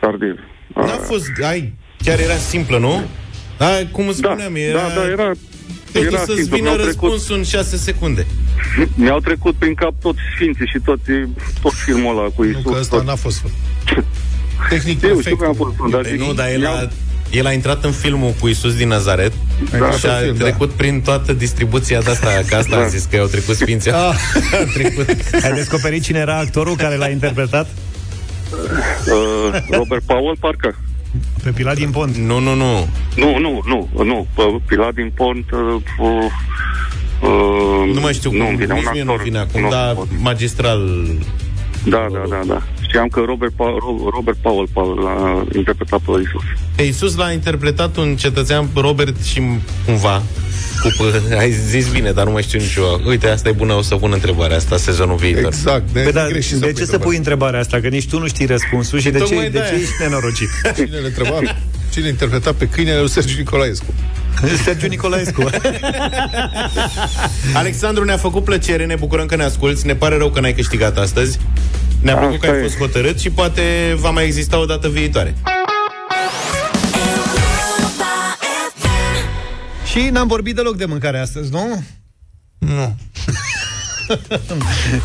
Tardiv. 0.00 0.38
N-a 0.74 0.86
fost... 0.86 1.26
Ai, 1.44 1.74
chiar 2.04 2.18
era 2.18 2.34
simplă, 2.34 2.78
nu? 2.78 3.02
Da, 3.62 3.70
cum 3.92 4.08
îți 4.08 4.18
spuneam, 4.18 4.54
era... 4.54 4.78
Da, 4.78 4.92
da, 4.94 5.06
era... 5.10 5.30
Totul 5.92 6.06
era 6.06 6.18
să-ți 6.18 6.34
simplu, 6.38 6.56
vină 6.56 6.68
mi-au 6.68 6.74
trecut- 6.74 6.86
răspunsul 7.10 7.36
în 7.36 7.42
6 7.44 7.76
secunde. 7.76 8.26
Mi-au 8.94 9.18
trecut 9.18 9.54
prin 9.54 9.74
cap 9.74 9.92
toți 10.02 10.18
sfinții 10.34 10.66
și 10.66 10.78
tot, 10.84 10.98
tot 11.62 11.72
filmul 11.72 12.18
ăla 12.18 12.28
cu 12.28 12.44
Isus. 12.44 12.64
Nu, 12.64 12.70
că 12.70 12.78
ăsta 12.80 12.96
tot. 12.96 13.06
n-a 13.06 13.14
fost 13.14 13.40
Tehnic 14.68 14.96
Știu, 14.96 15.08
perfect. 15.08 15.20
știu 15.26 15.36
că 15.36 15.46
a 15.46 15.52
fost 15.56 15.74
bun, 15.76 15.90
dar 15.90 16.00
Păi 16.00 16.10
zic, 16.10 16.20
nu, 16.20 16.32
dar 16.32 16.48
el 16.48 16.66
a, 16.66 16.70
mi-au- 16.70 16.90
el 17.30 17.46
a 17.46 17.52
intrat 17.52 17.84
în 17.84 17.92
filmul 17.92 18.34
cu 18.40 18.48
Isus 18.48 18.74
din 18.76 18.88
Nazaret 18.88 19.32
Da. 19.78 19.90
și 19.90 20.06
a 20.06 20.14
Film, 20.14 20.36
da. 20.36 20.44
trecut 20.44 20.70
prin 20.70 21.00
toată 21.00 21.32
distribuția 21.32 22.00
de 22.00 22.10
asta, 22.10 22.42
că 22.48 22.54
asta 22.54 22.76
Da. 22.76 22.82
am 22.82 22.88
zis 22.88 23.04
că 23.10 23.16
i-au 23.16 23.26
trecut 23.26 23.54
sfinții. 23.56 23.90
Ah. 23.90 24.14
a 24.60 24.64
trecut. 24.74 25.08
Ai 25.42 25.52
descoperit 25.52 26.02
cine 26.02 26.18
era 26.18 26.38
actorul 26.38 26.76
care 26.76 26.96
l-a 26.96 27.08
interpretat? 27.08 27.68
Uh, 28.52 29.60
Robert 29.70 30.02
Powell, 30.06 30.36
parcă. 30.40 30.78
Pe 31.42 31.50
Pilat 31.50 31.74
din 31.74 31.90
Pont. 31.90 32.16
Nu, 32.16 32.38
nu, 32.38 32.54
nu. 32.54 32.88
Nu, 33.16 33.38
nu, 33.38 33.62
nu, 33.66 34.04
nu. 34.04 34.26
Pe 34.34 34.42
Pilat 34.66 34.94
din 34.94 35.12
Pont... 35.14 35.50
Uh, 35.50 35.82
uh, 35.98 36.24
uh, 37.30 37.94
Nu 37.94 38.00
mai 38.00 38.12
știu 38.12 38.32
nu, 38.32 38.44
cum, 38.44 38.56
vine 38.56 38.74
nici 38.74 38.84
un 38.84 38.90
mie 38.92 39.00
actor. 39.00 39.16
nu 39.16 39.22
vine 39.22 39.38
acum, 39.38 39.60
nu, 39.60 39.68
dar 39.68 39.96
magistral... 40.20 41.06
Da, 41.84 42.06
da, 42.12 42.22
da, 42.28 42.40
da. 42.46 42.62
Știam 42.80 43.08
că 43.08 43.20
Robert, 43.26 43.52
pa- 43.52 43.76
Ro- 43.78 44.10
Robert 44.14 44.36
Powell, 44.36 44.68
Powell 44.72 44.98
l-a 45.00 45.44
interpretat 45.56 46.00
pe 46.00 46.10
Isus. 46.10 46.42
Pe 46.76 46.82
Isus 46.82 47.16
l-a 47.16 47.30
interpretat 47.32 47.96
un 47.96 48.16
cetățean 48.16 48.68
Robert 48.74 49.22
și 49.24 49.42
cumva 49.86 50.22
cu, 50.82 50.88
p- 50.88 51.38
ai 51.38 51.50
zis 51.50 51.88
bine, 51.88 52.12
dar 52.12 52.24
nu 52.24 52.30
mai 52.30 52.42
știu 52.42 52.58
nicio. 52.58 53.00
Uite, 53.06 53.28
asta 53.28 53.48
e 53.48 53.52
bună, 53.52 53.72
o 53.72 53.82
să 53.82 53.94
pun 53.94 54.10
întrebarea 54.12 54.56
asta 54.56 54.76
sezonul 54.76 55.16
viitor. 55.16 55.44
Exact. 55.44 55.92
De, 55.92 56.00
Păi 56.00 56.12
da, 56.12 56.26
greșit 56.28 56.56
de 56.56 56.72
ce 56.72 56.84
să 56.84 56.98
pui 56.98 57.16
întrebarea 57.16 57.60
asta? 57.60 57.80
Că 57.80 57.88
nici 57.88 58.08
tu 58.08 58.18
nu 58.18 58.26
știi 58.26 58.46
răspunsul 58.46 58.98
și 58.98 59.10
de 59.10 59.18
ce, 59.18 59.24
Tocmai 59.24 59.42
de 59.42 59.48
de-aia. 59.48 59.68
ce 59.68 59.74
ești 59.74 59.92
nenorocit? 60.00 60.48
Cine 60.76 60.96
le 60.98 61.06
întreba? 61.06 61.38
Cine 61.92 62.08
interpreta 62.08 62.52
pe 62.52 62.66
câinele 62.68 62.98
lui 62.98 63.08
Sergiu 63.10 63.36
Nicolaescu? 63.38 63.94
Sergiu 64.64 64.86
Nicolaescu. 64.86 65.50
Alexandru, 67.54 68.04
ne-a 68.04 68.16
făcut 68.16 68.44
plăcere, 68.44 68.84
ne 68.86 68.94
bucurăm 68.94 69.26
că 69.26 69.36
ne 69.36 69.44
asculti, 69.44 69.86
ne 69.86 69.94
pare 69.94 70.16
rău 70.16 70.30
că 70.30 70.40
n-ai 70.40 70.52
câștigat 70.54 70.98
astăzi. 70.98 71.38
Ne-a 72.02 72.14
plăcut 72.14 72.40
că 72.40 72.46
Asta 72.46 72.56
ai 72.58 72.62
e. 72.64 72.66
fost 72.66 72.78
hotărât 72.78 73.18
și 73.20 73.30
poate 73.30 73.62
va 73.96 74.10
mai 74.10 74.24
exista 74.24 74.58
o 74.60 74.64
dată 74.64 74.88
viitoare. 74.88 75.34
Și 79.90 80.08
n-am 80.12 80.26
vorbit 80.28 80.54
deloc 80.54 80.76
de 80.76 80.84
mâncare 80.84 81.18
astăzi, 81.18 81.50
nu? 81.50 81.82
Nu. 82.58 82.96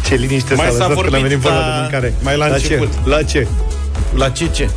ce 0.08 0.16
liniște 0.16 0.54
Mai 0.56 0.66
s-a 0.66 0.72
s-a 0.72 0.88
lăsat 0.88 0.88
când 0.88 0.96
vorbit 0.96 1.14
am 1.16 1.22
venit 1.22 1.38
vorba 1.38 1.58
la- 1.60 1.74
de 1.74 1.80
mâncare. 1.82 2.14
mai 2.22 2.38
la 2.38 2.46
început. 2.46 2.92
Ce? 3.04 3.10
La 3.10 3.24
ce? 3.24 3.48
La 4.16 4.30
ce 4.30 4.48
ce? 4.48 4.70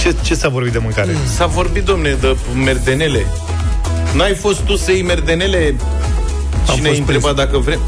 Ce, 0.00 0.14
ce 0.22 0.34
s-a 0.34 0.48
vorbit 0.48 0.72
de 0.72 0.78
mâncare? 0.78 1.16
S-a 1.36 1.46
vorbit, 1.46 1.84
domne, 1.84 2.12
de 2.20 2.36
merdenele. 2.64 3.26
N-ai 4.14 4.34
fost 4.34 4.60
tu 4.60 4.76
să 4.76 4.90
iei 4.92 5.02
merdenele? 5.02 5.74
Am 6.68 6.74
Și 6.74 6.80
ne-ai 6.80 6.94
fost 6.96 6.98
întrebat 7.08 7.34
dacă 7.34 7.58
vrem. 7.58 7.80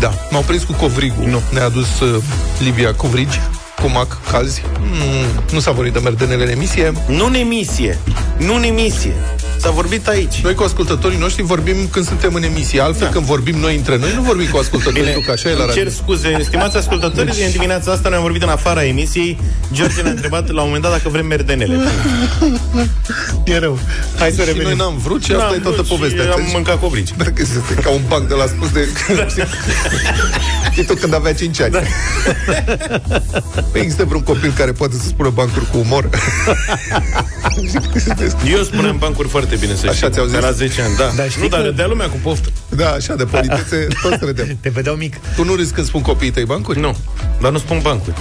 Da, 0.00 0.12
m-au 0.30 0.42
prins 0.42 0.62
cu 0.64 0.72
covrigul. 0.72 1.24
Nu. 1.28 1.42
Ne-a 1.52 1.64
adus 1.64 2.00
uh, 2.00 2.22
Livia 2.58 2.94
covrigi 2.94 3.40
cu 3.82 3.88
mac 3.88 4.30
calzi. 4.30 4.62
Mm, 4.80 5.42
nu 5.52 5.60
s-a 5.60 5.70
vorbit 5.70 5.92
de 5.92 5.98
merdenele 5.98 6.42
în 6.44 6.48
emisie. 6.50 6.92
Nu 7.06 7.26
în 7.26 7.34
emisie. 7.34 7.98
Nu 8.36 8.54
în 8.54 8.62
emisie. 8.62 9.12
S-a 9.56 9.70
vorbit 9.70 10.08
aici. 10.08 10.40
Noi 10.42 10.54
cu 10.54 10.62
ascultătorii 10.62 11.18
noștri 11.18 11.42
vorbim 11.42 11.74
când 11.90 12.06
suntem 12.06 12.34
în 12.34 12.42
emisie. 12.42 12.80
Altfel, 12.80 13.06
da. 13.06 13.12
când 13.12 13.24
vorbim 13.24 13.58
noi 13.58 13.76
între 13.76 13.96
noi, 13.98 14.12
nu 14.14 14.22
vorbim 14.22 14.46
cu 14.50 14.56
ascultătorii, 14.56 15.00
Bine, 15.02 15.14
tu, 15.14 15.20
că 15.20 15.30
așa 15.30 15.48
e 15.48 15.52
la 15.52 15.58
îmi 15.58 15.66
radio. 15.66 15.82
cer 15.82 15.92
scuze, 15.92 16.38
stimați 16.42 16.76
ascultători, 16.76 17.26
Deci- 17.26 17.44
în 17.44 17.50
dimineața 17.50 17.92
asta 17.92 18.08
ne-am 18.08 18.22
vorbit 18.22 18.42
în 18.42 18.48
afara 18.48 18.84
emisiei. 18.84 19.38
George 19.72 20.02
ne-a 20.02 20.10
întrebat 20.10 20.50
la 20.50 20.60
un 20.60 20.66
moment 20.66 20.82
dat 20.82 20.92
dacă 20.92 21.08
vrem 21.08 21.26
merdenele. 21.26 21.76
E 23.44 23.58
rău. 23.58 23.78
Hai 24.18 24.30
să 24.30 24.40
Și 24.40 24.46
revenim. 24.46 24.62
noi 24.68 24.76
n-am 24.76 24.98
vrut 24.98 25.24
și 25.24 25.32
asta 25.32 25.44
N-am 25.44 25.54
e 25.54 25.58
toată 25.58 25.76
vrut 25.82 25.86
și 25.86 25.92
povestea. 25.96 26.22
am 26.22 26.28
înțelegi? 26.28 26.54
mâncat 26.54 26.80
covrigi. 26.80 27.12
Dacă 27.16 27.32
este 27.36 27.74
ca 27.82 27.90
un 27.90 28.00
banc 28.08 28.28
de 28.28 28.34
la 28.34 28.46
spus 28.46 28.70
de... 28.70 28.88
Știi 30.72 30.84
tu 30.84 30.94
când 30.94 31.14
avea 31.14 31.34
5 31.34 31.60
ani. 31.60 31.72
Da. 31.72 31.80
Păi 33.72 33.80
există 33.80 34.04
vreun 34.04 34.22
copil 34.22 34.52
care 34.56 34.72
poate 34.72 34.94
să 34.94 35.06
spună 35.06 35.28
bancuri 35.30 35.70
cu 35.70 35.78
umor? 35.78 36.08
Eu 38.56 38.62
spuneam 38.62 38.96
bancuri 38.98 39.28
foarte 39.28 39.56
bine, 39.56 39.74
să 39.74 39.86
Așa 39.86 39.94
știi. 39.94 40.10
ți-au 40.10 40.24
zis? 40.24 40.34
De 40.34 40.40
la 40.40 40.50
10 40.50 40.82
ani, 40.82 40.96
da. 40.96 41.10
Dar 41.16 41.30
știi 41.30 41.42
nu, 41.42 41.48
dar 41.48 41.60
că- 41.60 41.66
râdea 41.66 41.86
lumea 41.86 42.06
cu 42.08 42.16
poftă. 42.22 42.48
Da, 42.68 42.90
așa, 42.90 43.14
de 43.14 43.24
politețe, 43.24 43.86
toți 44.02 44.24
râdem. 44.24 44.56
Te 44.60 44.68
vedeau 44.68 44.94
mic. 44.94 45.16
Tu 45.36 45.44
nu 45.44 45.54
râzi 45.54 45.72
când 45.72 45.86
spun 45.86 46.00
copiii 46.02 46.30
tăi 46.30 46.44
bancuri? 46.44 46.80
Nu, 46.80 46.96
dar 47.40 47.52
nu 47.52 47.58
spun 47.58 47.78
bancuri. 47.82 48.16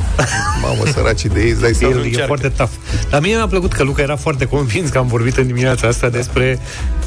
Mamă, 0.62 0.84
săracii 0.94 1.30
de 1.30 1.42
ei, 1.42 1.50
îți 1.52 1.62
dai 1.62 1.74
seama. 1.74 1.94
El 1.94 2.00
e 2.00 2.04
încearcă. 2.04 2.26
foarte 2.28 2.50
tough. 2.50 2.72
Dar 3.10 3.22
mie 3.22 3.36
mi-a 3.36 3.48
plăcut 3.48 3.74
că 3.74 3.84
Luca 3.84 4.02
era 4.02 4.16
foarte 4.16 4.46
convins 4.46 4.90
că 4.90 4.98
am 4.98 5.08
vorbit 5.08 5.38
în 5.38 5.48
dimineața 5.48 5.88
asta 5.88 6.10
despre 6.10 6.60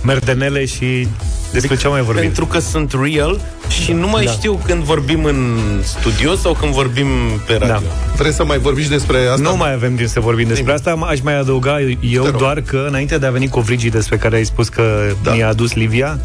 merdenele 0.03 0.65
și 0.65 1.09
despre 1.53 1.77
ce 1.77 1.87
am 1.87 1.93
mai 1.93 2.03
vorbit. 2.03 2.23
Pentru 2.23 2.47
că 2.47 2.59
sunt 2.59 2.93
real 3.03 3.41
și 3.83 3.93
nu 3.93 4.09
mai 4.09 4.25
Da. 4.25 4.31
știu 4.31 4.61
când 4.67 4.83
vorbim 4.83 5.25
în 5.25 5.59
studio 5.83 6.35
sau 6.35 6.53
când 6.53 6.73
vorbim 6.73 7.07
pe 7.47 7.53
radio. 7.53 7.67
Da. 7.67 7.81
Vrei 8.17 8.33
să 8.33 8.45
mai 8.45 8.59
vorbiți 8.59 8.89
despre 8.89 9.19
asta? 9.19 9.51
Nu 9.51 9.57
mai 9.57 9.73
avem 9.73 9.95
timp 9.97 10.09
să 10.09 10.21
vorbim 10.21 10.49
despre 10.49 10.73
asta. 10.73 10.91
Aș 11.09 11.21
mai 11.21 11.39
adăuga 11.39 11.81
eu 12.01 12.25
rog. 12.25 12.37
doar 12.37 12.61
că 12.61 12.85
înainte 12.89 13.19
de 13.19 13.27
a 13.27 13.31
veni 13.31 13.49
covrigii 13.49 13.91
despre 13.91 14.17
care 14.17 14.37
ai 14.37 14.45
spus 14.45 14.69
că 14.69 15.13
da. 15.23 15.33
mi-a 15.33 15.49
adus 15.49 15.75
Livia, 15.75 16.19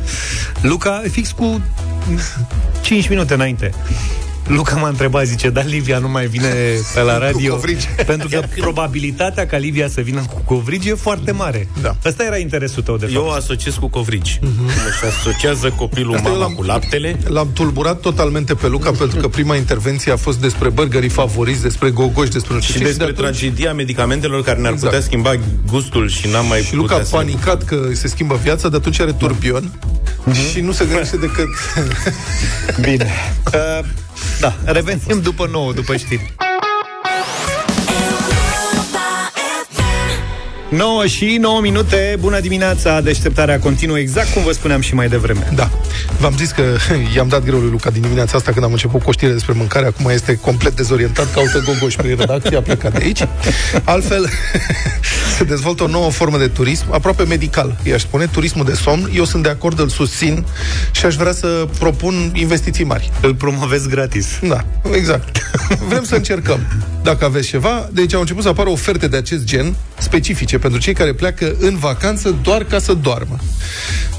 Luca, 0.62 1.02
fix 1.12 1.32
cu 1.32 1.62
5 2.82 3.10
minute 3.10 3.34
înainte. 3.34 3.72
Luca 4.50 4.76
m-a 4.76 4.88
întrebat, 4.88 5.26
zice, 5.26 5.50
dar 5.50 5.66
Livia 5.66 5.98
nu 6.00 6.10
mai 6.10 6.26
vine 6.28 6.54
pe 6.94 7.02
la 7.02 7.18
radio 7.18 7.54
covrigi. 7.54 7.88
pentru 8.06 8.28
că 8.28 8.42
probabilitatea 8.58 9.46
ca 9.48 9.58
Livia 9.58 9.88
să 9.90 10.02
vină 10.02 10.22
cu 10.34 10.42
covrigi 10.46 10.90
e 10.90 10.94
foarte 10.94 11.32
mare. 11.32 11.68
Da. 11.82 11.96
Asta 12.06 12.24
era 12.24 12.38
interesul 12.38 12.84
tău, 12.84 12.98
de 12.98 13.06
fapt. 13.06 13.16
Eu 13.18 13.26
o 13.26 13.32
asociez 13.32 13.74
cu 13.74 13.88
covrigi. 13.88 14.40
Uh-huh. 14.42 14.88
Își 14.88 15.06
asociază 15.18 15.70
copilul 15.78 16.16
Asta 16.16 16.28
eu 16.28 16.34
mama 16.34 16.46
l-am- 16.46 16.56
cu 16.56 16.64
laptele. 16.64 17.20
L-am 17.28 17.50
tulburat 17.54 18.00
totalmente 18.00 18.54
pe 18.56 18.68
Luca 18.68 18.92
pentru 18.92 19.20
că 19.20 19.28
prima 19.28 19.56
intervenție 19.56 20.12
a 20.12 20.16
fost 20.16 20.40
despre 20.40 20.70
burgerii 20.70 21.10
favoriți, 21.10 21.62
despre 21.62 21.90
gogoși, 21.90 22.30
despre 22.32 22.54
nu 22.54 22.60
știu 22.62 22.74
Și 22.74 22.80
ce, 22.80 22.86
despre 22.86 23.06
de 23.06 23.12
atunci- 23.12 23.28
tragedia 23.38 23.74
medicamentelor 23.74 24.44
care 24.44 24.60
ne-ar 24.60 24.74
Exact. 24.74 24.92
putea 24.94 25.08
schimba 25.08 25.34
gustul 25.68 26.10
și 26.10 26.28
n-am 26.32 26.46
mai 26.48 26.62
Și 26.62 26.76
Luca 26.76 26.96
a 26.96 26.98
putea 26.98 27.18
să 27.20 27.24
ne- 27.26 27.32
panicat 27.32 27.64
că 27.64 27.90
se 27.94 28.08
schimbă 28.08 28.40
viața, 28.44 28.70
de 28.70 28.76
atunci 28.76 29.00
are 29.00 29.12
turbion 29.12 29.72
și 30.52 30.60
nu 30.62 30.72
se 30.72 30.86
gândește 30.86 31.18
decât... 31.18 31.48
Bine. 32.82 33.10
Uh, 33.54 33.86
da, 34.40 34.56
revenim 34.64 35.22
după 35.22 35.50
nouă, 35.52 35.74
după 35.74 35.96
știri. 35.96 36.34
9 40.70 41.06
și 41.08 41.38
9 41.40 41.62
minute, 41.62 42.16
bună 42.20 42.40
dimineața, 42.40 43.02
deșteptarea 43.02 43.60
continuă 43.60 44.00
exact 44.00 44.34
cum 44.34 44.44
vă 44.44 44.52
spuneam 44.52 44.82
și 44.82 44.94
mai 44.94 45.08
devreme. 45.08 45.52
Da. 45.56 45.70
V-am 46.20 46.38
zis 46.38 46.52
că 46.52 46.64
i-am 47.16 47.28
dat 47.28 47.44
greu 47.44 47.60
lui 47.60 47.70
Luca 47.70 47.90
din 47.90 48.02
dimineața 48.02 48.38
asta 48.38 48.52
când 48.52 48.66
am 48.66 48.72
început 48.72 49.04
cu 49.04 49.10
o 49.10 49.12
știre 49.12 49.32
despre 49.32 49.54
mâncare, 49.54 49.86
acum 49.86 50.10
este 50.10 50.36
complet 50.36 50.76
dezorientat, 50.76 51.34
caută 51.34 51.64
gogoși 51.66 51.98
prin 51.98 52.16
redacție, 52.16 52.58
a 52.58 52.62
plecat 52.62 52.92
de 52.92 53.04
aici. 53.04 53.28
Altfel, 53.84 54.30
se 55.38 55.44
dezvoltă 55.44 55.84
o 55.84 55.88
nouă 55.88 56.12
formă 56.12 56.38
de 56.38 56.48
turism, 56.48 56.86
aproape 56.92 57.24
medical, 57.24 57.78
i-aș 57.84 58.02
spune, 58.02 58.26
turismul 58.26 58.66
de 58.66 58.74
somn. 58.74 59.10
Eu 59.14 59.24
sunt 59.24 59.44
de 59.44 59.50
acord, 59.50 59.80
îl 59.80 59.90
susțin 59.90 60.46
și 60.92 61.06
aș 61.06 61.16
vrea 61.16 61.32
să 61.32 61.68
propun 61.80 62.32
investiții 62.34 62.84
mari. 62.84 63.12
Îl 63.22 63.36
promovezi 63.36 63.90
gratis. 63.90 64.28
Da, 64.42 64.66
exact. 64.94 65.38
Vrem 65.88 66.04
să 66.04 66.16
încercăm. 66.16 66.60
Dacă 67.04 67.26
aveți 67.26 67.48
ceva, 67.48 67.90
deci 67.92 68.14
au 68.14 68.20
început 68.20 68.44
să 68.44 68.50
apară 68.50 68.70
oferte 68.70 69.08
de 69.08 69.18
acest 69.18 69.44
gen, 69.44 69.76
specifice 69.98 70.58
pentru 70.58 70.80
cei 70.80 70.94
care 70.94 71.14
pleacă 71.14 71.56
în 71.60 71.78
vacanță 71.78 72.36
doar 72.44 72.64
ca 72.64 72.80
să 72.80 72.94
doarmă 72.94 73.36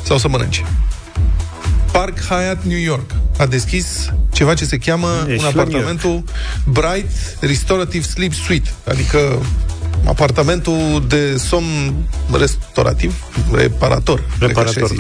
sau 0.03 0.19
să 0.19 0.29
mănânce. 0.29 0.65
Park 1.93 2.19
Hyatt 2.19 2.65
New 2.65 2.79
York. 2.79 3.11
A 3.39 3.47
deschis 3.47 4.11
ceva 4.33 4.55
ce 4.55 4.65
se 4.65 4.79
cheamă 4.79 5.09
E 5.29 5.33
un 5.33 5.37
și 5.37 5.43
la 5.43 5.49
apartamentul 5.49 6.25
Bright 6.65 7.11
Restorative 7.41 8.05
Sleep 8.05 8.33
Suite, 8.33 8.71
adică 8.85 9.19
apartamentul 10.05 11.05
de 11.09 11.37
somn 11.37 11.95
restaurativ, 12.33 13.15
reparator. 13.53 14.25
cred 14.39 14.53
că 14.53 14.61
așa 14.61 14.71
Reparator, 14.75 14.91
îi 14.91 14.97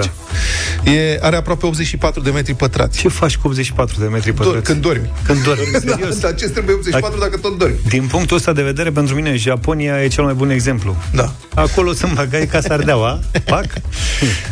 zice. 0.82 0.98
E, 0.98 1.18
are 1.22 1.36
aproape 1.36 1.66
84 1.66 2.20
de 2.20 2.30
metri 2.30 2.55
pătrați. 2.55 2.98
Ce 2.98 3.09
faci 3.09 3.36
cu 3.36 3.46
84 3.48 4.01
de 4.01 4.07
metri 4.07 4.32
pătrați? 4.32 4.59
Do- 4.61 4.62
când 4.64 4.80
dormi. 4.82 5.11
Când 5.24 5.42
dormi, 5.42 5.62
da, 5.72 5.78
serios. 5.78 6.18
dar 6.18 6.34
ce 6.34 6.48
trebuie 6.48 6.74
84 6.74 7.18
dacă 7.18 7.36
tot 7.36 7.59
dormi? 7.59 7.74
Din 7.88 8.07
punctul 8.07 8.36
ăsta 8.36 8.53
de 8.53 8.62
vedere, 8.62 8.90
pentru 8.90 9.14
mine, 9.14 9.36
Japonia 9.36 10.03
e 10.03 10.09
cel 10.09 10.24
mai 10.24 10.34
bun 10.34 10.51
exemplu. 10.51 10.96
Da. 11.12 11.32
Acolo 11.55 11.92
sunt 11.92 12.12
băgai 12.14 12.46
ca 12.46 12.61
sardeaua, 12.61 13.20
pac, 13.44 13.66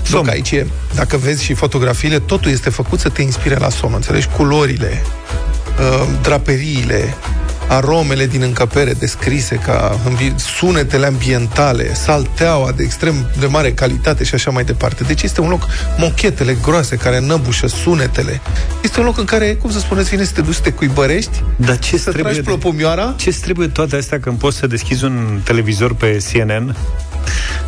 Somn. 0.03 0.29
aici 0.29 0.51
e, 0.51 0.67
dacă 0.95 1.17
vezi 1.17 1.45
și 1.45 1.55
fotografiile, 1.55 2.19
totul 2.19 2.51
este 2.51 2.71
făcut 2.71 2.99
să 3.01 3.09
te 3.09 3.23
inspire 3.23 3.57
la 3.57 3.69
somn, 3.69 3.95
înțelegi? 3.95 4.27
Culorile, 4.37 5.03
uh, 5.79 6.09
draperiile, 6.23 7.15
aromele 7.69 8.27
din 8.27 8.43
încăpere 8.43 8.93
descrise 8.93 9.55
ca 9.55 9.99
ambi- 10.09 10.35
sunetele 10.37 11.07
ambientale, 11.07 11.95
salteaua 11.95 12.73
de 12.77 12.83
extrem 12.83 13.31
de 13.41 13.47
mare 13.47 13.73
calitate 13.73 14.25
și 14.25 14.35
așa 14.35 14.51
mai 14.51 14.65
departe. 14.65 15.05
Deci 15.05 15.23
este 15.23 15.41
un 15.41 15.49
loc, 15.49 15.67
mochetele 15.99 16.57
groase 16.63 16.97
care 16.97 17.21
năbușă 17.21 17.67
sunetele. 17.67 18.41
Este 18.83 18.99
un 19.01 19.07
loc 19.07 19.19
în 19.19 19.25
care, 19.25 19.55
cum 19.55 19.71
să 19.71 19.79
spuneți, 19.79 20.09
vine 20.11 20.25
să 20.25 20.33
te 20.35 20.41
duci 20.41 20.55
să 20.55 20.61
te 20.61 20.71
cuibărești, 20.73 21.43
Dar 21.57 21.79
ce 21.79 21.97
să 21.97 22.03
trebuie 22.11 22.23
tragi 22.23 22.37
de- 22.37 22.43
plopomioara 22.51 23.15
ce 23.17 23.31
trebuie 23.31 23.69
toate 23.69 23.97
astea 23.97 24.21
când 24.21 24.39
poți 24.39 24.57
să 24.57 24.67
deschizi 24.67 25.05
un 25.05 25.41
televizor 25.45 25.95
pe 25.95 26.25
CNN 26.33 26.77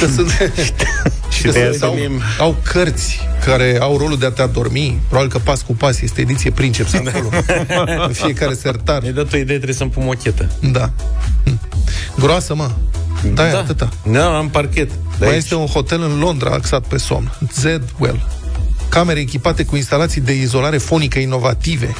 că 0.00 0.06
sunt... 0.06 0.30
și 1.34 1.42
că 1.42 1.50
te 1.50 1.58
ia 1.58 1.70
sunt, 1.70 1.82
au, 1.82 1.96
au 2.38 2.56
cărți 2.62 3.18
care 3.44 3.78
au 3.80 3.96
rolul 3.96 4.18
de 4.18 4.26
a 4.26 4.30
te 4.30 4.42
adormi. 4.42 5.00
Probabil 5.08 5.30
că 5.30 5.38
pas 5.38 5.62
cu 5.62 5.72
pas 5.74 6.00
este 6.00 6.20
ediție 6.20 6.50
Princeps 6.50 6.92
acolo. 6.94 7.28
în 8.06 8.12
fiecare 8.12 8.54
sertar. 8.54 9.00
Mi-ai 9.00 9.12
dat 9.12 9.32
o 9.32 9.36
idee, 9.36 9.54
trebuie 9.56 9.74
să-mi 9.74 9.90
pun 9.90 10.04
mochetă. 10.04 10.50
Da. 10.60 10.90
Hm. 11.44 11.60
Groasă, 12.18 12.54
mă. 12.54 12.70
Da, 13.34 13.48
e 13.48 13.52
Da. 13.52 13.58
atâta. 13.58 13.88
Da, 14.10 14.36
am 14.36 14.48
parchet. 14.48 14.90
De 14.90 14.94
Mai 15.18 15.28
aici. 15.28 15.38
este 15.38 15.54
un 15.54 15.66
hotel 15.66 16.02
în 16.02 16.18
Londra 16.18 16.50
axat 16.50 16.84
pe 16.86 16.96
somn. 16.98 17.32
Z-Well. 17.52 18.26
Camere 18.88 19.20
echipate 19.20 19.64
cu 19.64 19.76
instalații 19.76 20.20
de 20.20 20.32
izolare 20.34 20.78
fonică 20.78 21.18
inovative 21.18 21.94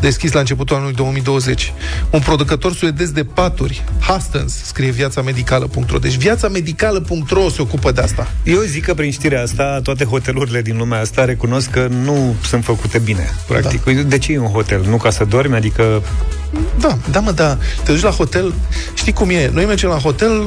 deschis 0.00 0.32
la 0.32 0.40
începutul 0.40 0.76
anului 0.76 0.94
2020. 0.94 1.72
Un 2.10 2.20
producător 2.20 2.72
suedez 2.74 3.10
de 3.10 3.24
paturi, 3.24 3.84
Hastens, 4.00 4.52
scrie 4.64 4.90
viațamedicală.ro. 4.90 5.98
Deci 5.98 6.16
viațamedicală.ro 6.16 7.48
se 7.48 7.62
ocupă 7.62 7.92
de 7.92 8.00
asta. 8.00 8.30
Eu 8.44 8.60
zic 8.60 8.84
că 8.84 8.94
prin 8.94 9.10
știrea 9.10 9.42
asta 9.42 9.80
toate 9.82 10.04
hotelurile 10.04 10.62
din 10.62 10.76
lumea 10.76 11.00
asta 11.00 11.24
recunosc 11.24 11.70
că 11.70 11.86
nu 12.04 12.34
sunt 12.46 12.64
făcute 12.64 12.98
bine, 12.98 13.30
practic. 13.48 13.84
Da. 13.84 13.92
De 14.02 14.18
ce 14.18 14.32
e 14.32 14.38
un 14.38 14.46
hotel? 14.46 14.84
Nu 14.88 14.96
ca 14.96 15.10
să 15.10 15.24
dormi? 15.24 15.54
Adică 15.54 16.02
Da, 16.80 16.98
da, 17.10 17.20
mă, 17.20 17.30
da. 17.32 17.58
Te 17.84 17.92
duci 17.92 18.02
la 18.02 18.10
hotel, 18.10 18.54
știi 18.94 19.12
cum 19.12 19.30
e? 19.30 19.50
Noi 19.52 19.64
mergem 19.64 19.88
la 19.90 19.96
hotel 19.98 20.42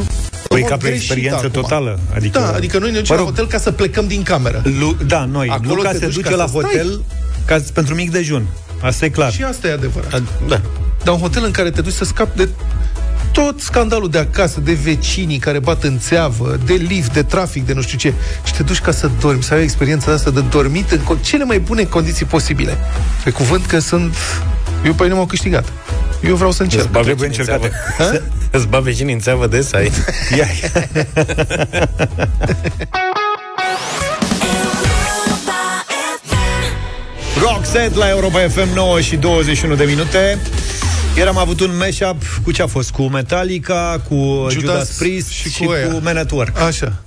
Păi 0.47 0.61
în 0.61 0.67
ca 0.67 0.73
mod 0.73 0.79
pe 0.79 0.85
o 0.85 0.89
greșit 0.89 0.95
experiență 0.95 1.45
acum. 1.45 1.61
totală. 1.61 1.99
Adică, 2.15 2.39
Da, 2.39 2.51
adică 2.55 2.77
noi 2.79 2.91
ne 2.91 2.97
ducem 2.97 3.15
Mă 3.15 3.21
rog, 3.21 3.29
la 3.29 3.35
hotel 3.35 3.47
ca 3.51 3.63
să 3.63 3.71
plecăm 3.71 4.07
din 4.07 4.23
cameră. 4.23 4.61
Lu- 4.79 4.97
da, 5.07 5.25
noi. 5.31 5.47
Acolo 5.49 5.73
Luca 5.73 5.89
te 5.91 5.97
se 5.97 6.05
duci 6.05 6.13
duce 6.15 6.29
ca 6.29 6.35
la 6.35 6.45
să 6.47 6.49
stai. 6.57 6.61
hotel 6.63 7.03
ca 7.45 7.61
pentru 7.73 7.95
mic 7.95 8.11
dejun. 8.11 8.45
Asta 8.83 9.05
e 9.05 9.09
clar. 9.09 9.31
Și 9.31 9.43
asta 9.43 9.67
e 9.67 9.71
adevărat. 9.71 10.21
Da. 10.47 10.61
Dar 11.03 11.13
un 11.13 11.19
hotel 11.19 11.43
în 11.45 11.51
care 11.51 11.71
te 11.71 11.81
duci 11.81 11.93
să 11.93 12.05
scapi 12.05 12.37
de 12.37 12.49
tot 13.31 13.59
scandalul 13.61 14.09
de 14.09 14.17
acasă, 14.17 14.59
de 14.59 14.73
vecinii 14.73 15.37
care 15.37 15.59
bat 15.59 15.83
în 15.83 15.99
țeavă, 15.99 16.59
de 16.65 16.73
lift, 16.73 17.13
de 17.13 17.23
trafic, 17.23 17.65
de 17.65 17.73
nu 17.73 17.81
știu 17.81 17.97
ce, 17.97 18.13
și 18.43 18.53
te 18.53 18.63
duci 18.63 18.79
ca 18.79 18.91
să 18.91 19.09
dormi, 19.19 19.43
să 19.43 19.53
ai 19.53 19.63
experiența 19.63 20.11
asta 20.11 20.29
de 20.29 20.41
dormit 20.41 20.91
în 20.91 20.99
co- 20.99 21.21
cele 21.21 21.43
mai 21.43 21.59
bune 21.59 21.83
condiții 21.83 22.25
posibile. 22.25 22.77
Pe 23.23 23.29
cuvânt 23.29 23.65
că 23.65 23.79
sunt... 23.79 24.15
Eu 24.85 24.93
pe 24.93 25.07
nu 25.07 25.15
m-au 25.15 25.25
câștigat. 25.25 25.65
Eu 26.23 26.35
vreau 26.35 26.51
să 26.51 26.63
încerc. 26.63 26.83
Îți 26.87 26.91
bag 26.91 27.03
Trebuie 27.03 27.27
vecinii 27.27 27.47
în 27.47 27.53
încercate. 27.59 27.93
țeavă. 27.97 28.21
Îți 28.51 28.67
bag 28.67 28.83
vecinii 28.83 29.13
în 29.13 29.19
țeavă 29.19 29.47
des 29.47 29.73
ai. 29.73 29.91
Roxette 37.41 37.97
la 37.97 38.09
Europa 38.09 38.39
FM 38.39 38.73
9 38.73 39.01
și 39.01 39.15
21 39.15 39.75
de 39.75 39.83
minute. 39.83 40.39
Ieri 41.15 41.29
am 41.29 41.37
avut 41.37 41.59
un 41.59 41.77
mashup 41.77 42.23
cu 42.43 42.51
ce 42.51 42.61
a 42.61 42.67
fost? 42.67 42.91
Cu 42.91 43.01
Metallica, 43.01 44.01
cu 44.09 44.15
Judas, 44.15 44.51
Judas 44.51 44.89
Priest 44.97 45.29
și, 45.29 45.49
și 45.49 45.63
cu, 45.63 45.71
aia. 45.71 45.87
cu 45.87 45.99
Man 46.03 46.17
at 46.17 46.31
Work. 46.31 46.59
Așa. 46.59 47.03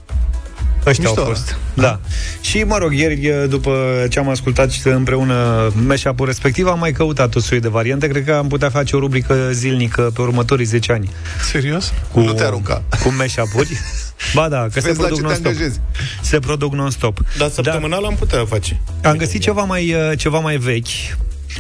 Ăștia 0.87 1.09
Mișto, 1.09 1.20
au 1.20 1.26
fost. 1.26 1.57
Da. 1.74 2.01
Și, 2.41 2.59
mă 2.62 2.78
rog, 2.78 2.93
ieri, 2.93 3.30
după 3.49 4.07
ce 4.11 4.18
am 4.18 4.28
ascultat 4.28 4.70
și 4.70 4.89
împreună 4.89 5.68
mashup-ul 5.87 6.26
respectiv, 6.26 6.66
am 6.66 6.78
mai 6.78 6.93
căutat 6.93 7.34
o 7.34 7.41
suie 7.41 7.61
de 7.61 7.68
variante. 7.68 8.09
Cred 8.09 8.24
că 8.24 8.32
am 8.32 8.49
putea 8.49 8.70
face 8.70 8.97
o 8.97 8.99
rubrică 8.99 9.49
zilnică 9.53 10.11
pe 10.14 10.20
următorii 10.20 10.64
10 10.64 10.93
ani. 10.93 11.11
Serios? 11.51 11.93
Cu, 12.12 12.20
Nu 12.20 12.32
te 12.32 12.45
arunca. 12.45 12.82
Cu 13.03 13.14
mashup-uri. 13.18 13.80
Ba 14.34 14.49
da, 14.49 14.62
că 14.72 14.80
se 14.80 14.80
Vezi 14.80 15.01
la 15.01 15.07
produc 15.07 15.16
ce 15.16 15.20
te 15.22 15.26
non-stop. 15.26 15.47
angajezi. 15.47 15.80
Se 16.22 16.39
produc 16.39 16.72
non-stop. 16.74 17.18
Dar 17.39 17.51
săptămânal 17.51 18.05
am 18.05 18.14
putea 18.18 18.45
face. 18.45 18.80
Am 19.03 19.16
găsit 19.16 19.41
ceva 19.41 19.62
mai, 19.62 19.95
uh, 19.95 20.18
ceva 20.18 20.39
mai 20.39 20.57
vechi. 20.57 20.87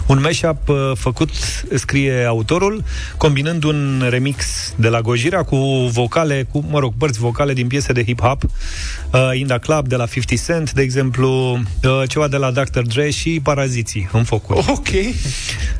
Un 0.06 0.20
mashup 0.20 0.68
uh, 0.68 0.92
făcut, 0.94 1.30
scrie 1.74 2.24
autorul, 2.24 2.84
combinând 3.16 3.64
un 3.64 4.06
remix 4.08 4.46
de 4.76 4.88
la 4.88 5.00
Gojira 5.00 5.42
cu 5.42 5.56
vocale, 5.92 6.46
cu, 6.52 6.64
mă 6.70 6.78
rog, 6.78 6.92
părți 6.98 7.18
vocale 7.18 7.52
din 7.52 7.66
piese 7.66 7.92
de 7.92 8.04
hip-hop, 8.04 8.42
uh, 8.42 9.30
Inda 9.34 9.58
Club 9.58 9.88
de 9.88 9.96
la 9.96 10.06
50 10.06 10.40
Cent, 10.44 10.72
de 10.72 10.82
exemplu, 10.82 11.52
uh, 11.52 12.02
ceva 12.08 12.28
de 12.28 12.36
la 12.36 12.50
Dr. 12.50 12.80
Dre 12.80 13.10
și 13.10 13.40
Paraziții 13.42 14.08
în 14.12 14.24
focul. 14.24 14.64
Ok. 14.68 14.88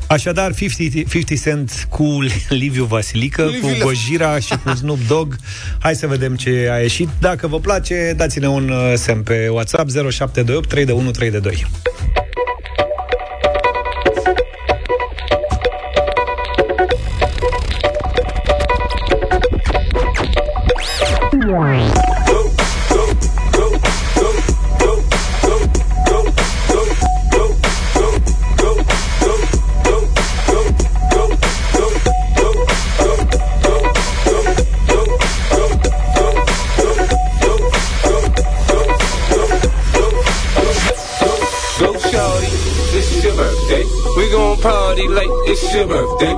Așadar, 0.07 0.53
50, 0.55 1.09
50 1.09 1.41
Cent 1.41 1.87
cu 1.89 2.19
Liviu 2.49 2.83
Vasilică, 2.83 3.43
Liviu. 3.43 3.67
cu 3.67 3.75
Gojira 3.83 4.39
și 4.39 4.53
cu 4.63 4.75
Snoop 4.75 4.99
Dogg. 5.07 5.35
Hai 5.79 5.95
să 5.95 6.07
vedem 6.07 6.35
ce 6.35 6.69
a 6.71 6.77
ieșit. 6.77 7.09
Dacă 7.19 7.47
vă 7.47 7.59
place, 7.59 8.13
dați-ne 8.17 8.47
un 8.47 8.69
uh, 8.69 8.93
semn 8.95 9.21
pe 9.23 9.47
WhatsApp 9.51 9.89
0728 9.89 10.69
3 10.69 10.85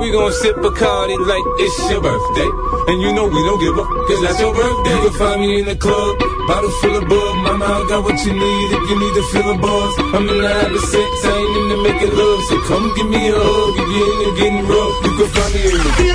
We 0.10 0.18
gon' 0.18 0.34
sip 0.41 0.57
a 0.57 0.72
party 0.72 1.16
like 1.22 1.45
it's 1.62 1.78
your 1.91 2.01
birthday. 2.01 2.49
And 2.89 2.99
you 2.99 3.14
know 3.14 3.28
we 3.30 3.43
don't 3.45 3.62
give 3.62 3.78
up, 3.78 3.86
cause 4.10 4.22
that's 4.26 4.39
your 4.39 4.55
birthday. 4.55 4.89
You 4.89 5.01
can 5.05 5.14
find 5.22 5.39
me 5.39 5.60
in 5.60 5.66
the 5.70 5.76
club, 5.76 6.18
bottle 6.47 6.72
full 6.82 6.95
of 6.97 7.07
bug. 7.07 7.36
Mama, 7.45 7.64
I 7.64 7.86
got 7.88 8.03
what 8.03 8.18
you 8.26 8.34
need 8.34 8.68
if 8.74 8.89
you 8.89 8.97
need 8.97 9.14
to 9.14 9.22
feel 9.30 9.53
a 9.53 9.57
buzz. 9.62 9.93
I'm 10.18 10.28
in 10.28 10.41
the 10.41 10.49
habit 10.49 10.82
sex, 10.82 10.97
I 10.97 11.38
ain't 11.38 11.57
into 11.62 11.78
making 11.86 12.10
love. 12.18 12.41
So 12.49 12.57
come 12.66 12.89
give 12.97 13.05
me 13.05 13.30
a 13.30 13.38
hug 13.38 13.78
if 13.78 13.86
you're 13.86 14.10
into 14.18 14.34
getting 14.41 14.66
rough. 14.66 14.97
You 15.05 15.14
can 15.14 15.30
find 15.30 15.53
me 15.53 15.62
in 15.70 15.78
the 15.78 15.89
Orte, 15.99 16.10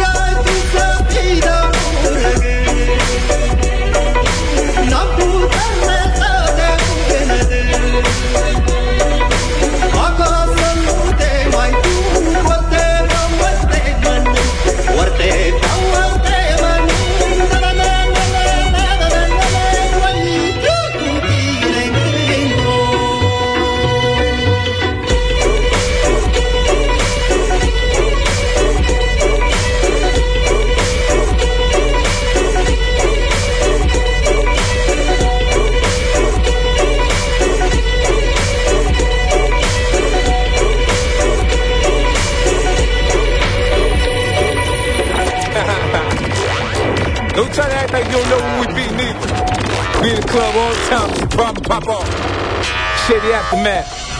Shady 53.54 53.68
aftermath. 53.68 54.14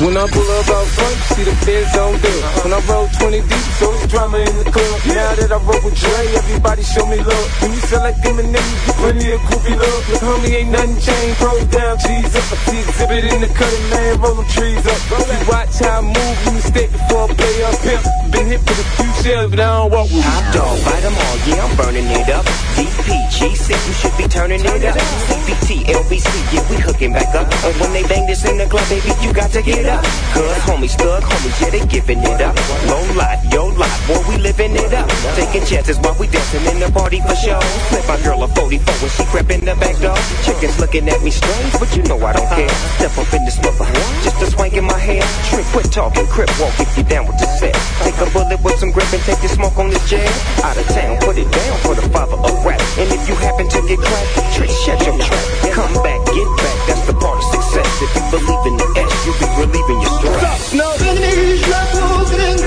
When 0.00 0.16
I 0.16 0.30
pull 0.30 0.46
up 0.46 0.68
out 0.70 0.86
front, 0.94 1.18
see 1.34 1.42
the 1.42 1.54
feds 1.66 1.96
on 1.98 2.14
good. 2.22 2.42
When 2.62 2.72
I 2.72 2.78
roll 2.86 3.08
20 3.18 3.42
deep, 3.42 3.66
so 3.82 3.90
it's 3.92 4.06
drama 4.06 4.38
in 4.38 4.54
the 4.62 4.70
club. 4.70 4.94
Now 5.10 5.34
that 5.34 5.50
I 5.50 5.58
roll 5.58 5.82
with 5.82 5.98
Dre, 5.98 6.22
everybody 6.38 6.82
show 6.86 7.04
me 7.06 7.18
love. 7.18 7.48
When 7.60 7.74
you 7.74 7.82
sell 7.82 8.06
like 8.06 8.14
them 8.22 8.38
and 8.38 8.54
them, 8.54 8.62
you 8.62 8.78
get 8.86 8.94
plenty 8.94 9.32
of 9.34 9.40
groupie 9.50 9.74
love. 9.74 10.02
Look, 10.08 10.22
homie, 10.22 10.54
ain't 10.54 10.70
nothing 10.70 11.02
changed. 11.02 11.36
Pros 11.42 11.66
down, 11.66 11.98
cheese 11.98 12.30
up. 12.30 12.46
I 12.46 12.56
see 12.70 12.78
exhibit 12.78 13.24
in 13.26 13.40
the 13.42 13.50
cutting, 13.58 13.86
man, 13.90 14.20
roll 14.22 14.38
them 14.38 14.46
trees 14.46 14.86
up. 14.86 15.00
You 15.10 15.38
watch 15.50 15.74
how 15.82 15.98
I 15.98 16.06
move, 16.06 16.36
you 16.46 16.52
mistake 16.52 16.92
before 16.94 17.26
I 17.26 17.34
play 17.34 17.56
up 17.66 17.74
pimp. 17.82 18.02
Been 18.30 18.46
hit 18.46 18.62
with 18.62 18.78
a 18.78 18.86
few 19.02 19.07
shells, 19.22 19.50
but 19.50 19.60
I 19.60 19.78
don't 19.78 19.90
walk 19.90 20.08
with 20.10 20.22
Top 20.22 20.44
dog, 20.54 20.76
bite 20.84 21.02
them 21.02 21.14
all, 21.14 21.36
yeah, 21.46 21.64
I'm 21.64 21.76
burning 21.76 22.06
it 22.06 22.28
up. 22.30 22.44
DP, 22.78 23.08
G6, 23.34 23.70
you 23.74 23.94
should 23.94 24.16
be 24.16 24.26
turning 24.28 24.60
it 24.60 24.84
up. 24.84 24.96
CBT, 25.26 25.90
LBC, 25.90 26.30
yeah, 26.54 26.62
we 26.70 26.76
hooking 26.78 27.12
back 27.12 27.34
up. 27.34 27.46
And 27.64 27.74
when 27.80 27.92
they 27.92 28.04
bang 28.06 28.26
this 28.26 28.44
in 28.44 28.58
the 28.58 28.66
club, 28.66 28.86
baby, 28.88 29.10
you 29.22 29.32
got 29.32 29.50
to 29.50 29.62
get 29.62 29.86
up. 29.86 30.04
Cause 30.34 30.62
homies, 30.68 30.94
thug 30.94 31.22
homies, 31.22 31.56
yeah, 31.60 31.70
they 31.70 31.84
giving 31.86 32.20
it 32.20 32.40
up. 32.40 32.54
Low 32.86 33.02
lot, 33.18 33.38
yo 33.50 33.66
lot, 33.74 33.90
boy, 34.06 34.20
we 34.28 34.36
living 34.38 34.76
it 34.76 34.92
up. 34.94 35.08
Taking 35.34 35.64
chances 35.66 35.98
while 35.98 36.14
we 36.20 36.26
dancing 36.28 36.64
in 36.70 36.78
the 36.78 36.90
party 36.92 37.20
for 37.20 37.34
show. 37.34 37.58
Flip 37.90 38.06
my 38.06 38.18
girl 38.22 38.42
a 38.44 38.48
44 38.48 38.94
when 39.02 39.10
she 39.10 39.24
crept 39.26 39.50
in 39.50 39.64
the 39.64 39.74
back 39.76 39.96
door. 39.98 40.16
Chickens 40.44 40.78
looking 40.78 41.08
at 41.08 41.20
me 41.22 41.30
strange, 41.30 41.72
but 41.78 41.90
you 41.96 42.02
know 42.04 42.18
I 42.22 42.32
don't 42.32 42.50
care. 42.54 42.70
Step 43.00 43.18
up 43.18 43.32
in 43.34 43.42
this 43.44 43.58
mother, 43.62 43.88
just 44.22 44.38
a 44.42 44.46
swank 44.50 44.74
in 44.74 44.84
my 44.84 44.98
hair. 44.98 45.24
Trick, 45.50 45.66
quit 45.74 45.90
talking, 45.90 46.26
crip 46.28 46.50
walk 46.60 46.78
if 46.78 46.96
you 46.96 47.04
down 47.04 47.26
with 47.26 47.38
the 47.38 47.48
set. 47.58 47.74
Take 48.04 48.18
a 48.22 48.30
bullet 48.30 48.62
with 48.62 48.78
some 48.78 48.92
grip 48.92 49.07
and 49.12 49.22
take 49.22 49.40
the 49.40 49.48
smoke 49.48 49.78
on 49.78 49.88
this 49.90 50.04
jam. 50.08 50.26
Out 50.62 50.76
of 50.76 50.86
town, 50.88 51.18
put 51.20 51.38
it 51.38 51.50
down 51.50 51.78
for 51.80 51.94
the 51.94 52.02
father 52.10 52.36
of 52.36 52.64
rap. 52.64 52.80
And 52.98 53.10
if 53.12 53.28
you 53.28 53.34
happen 53.36 53.68
to 53.68 53.80
get 53.88 53.98
cracked, 53.98 54.54
trick, 54.54 54.70
shut 54.70 55.04
your 55.06 55.18
trap. 55.18 55.44
Come 55.72 55.94
back, 56.02 56.20
get 56.26 56.48
back, 56.60 56.76
that's 56.88 57.06
the 57.06 57.14
part 57.14 57.38
of 57.38 57.44
success. 57.48 58.02
If 58.02 58.14
you 58.16 58.22
believe 58.30 58.66
in 58.66 58.76
the 58.76 58.88
S, 59.00 59.12
you'll 59.24 59.38
be 59.40 59.46
relieving 59.60 60.00
your 60.02 60.12
stress. 60.18 60.74
No. 60.74 60.88
Tentatul 60.98 62.24
cucului 62.28 62.58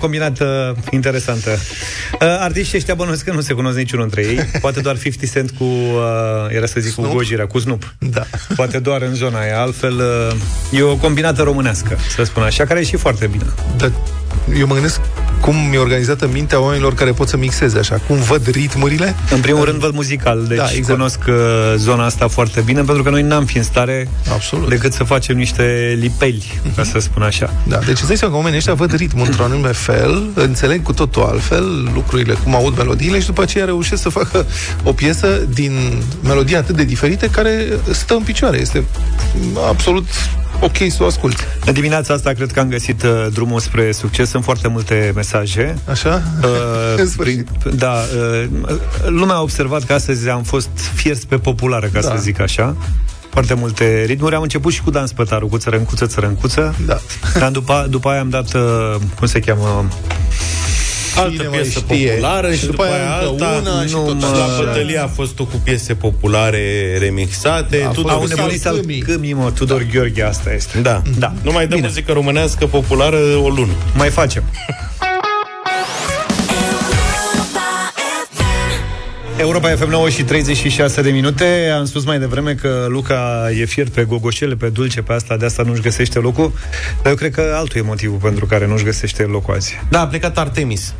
O 0.00 0.02
combinată 0.02 0.76
interesantă. 0.90 1.50
Uh, 1.50 2.18
artiștii 2.20 2.78
ăștia 2.78 2.94
bănuiesc 2.94 3.24
că 3.24 3.32
nu 3.32 3.40
se 3.40 3.52
cunosc 3.52 3.76
niciunul 3.76 4.04
între 4.04 4.22
ei. 4.22 4.36
Poate 4.60 4.80
doar 4.80 4.98
50 4.98 5.30
Cent 5.30 5.50
cu, 5.50 5.64
uh, 5.64 6.00
era 6.48 6.66
să 6.66 6.80
zic, 6.80 6.92
Snoop? 6.92 7.08
cu 7.08 7.14
Gojira, 7.14 7.46
cu 7.46 7.58
Snoop. 7.58 7.94
Da. 7.98 8.22
Poate 8.56 8.78
doar 8.78 9.02
în 9.02 9.14
zona 9.14 9.40
aia. 9.40 9.60
Altfel, 9.60 9.94
uh, 9.94 10.78
e 10.78 10.82
o 10.82 10.96
combinată 10.96 11.42
românească, 11.42 11.98
să 12.16 12.22
spun 12.22 12.42
așa, 12.42 12.64
care 12.64 12.80
e 12.80 12.84
și 12.84 12.96
foarte 12.96 13.26
bine. 13.26 13.44
Dar 13.76 13.92
eu 14.58 14.66
mă 14.66 14.72
gândesc 14.72 15.00
cum 15.40 15.54
e 15.72 15.78
organizată 15.78 16.28
mintea 16.32 16.60
oamenilor 16.60 16.94
care 16.94 17.12
pot 17.12 17.28
să 17.28 17.36
mixeze 17.36 17.78
așa, 17.78 18.00
cum 18.06 18.16
văd 18.16 18.46
ritmurile. 18.50 19.14
În 19.30 19.40
primul 19.40 19.64
rând, 19.64 19.78
văd 19.78 19.94
muzical, 19.94 20.44
deci 20.48 20.56
Da, 20.56 20.62
da, 20.62 20.70
exact. 20.70 20.98
cunosc 20.98 21.18
uh, 21.28 21.34
zona 21.76 22.04
asta 22.04 22.28
foarte 22.28 22.60
bine, 22.60 22.82
pentru 22.82 23.02
că 23.02 23.10
noi 23.10 23.22
n-am 23.22 23.44
fi 23.44 23.56
în 23.56 23.62
stare 23.62 24.08
Absolut. 24.32 24.68
decât 24.68 24.92
să 24.92 25.04
facem 25.04 25.36
niște 25.36 25.96
lipeli, 26.00 26.60
ca 26.76 26.82
să 26.82 26.98
spun 26.98 27.22
așa. 27.22 27.52
Da, 27.66 27.78
deci 27.78 27.98
îți 27.98 28.06
dai 28.06 28.16
seama 28.16 28.32
că 28.32 28.38
oamenii 28.38 28.58
ăștia 28.58 28.74
văd 28.74 28.94
ritmul 28.94 29.26
într-un 29.26 29.44
anume 29.44 29.72
fel, 29.72 30.22
înțeleg 30.34 30.82
cu 30.82 30.92
totul 30.92 31.22
altfel 31.22 31.90
lucrurile, 31.94 32.34
cum 32.42 32.54
aud 32.54 32.76
melodiile 32.76 33.20
și 33.20 33.26
după 33.26 33.42
aceea 33.42 33.64
reușesc 33.64 34.02
să 34.02 34.08
facă 34.08 34.46
o 34.84 34.92
piesă 34.92 35.46
din 35.54 36.02
melodii 36.22 36.56
atât 36.56 36.76
de 36.76 36.84
diferite 36.84 37.30
care 37.30 37.66
stă 37.90 38.14
în 38.14 38.22
picioare. 38.22 38.58
Este 38.60 38.84
absolut 39.68 40.06
ok 40.60 40.76
să 40.88 41.02
o 41.02 41.06
asculti. 41.06 41.42
În 41.66 41.72
dimineața 41.72 42.14
asta 42.14 42.32
cred 42.32 42.52
că 42.52 42.60
am 42.60 42.68
găsit 42.68 43.02
uh, 43.02 43.26
drumul 43.32 43.60
spre 43.60 43.92
succes. 43.92 44.28
Sunt 44.28 44.44
foarte 44.44 44.68
multe 44.68 45.12
mesaje. 45.14 45.78
Așa? 45.90 46.22
Uh, 46.42 47.08
prin, 47.16 47.46
da, 47.74 47.92
uh, 47.92 48.76
lumea 49.06 49.34
a 49.34 49.42
observat 49.42 49.84
că 49.84 49.92
astăzi 49.92 50.28
am 50.28 50.42
fost 50.42 50.68
fiers 50.94 51.24
pe 51.24 51.36
populară, 51.36 51.86
ca 51.92 52.00
Da. 52.00 52.08
să 52.08 52.14
zic 52.18 52.40
așa. 52.40 52.76
Foarte 53.30 53.54
multe 53.54 54.04
ritmuri. 54.06 54.34
Am 54.34 54.42
început 54.42 54.72
și 54.72 54.82
cu 54.82 54.90
dans 54.90 55.12
pe 55.12 55.22
taru, 55.22 55.46
cu 55.46 55.56
țărâncuță, 55.58 56.06
țărâncuță. 56.06 56.74
Da. 56.86 57.00
Dar 57.38 57.50
după, 57.50 57.86
după 57.90 58.08
aia 58.08 58.20
am 58.20 58.28
dat, 58.28 58.54
uh, 58.54 58.94
cum 59.18 59.26
se 59.26 59.40
cheamă, 59.40 59.88
Altă 61.20 61.30
Cine 61.36 61.48
mai 61.48 61.58
piesă 61.58 61.78
știe? 61.78 62.08
populară 62.10 62.52
și, 62.52 62.58
Și 62.58 62.66
după 62.66 62.82
aia 62.82 63.18
încă 63.30 63.44
alta. 63.44 63.70
una 63.70 63.86
și 63.86 63.92
nu, 63.94 64.04
tot 64.04 64.20
mă, 64.20 64.26
așa. 64.26 64.36
la 64.36 64.64
bătălie 64.64 64.98
a 64.98 65.06
fost 65.06 65.38
o 65.40 65.44
cu 65.44 65.60
piese 65.64 65.94
populare 65.94 66.96
remixate. 66.98 67.78
Da, 67.78 67.88
a 67.88 67.90
Tudor 67.90 68.10
fost 68.12 68.22
au 68.22 68.26
Sal- 68.26 68.36
nebunit 68.36 68.66
al 68.66 69.04
câmii, 69.14 69.32
mă, 69.32 69.50
Tudor 69.54 69.86
Gheorghe, 69.92 70.22
asta 70.22 70.52
este. 70.52 70.78
Da. 70.80 71.02
Da. 71.18 71.32
Nu 71.42 71.52
mai 71.52 71.66
dă 71.66 71.74
Bine. 71.74 71.86
muzică 71.86 72.12
românească 72.12 72.66
populară 72.66 73.16
o 73.42 73.48
lună. 73.48 73.72
Mai 73.94 74.08
facem. 74.08 74.42
Europa 79.38 79.68
FM 79.68 79.88
9 79.90 80.08
și 80.08 80.22
36 80.22 81.02
de 81.02 81.10
minute 81.10 81.70
Am 81.78 81.84
spus 81.84 82.04
mai 82.04 82.18
devreme 82.18 82.54
că 82.54 82.86
Luca 82.88 83.48
e 83.60 83.64
fier 83.64 83.88
pe 83.88 84.04
gogoșele, 84.04 84.54
pe 84.54 84.68
dulce, 84.68 85.02
pe 85.02 85.12
asta 85.12 85.36
De 85.36 85.44
asta 85.44 85.62
nu-și 85.62 85.80
găsește 85.80 86.18
locul 86.18 86.52
Dar 87.02 87.10
eu 87.12 87.14
cred 87.14 87.34
că 87.34 87.52
altul 87.54 87.80
e 87.80 87.84
motivul 87.84 88.18
pentru 88.22 88.46
care 88.46 88.66
nu-și 88.66 88.84
găsește 88.84 89.22
locul 89.22 89.54
azi 89.54 89.80
Da, 89.88 90.00
a 90.00 90.06
plecat 90.06 90.38
Artemis. 90.38 90.94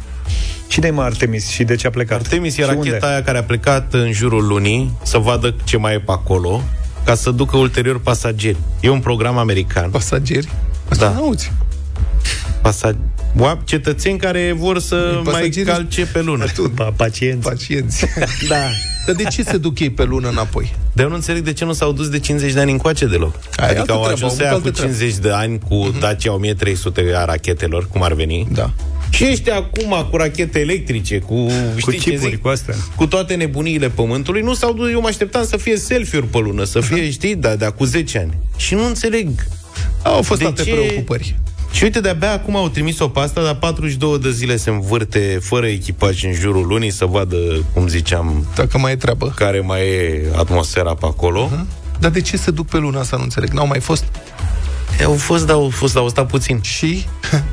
Cine 0.68 0.86
e 0.86 0.90
mă 0.90 1.02
Artemis 1.02 1.48
și 1.48 1.64
de 1.64 1.74
ce 1.76 1.86
a 1.86 1.90
plecat? 1.90 2.20
Artemis 2.20 2.52
e 2.52 2.60
Și 2.62 2.68
racheta 2.68 2.78
unde? 2.94 2.98
aia 3.06 3.22
care 3.22 3.38
a 3.38 3.42
plecat 3.44 3.92
în 3.94 4.12
jurul 4.12 4.46
lunii 4.46 4.92
să 5.02 5.18
vadă 5.18 5.54
ce 5.64 5.76
mai 5.76 5.94
e 5.94 5.98
pe 5.98 6.12
acolo 6.12 6.62
ca 7.04 7.14
să 7.14 7.30
ducă 7.30 7.56
ulterior 7.56 8.00
pasageri. 8.00 8.56
E 8.80 8.88
un 8.88 9.00
program 9.00 9.38
american. 9.38 9.90
Pasageri? 9.90 10.48
Asta 10.88 11.06
Da. 11.08 11.12
n-auzi. 11.12 11.52
Pasa... 12.62 12.96
Oa- 13.40 13.64
cetățeni 13.64 14.18
care 14.18 14.52
vor 14.58 14.78
să 14.80 15.20
mai 15.24 15.32
Pasageri- 15.32 15.64
calce 15.66 16.06
pe 16.06 16.20
lună. 16.22 16.44
Pa, 16.74 16.84
pacienți. 16.96 17.48
Pacienți. 17.48 18.04
Da. 18.48 18.56
Dar 19.06 19.14
de 19.14 19.24
ce 19.24 19.42
se 19.42 19.56
duc 19.56 19.78
ei 19.78 19.90
pe 19.90 20.04
lună 20.04 20.28
înapoi? 20.28 20.74
Dar 20.92 21.04
eu 21.04 21.10
nu 21.10 21.16
înțeleg 21.16 21.42
de 21.42 21.52
ce 21.52 21.64
nu 21.64 21.72
s-au 21.72 21.92
dus 21.92 22.08
de 22.08 22.18
50 22.18 22.52
de 22.52 22.60
ani 22.60 22.70
încoace 22.70 23.06
deloc. 23.06 23.34
Aia 23.56 23.66
e 23.72 23.78
adică 23.78 23.80
altă 23.80 23.92
au 23.92 23.98
treabă, 23.98 24.12
ajuns 24.12 24.30
au 24.32 24.36
să 24.36 24.42
ia 24.42 24.48
avut 24.50 24.60
cu 24.62 24.66
altă 24.66 24.78
treabă. 24.80 24.96
50 24.98 25.22
de 25.22 25.30
ani 25.30 25.58
cu 25.68 25.94
Dacia 26.00 26.32
1300 26.32 27.12
a 27.16 27.24
rachetelor, 27.24 27.86
cum 27.88 28.02
ar 28.02 28.12
veni. 28.12 28.46
Da. 28.52 28.70
Și 29.10 29.26
ăștia 29.30 29.56
acum 29.56 30.06
cu 30.10 30.16
rachete 30.16 30.58
electrice, 30.58 31.18
cu, 31.18 31.34
Cu 31.44 31.50
știi 31.90 31.98
ce 31.98 32.10
chipuri, 32.10 32.30
zic? 32.30 32.40
cu 32.42 32.48
astea 32.48 32.74
cu 32.96 33.06
toate 33.06 33.34
nebuniile 33.34 33.88
pământului, 33.88 34.42
nu 34.42 34.54
s-au 34.54 34.72
dus, 34.72 34.90
eu 34.90 35.00
mă 35.00 35.06
așteptam 35.08 35.44
să 35.44 35.56
fie 35.56 35.76
selfie-uri 35.76 36.26
pe 36.26 36.38
lună, 36.38 36.64
să 36.64 36.80
fie, 36.80 37.10
știi, 37.10 37.34
da, 37.36 37.56
de 37.56 37.72
cu 37.76 37.84
10 37.84 38.18
ani. 38.18 38.34
Și 38.56 38.74
nu 38.74 38.86
înțeleg. 38.86 39.28
Au 40.02 40.22
fost 40.22 40.40
De 40.40 40.46
alte 40.46 40.62
ce- 40.62 40.70
preocupări. 40.70 41.36
Și 41.72 41.82
uite, 41.84 42.00
de-abia 42.00 42.32
acum 42.32 42.56
au 42.56 42.68
trimis-o 42.68 43.08
pe 43.08 43.20
asta, 43.20 43.42
dar 43.42 43.54
42 43.54 44.18
de 44.18 44.30
zile 44.30 44.56
se 44.56 44.70
învârte 44.70 45.38
fără 45.42 45.66
echipaj 45.66 46.24
în 46.24 46.32
jurul 46.32 46.66
lunii 46.66 46.90
să 46.90 47.04
vadă, 47.04 47.36
cum 47.74 47.88
ziceam, 47.88 48.46
Dacă 48.54 48.78
mai 48.78 48.92
e 48.92 48.96
treabă. 48.96 49.32
care 49.36 49.60
mai 49.60 49.80
e 49.88 50.22
atmosfera 50.36 50.94
pe 50.94 51.06
acolo. 51.06 51.50
Dar 52.00 52.10
de 52.10 52.20
ce 52.20 52.36
se 52.36 52.50
duc 52.50 52.66
pe 52.66 52.78
luna 52.78 53.00
asta? 53.00 53.16
Nu 53.16 53.22
înțeleg. 53.22 53.50
N-au 53.50 53.66
mai 53.66 53.80
fost? 53.80 54.04
Au 55.04 55.14
fost, 55.14 55.46
dar 55.46 55.56
au 55.56 55.68
fost, 55.68 55.92
dar 55.94 56.02
au 56.02 56.08
stat 56.08 56.26
puțin. 56.26 56.60
Și? 56.62 57.06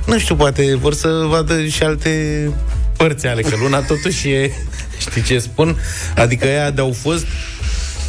Nu 0.06 0.20
știu, 0.20 0.36
poate 0.36 0.76
vor 0.76 0.94
să 0.94 1.26
vadă 1.30 1.66
și 1.66 1.84
alte 1.84 2.50
părți 2.98 3.28
ale, 3.28 3.42
că 3.42 3.56
luna 3.62 3.82
totuși 3.82 4.30
e, 4.30 4.52
știi 5.00 5.22
ce 5.22 5.40
spun? 5.40 5.78
Adică 6.16 6.46
ea 6.48 6.72
de-au 6.72 6.96
fost 7.02 7.26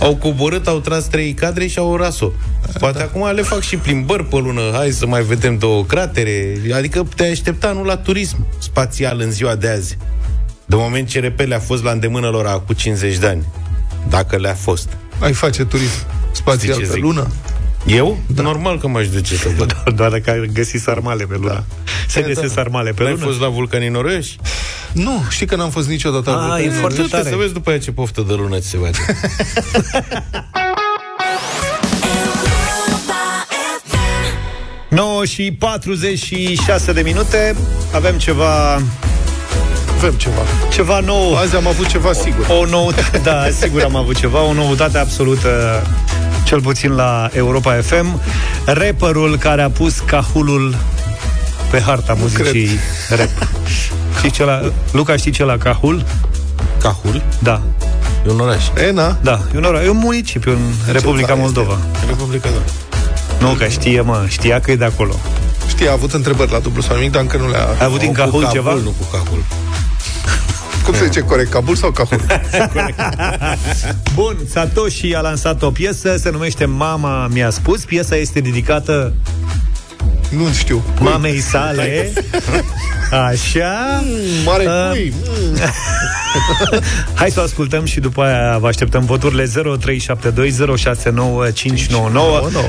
Au 0.00 0.16
coborât, 0.16 0.66
au 0.66 0.78
tras 0.78 1.04
trei 1.04 1.32
cadre 1.32 1.66
și 1.66 1.78
au 1.78 1.96
ras-o. 1.96 2.30
Poate 2.78 3.02
acum 3.02 3.30
le 3.34 3.42
fac 3.42 3.60
și 3.60 3.76
plimbări 3.76 4.24
pe 4.24 4.36
lună, 4.36 4.60
hai 4.72 4.90
să 4.90 5.06
mai 5.06 5.22
vedem 5.22 5.58
două 5.58 5.84
cratere. 5.84 6.56
Adică 6.74 7.06
te 7.16 7.24
aștepta 7.24 7.72
nu 7.72 7.84
la 7.84 7.96
turism 7.96 8.46
spațial 8.58 9.20
în 9.20 9.30
ziua 9.30 9.54
de 9.54 9.68
azi. 9.68 9.96
De 10.66 10.76
moment 10.76 11.08
ce 11.08 11.20
repele 11.20 11.54
a 11.54 11.58
fost 11.58 11.82
la 11.82 11.90
îndemână 11.90 12.28
lor 12.28 12.46
acum 12.46 12.74
50 12.74 13.16
de 13.16 13.26
ani. 13.26 13.44
Dacă 14.08 14.36
le-a 14.36 14.54
fost. 14.54 14.88
Ai 15.18 15.32
face 15.32 15.64
turism 15.64 16.06
spațial 16.32 16.72
Știi 16.72 16.84
ce 16.84 16.88
pe 16.88 16.94
zic? 16.94 17.02
lună? 17.02 17.26
Eu? 17.86 18.18
Da. 18.26 18.42
Normal 18.42 18.78
că 18.78 18.88
m-aș 18.88 19.08
duce 19.08 19.36
să 19.36 19.48
văd. 19.56 19.72
Doar, 19.84 19.90
doar 19.94 20.10
dacă 20.10 20.30
ai 20.30 20.50
găsit 20.52 20.80
sarmale 20.80 21.24
pe 21.24 21.34
lună. 21.36 21.48
Da. 21.52 21.64
Se 22.08 22.22
găsesc 22.22 22.52
sarmale 22.54 22.90
pe 22.90 23.02
N-ai 23.02 23.12
lună? 23.12 23.24
fost 23.24 23.40
la 23.40 23.48
vulcanii 23.48 23.88
Noroiești? 23.88 24.36
Nu, 24.92 25.22
știi 25.30 25.46
că 25.46 25.56
n-am 25.56 25.70
fost 25.70 25.88
niciodată 25.88 26.30
la 26.30 26.36
Ah, 26.36 26.46
vulcan. 26.48 26.76
e 26.76 26.80
foarte 26.80 26.96
Du-te 27.00 27.08
tare. 27.16 27.28
să 27.28 27.36
vezi 27.36 27.52
după 27.52 27.70
aia 27.70 27.78
ce 27.78 27.90
poftă 27.92 28.24
de 28.28 28.34
lună 28.34 28.58
ți 28.58 28.68
se 28.68 28.78
face. 28.78 29.00
FM. 33.88 34.96
9 34.96 35.24
și 35.24 35.52
46 35.58 36.92
de 36.92 37.00
minute. 37.00 37.54
Avem 37.92 38.18
ceva 38.18 38.74
Avem 39.96 40.12
ceva. 40.16 40.40
ceva 40.72 41.00
nou. 41.00 41.36
Azi 41.36 41.56
am 41.56 41.66
avut 41.66 41.86
ceva 41.86 42.12
sigur. 42.12 42.46
O 42.60 42.64
noutate, 42.66 43.18
da, 43.30 43.48
sigur 43.60 43.82
am 43.82 43.96
avut 43.96 44.16
ceva, 44.16 44.42
o 44.42 44.52
noutate 44.52 44.98
absolută, 44.98 45.82
cel 46.48 46.60
puțin 46.60 46.94
la 46.94 47.28
Europa 47.32 47.72
FM. 47.72 48.20
Rapperul 48.64 49.36
care 49.38 49.62
a 49.62 49.70
pus 49.70 49.98
cahulul 49.98 50.76
pe 51.70 51.80
harta 51.80 52.14
muzicii 52.18 52.68
rap. 53.08 53.28
Știi 54.16 54.30
ce 54.30 54.44
la, 54.44 54.72
Luca, 54.90 55.16
știi 55.16 55.30
ce 55.30 55.44
la 55.44 55.56
Cahul? 55.56 56.04
Cahul? 56.80 57.22
Da. 57.38 57.60
E 58.26 58.30
un 58.30 58.40
oraș. 58.40 58.64
Ena? 58.88 59.18
Da, 59.20 59.40
e 59.54 59.56
un, 59.56 59.64
oraș, 59.64 59.84
e 59.84 59.88
un 59.88 59.96
municipiu 59.96 60.52
în 60.52 60.92
Republica 60.92 61.26
tare 61.26 61.40
Moldova. 61.40 61.78
Republica, 62.08 62.48
da. 62.48 62.72
Nu, 63.46 63.52
că 63.52 63.66
știe, 63.66 64.00
mă, 64.00 64.24
știa 64.28 64.60
că 64.60 64.70
e 64.70 64.76
de 64.76 64.84
acolo. 64.84 65.14
Știi, 65.68 65.88
a 65.88 65.92
avut 65.92 66.12
întrebări 66.12 66.52
la 66.52 66.58
dublu 66.58 66.82
sau 66.82 66.96
nimic, 66.96 67.12
dar 67.12 67.22
încă 67.22 67.36
nu 67.36 67.48
le-a... 67.50 67.66
Ai 67.66 67.84
avut 67.84 67.98
din 67.98 68.08
Cu 68.08 68.14
Cahul 68.14 68.42
Kabul, 68.42 68.56
ceva? 68.56 68.72
Nu 68.72 68.94
cu 68.98 69.04
Cahul. 69.12 69.44
Cum 70.88 70.96
se 70.96 71.04
zice 71.04 71.20
corect, 71.20 71.50
Kabul 71.50 71.76
sau 71.76 71.90
Cahul? 71.90 72.20
Bun, 74.14 74.36
Satoshi 74.50 75.14
a 75.14 75.20
lansat 75.20 75.62
o 75.62 75.70
piesă, 75.70 76.16
se 76.16 76.30
numește 76.30 76.64
Mama 76.64 77.26
mi-a 77.26 77.50
spus. 77.50 77.84
Piesa 77.84 78.16
este 78.16 78.40
dedicată 78.40 79.14
nu 80.28 80.52
știu. 80.52 80.82
mamei 81.00 81.40
sale. 81.40 82.12
Așa. 83.28 84.04
Mare 84.44 84.64
Uh, 84.66 84.90
cui. 84.90 85.12
Hai 87.20 87.30
să 87.30 87.40
o 87.40 87.42
ascultăm 87.42 87.84
și 87.84 88.00
după 88.00 88.22
aia 88.22 88.58
vă 88.58 88.66
așteptăm 88.66 89.04
voturile 89.04 89.44
0372069599. 89.44 89.50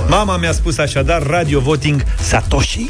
Mama 0.07 0.37
mi-a 0.37 0.51
spus 0.51 0.77
așadar 0.77 1.23
Radio 1.27 1.59
Voting 1.59 2.03
Satoshi. 2.21 2.89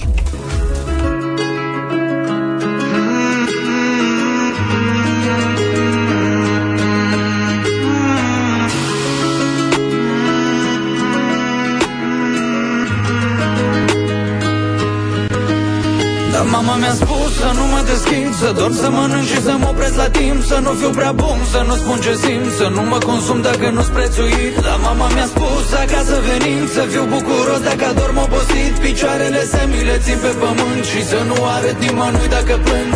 Nu 18.09 18.15
mă 18.15 18.25
deschid 18.25 18.33
Să 18.41 18.51
dorm, 18.59 18.73
să 18.73 18.89
mănânc 18.89 19.25
și 19.31 19.41
să 19.41 19.53
mă 19.59 19.67
opresc 19.69 19.95
la 19.95 20.09
timp 20.09 20.43
Să 20.43 20.57
nu 20.65 20.71
fiu 20.79 20.89
prea 20.89 21.11
bun, 21.11 21.37
să 21.51 21.61
nu 21.67 21.75
spun 21.81 21.99
ce 22.05 22.13
simt 22.23 22.51
Să 22.59 22.67
nu 22.75 22.81
mă 22.91 22.97
consum 23.09 23.41
dacă 23.41 23.69
nu-s 23.75 23.89
prețuit. 23.97 24.53
Dar 24.65 24.77
mama 24.87 25.07
mi-a 25.15 25.27
spus 25.33 25.65
acasă 25.83 26.15
venind 26.29 26.67
Să 26.75 26.81
fiu 26.91 27.03
bucuros 27.13 27.61
dacă 27.69 27.83
adorm 27.91 28.17
obosit 28.25 28.73
Picioarele 28.83 29.41
să 29.53 29.61
mi 29.71 29.81
le 29.89 29.97
țin 30.05 30.17
pe 30.23 30.31
pământ 30.41 30.83
Și 30.91 31.01
să 31.11 31.19
nu 31.29 31.35
arăt 31.55 31.77
nimănui 31.83 32.29
dacă 32.35 32.53
plâng. 32.65 32.91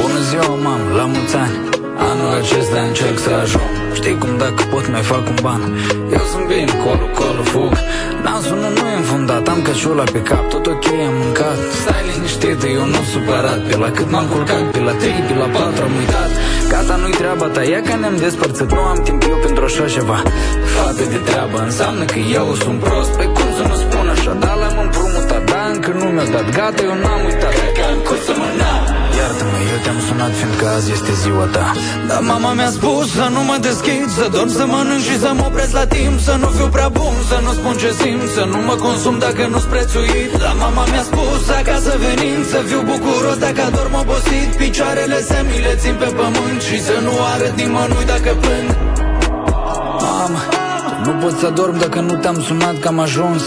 Bună 0.00 0.20
ziua, 0.28 0.54
mamă, 0.66 0.88
la 0.98 1.04
mulți 1.12 1.36
ani. 1.44 1.56
Anul 2.08 2.32
acesta 2.40 2.78
încerc 2.88 3.18
să 3.26 3.30
ajung. 3.42 3.72
Știi 3.98 4.18
cum 4.22 4.32
dacă 4.38 4.62
pot 4.72 4.84
mai 4.94 5.02
fac 5.12 5.24
un 5.32 5.38
ban. 5.42 5.62
Eu 6.16 6.24
sunt 6.32 6.46
bine, 6.52 6.72
colo, 6.84 7.06
colo, 7.18 7.42
fug. 7.52 7.72
Dansul 8.24 8.56
nu, 8.62 8.68
nu 8.76 8.84
e 8.92 8.96
înfundat, 8.96 9.35
am 9.56 9.62
căciula 9.62 10.04
pe 10.14 10.20
cap 10.30 10.44
Tot 10.52 10.66
ok, 10.74 10.86
am 11.08 11.14
mâncat. 11.22 11.58
Stai 11.80 12.02
liniștită, 12.08 12.66
eu 12.78 12.84
nu 12.94 13.00
supărat. 13.12 13.60
Pe 13.68 13.76
la 13.82 13.90
cât 13.96 14.08
m-am 14.12 14.26
culcat, 14.32 14.64
pe 14.74 14.80
la 14.88 14.94
3, 15.00 15.10
pe 15.28 15.34
la 15.42 15.48
4 15.56 15.82
am 15.86 15.94
uitat. 16.00 16.30
Gata, 16.72 16.94
nu-i 17.02 17.16
treaba 17.20 17.46
ta, 17.54 17.62
ia 17.72 17.80
că 17.86 17.94
ne-am 18.02 18.16
despărțit. 18.24 18.68
Nu 18.76 18.82
am 18.92 18.98
timp 19.06 19.20
eu 19.32 19.38
pentru 19.46 19.62
așa 19.68 19.84
ceva. 19.96 20.18
Fată 20.74 21.04
de 21.12 21.20
treabă, 21.28 21.58
înseamnă 21.68 22.04
că 22.12 22.18
eu 22.38 22.46
sunt 22.62 22.78
prost. 22.84 23.12
Pe 23.18 23.26
cum 23.36 23.48
să 23.58 23.62
nu 23.70 23.76
spun 23.84 24.06
așa, 24.14 24.32
dar 24.42 24.54
l-am 24.60 24.76
împrumutat 24.84 25.42
Da, 25.50 25.62
încă 25.72 25.90
nu 26.00 26.06
mi-a 26.16 26.26
dat, 26.34 26.46
gata, 26.56 26.80
eu 26.88 26.94
n-am 27.02 27.22
uitat. 27.28 27.52
Cred 27.58 27.72
că 27.76 27.82
am 27.90 27.98
cum 28.06 28.18
să 28.26 28.32
mă 28.40 28.48
Iartă-mă, 29.26 29.58
eu 29.72 29.78
te-am 29.84 30.00
sunat 30.08 30.32
fiindcă 30.40 30.66
azi 30.76 30.88
este 30.96 31.12
ziua 31.22 31.46
ta. 31.54 31.66
Dar 32.08 32.20
mama 32.30 32.50
mi-a 32.58 32.72
spus 32.78 33.06
să 33.18 33.26
nu 33.34 33.40
mă 33.50 33.56
deschid 33.68 34.08
Să 34.18 34.24
dorm, 34.34 34.50
să 34.58 34.64
mănânc 34.72 35.02
și 35.08 35.16
să 35.24 35.30
mă 35.38 35.44
opresc 35.48 35.72
la 35.80 35.86
timp 35.96 36.16
Să 36.28 36.34
nu 36.42 36.48
fiu 36.56 36.68
prea 36.76 36.90
bun, 36.98 37.14
să 37.30 37.36
nu 37.44 37.50
spun 37.58 37.74
ce 37.82 37.90
simt 38.00 38.28
Să 38.36 38.42
nu 38.52 38.58
mă 38.68 38.74
consum 38.86 39.16
dacă 39.26 39.42
nu-s 39.52 39.66
prețuit. 39.72 40.30
Dar 40.42 40.54
mama 40.64 40.84
mi-a 40.92 41.04
spus 41.10 41.42
acasă 41.60 41.92
venind 42.06 42.42
Să 42.52 42.58
fiu 42.68 42.80
bucuros 42.90 43.36
dacă 43.46 43.60
adorm 43.68 43.94
obosit. 44.02 44.48
Picioarele 44.62 45.18
să 45.30 45.38
mi 45.48 45.58
le 45.66 45.74
țin 45.82 45.94
pe 46.02 46.08
pământ 46.18 46.58
Și 46.68 46.76
să 46.88 46.96
nu 47.06 47.12
arăt 47.32 47.54
nimănui 47.60 48.04
dacă 48.12 48.30
plâng. 48.42 48.68
Mama, 50.04 50.42
nu 51.06 51.12
pot 51.22 51.34
să 51.42 51.48
dorm 51.58 51.76
dacă 51.84 51.98
nu 52.08 52.14
te-am 52.22 52.38
sunat 52.48 52.76
că 52.82 52.88
am 52.92 52.98
ajuns. 53.06 53.42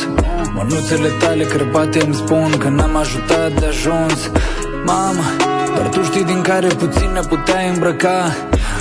Mânuțele 0.58 1.10
tale 1.22 1.44
crăpate 1.54 1.98
îmi 2.06 2.18
spun 2.22 2.50
că 2.64 2.68
n-am 2.78 2.96
ajutat 3.04 3.52
de 3.60 3.66
ajuns. 3.74 4.20
Mama, 4.86 5.28
doar 5.76 5.88
tu 5.88 6.01
știi 6.03 6.26
din 6.32 6.41
care 6.41 6.67
puțin 6.67 7.09
ne 7.13 7.20
puteai 7.32 7.67
îmbrăca. 7.74 8.17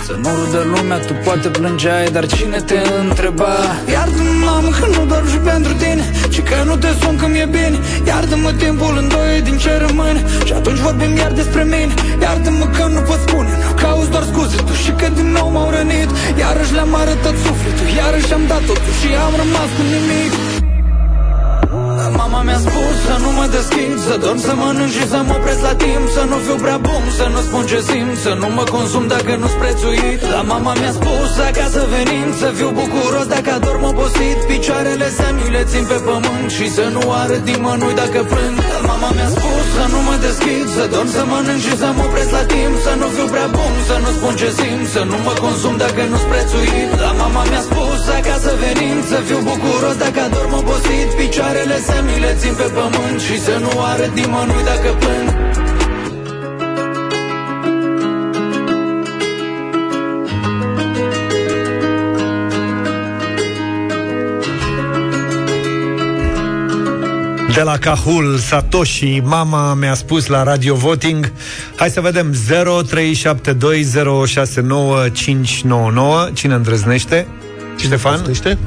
Să 0.07 0.15
nu 0.23 0.29
rudă 0.39 0.61
lumea, 0.73 0.99
tu 1.07 1.15
poate 1.25 1.49
plângeai, 1.49 2.07
dar 2.17 2.27
cine 2.27 2.59
te 2.69 2.79
întreba? 3.03 3.55
Iartă-mă, 3.95 4.33
mamă, 4.45 4.71
că 4.79 4.87
nu 4.95 5.03
dorm 5.13 5.29
și 5.35 5.39
pentru 5.51 5.73
tine 5.83 6.05
Ci 6.33 6.41
că 6.49 6.57
nu 6.69 6.77
te 6.83 6.91
sun 7.01 7.15
când 7.21 7.33
mi-e 7.35 7.49
bine. 7.59 7.79
Iartă-mă 8.11 8.51
timpul 8.65 8.95
în 9.01 9.09
doi 9.15 9.41
din 9.49 9.57
ce 9.63 9.73
rămân 9.87 10.17
Și 10.47 10.53
atunci 10.59 10.81
vorbim 10.87 11.13
iar 11.17 11.33
despre 11.41 11.63
mine. 11.75 11.93
Iartă-mă 12.25 12.67
că 12.77 12.85
nu 12.95 13.01
pot 13.09 13.21
spune, 13.27 13.53
nu 13.67 13.73
cauți 13.83 14.11
doar 14.15 14.25
scuze 14.31 14.57
Tu 14.69 14.75
și 14.85 14.91
că 15.01 15.07
din 15.19 15.29
nou 15.37 15.49
m-au 15.55 15.71
rănit. 15.77 16.11
Iarăși 16.43 16.75
le-am 16.77 16.95
arătat 17.03 17.37
sufletul 17.45 17.89
Iarăși 18.01 18.33
am 18.37 18.45
dat 18.51 18.63
totul 18.69 18.95
și 19.01 19.09
am 19.27 19.33
rămas 19.43 19.69
cu 19.77 19.83
nimic 19.95 20.33
Mama 22.31 22.43
mi-a 22.49 22.61
spus 22.67 22.97
să 23.09 23.15
nu 23.25 23.31
mă 23.39 23.47
deschid 23.57 23.97
Să 24.07 24.15
dorm, 24.25 24.39
să 24.47 24.53
mănânc 24.61 24.91
și 24.97 25.05
să 25.13 25.19
mă 25.27 25.35
opresc 25.39 25.63
la 25.69 25.75
timp. 25.85 26.05
Să 26.17 26.23
nu 26.31 26.37
fiu 26.45 26.57
prea 26.65 26.79
bun, 26.89 27.05
să 27.19 27.27
nu 27.35 27.41
spun 27.47 27.65
ce 27.71 27.81
simt 27.91 28.17
Să 28.25 28.33
nu 28.41 28.49
mă 28.57 28.65
consum 28.75 29.05
dacă 29.15 29.33
nu-s 29.41 29.55
prețuit. 29.63 30.21
Dar 30.33 30.45
mama 30.53 30.73
mi-a 30.81 30.93
spus 30.99 31.31
acasă 31.49 31.83
venind 31.95 32.31
Să 32.43 32.49
fiu 32.59 32.71
bucuros 32.81 33.27
dacă 33.35 33.51
adorm 33.59 33.83
obosit. 33.93 34.39
Picioarele 34.51 35.09
să 35.19 35.27
mi 35.37 35.47
le 35.55 35.63
țin 35.71 35.85
pe 35.91 35.99
pământ 36.09 36.49
Și 36.57 36.67
să 36.77 36.85
nu 36.95 37.03
arăt 37.23 37.43
nimănui 37.51 37.95
dacă 38.03 38.21
plâng. 38.31 38.57
Dar 38.73 38.83
mama 38.91 39.11
mi-a 39.17 39.31
spus 39.37 39.65
să 39.77 39.85
nu 39.93 39.99
mă 40.09 40.15
deschid 40.27 40.67
Să 40.77 40.85
dorm, 40.93 41.09
să 41.17 41.23
mănânc 41.31 41.61
și 41.67 41.75
să 41.83 41.89
mă 41.97 42.03
opresc 42.09 42.31
la 42.39 42.45
timp. 42.53 42.75
Să 42.87 42.93
nu 43.01 43.07
fiu 43.15 43.27
prea 43.35 43.49
bun, 43.57 43.73
să 43.89 43.97
nu 44.03 44.11
spun 44.17 44.35
ce 44.41 44.49
simt 44.59 44.87
Să 44.95 45.03
nu 45.11 45.17
mă 45.27 45.35
consum 45.45 45.75
dacă 45.85 46.03
nu-s 46.11 46.25
prețuit. 46.33 46.89
Dar 47.03 47.13
mama 47.23 47.43
mi-a 47.51 47.63
spus 47.69 48.01
acasă 48.19 48.51
venind 48.65 49.01
Să 49.11 49.19
fiu 49.29 49.41
bucuros 49.51 49.97
dacă 50.05 50.19
adorm 50.27 50.53
obosit. 50.61 51.09
Picioarele 51.21 51.77
să 51.89 51.97
mi 52.07 52.17
le 52.19 52.35
țin 52.39 52.55
pe 52.55 52.71
pământ 52.75 53.21
Și 53.21 53.41
să 53.41 53.59
nu 53.61 53.83
arăt 53.83 54.15
nimănui 54.15 54.65
dacă 54.65 54.97
plâng 54.99 55.39
De 67.59 67.65
la 67.65 67.79
Cahul, 67.79 68.37
Satoshi, 68.37 69.21
mama 69.25 69.75
mi-a 69.75 69.95
spus 69.95 70.27
la 70.27 70.43
Radio 70.43 70.75
Voting. 70.75 71.33
Hai 71.77 71.91
să 71.91 72.01
vedem 72.01 72.33
0372069599. 72.33 72.37
Cine 76.33 76.55
îndrăznește? 76.55 77.27
Ștefan? 77.77 78.17
Îndrăznește? 78.17 78.59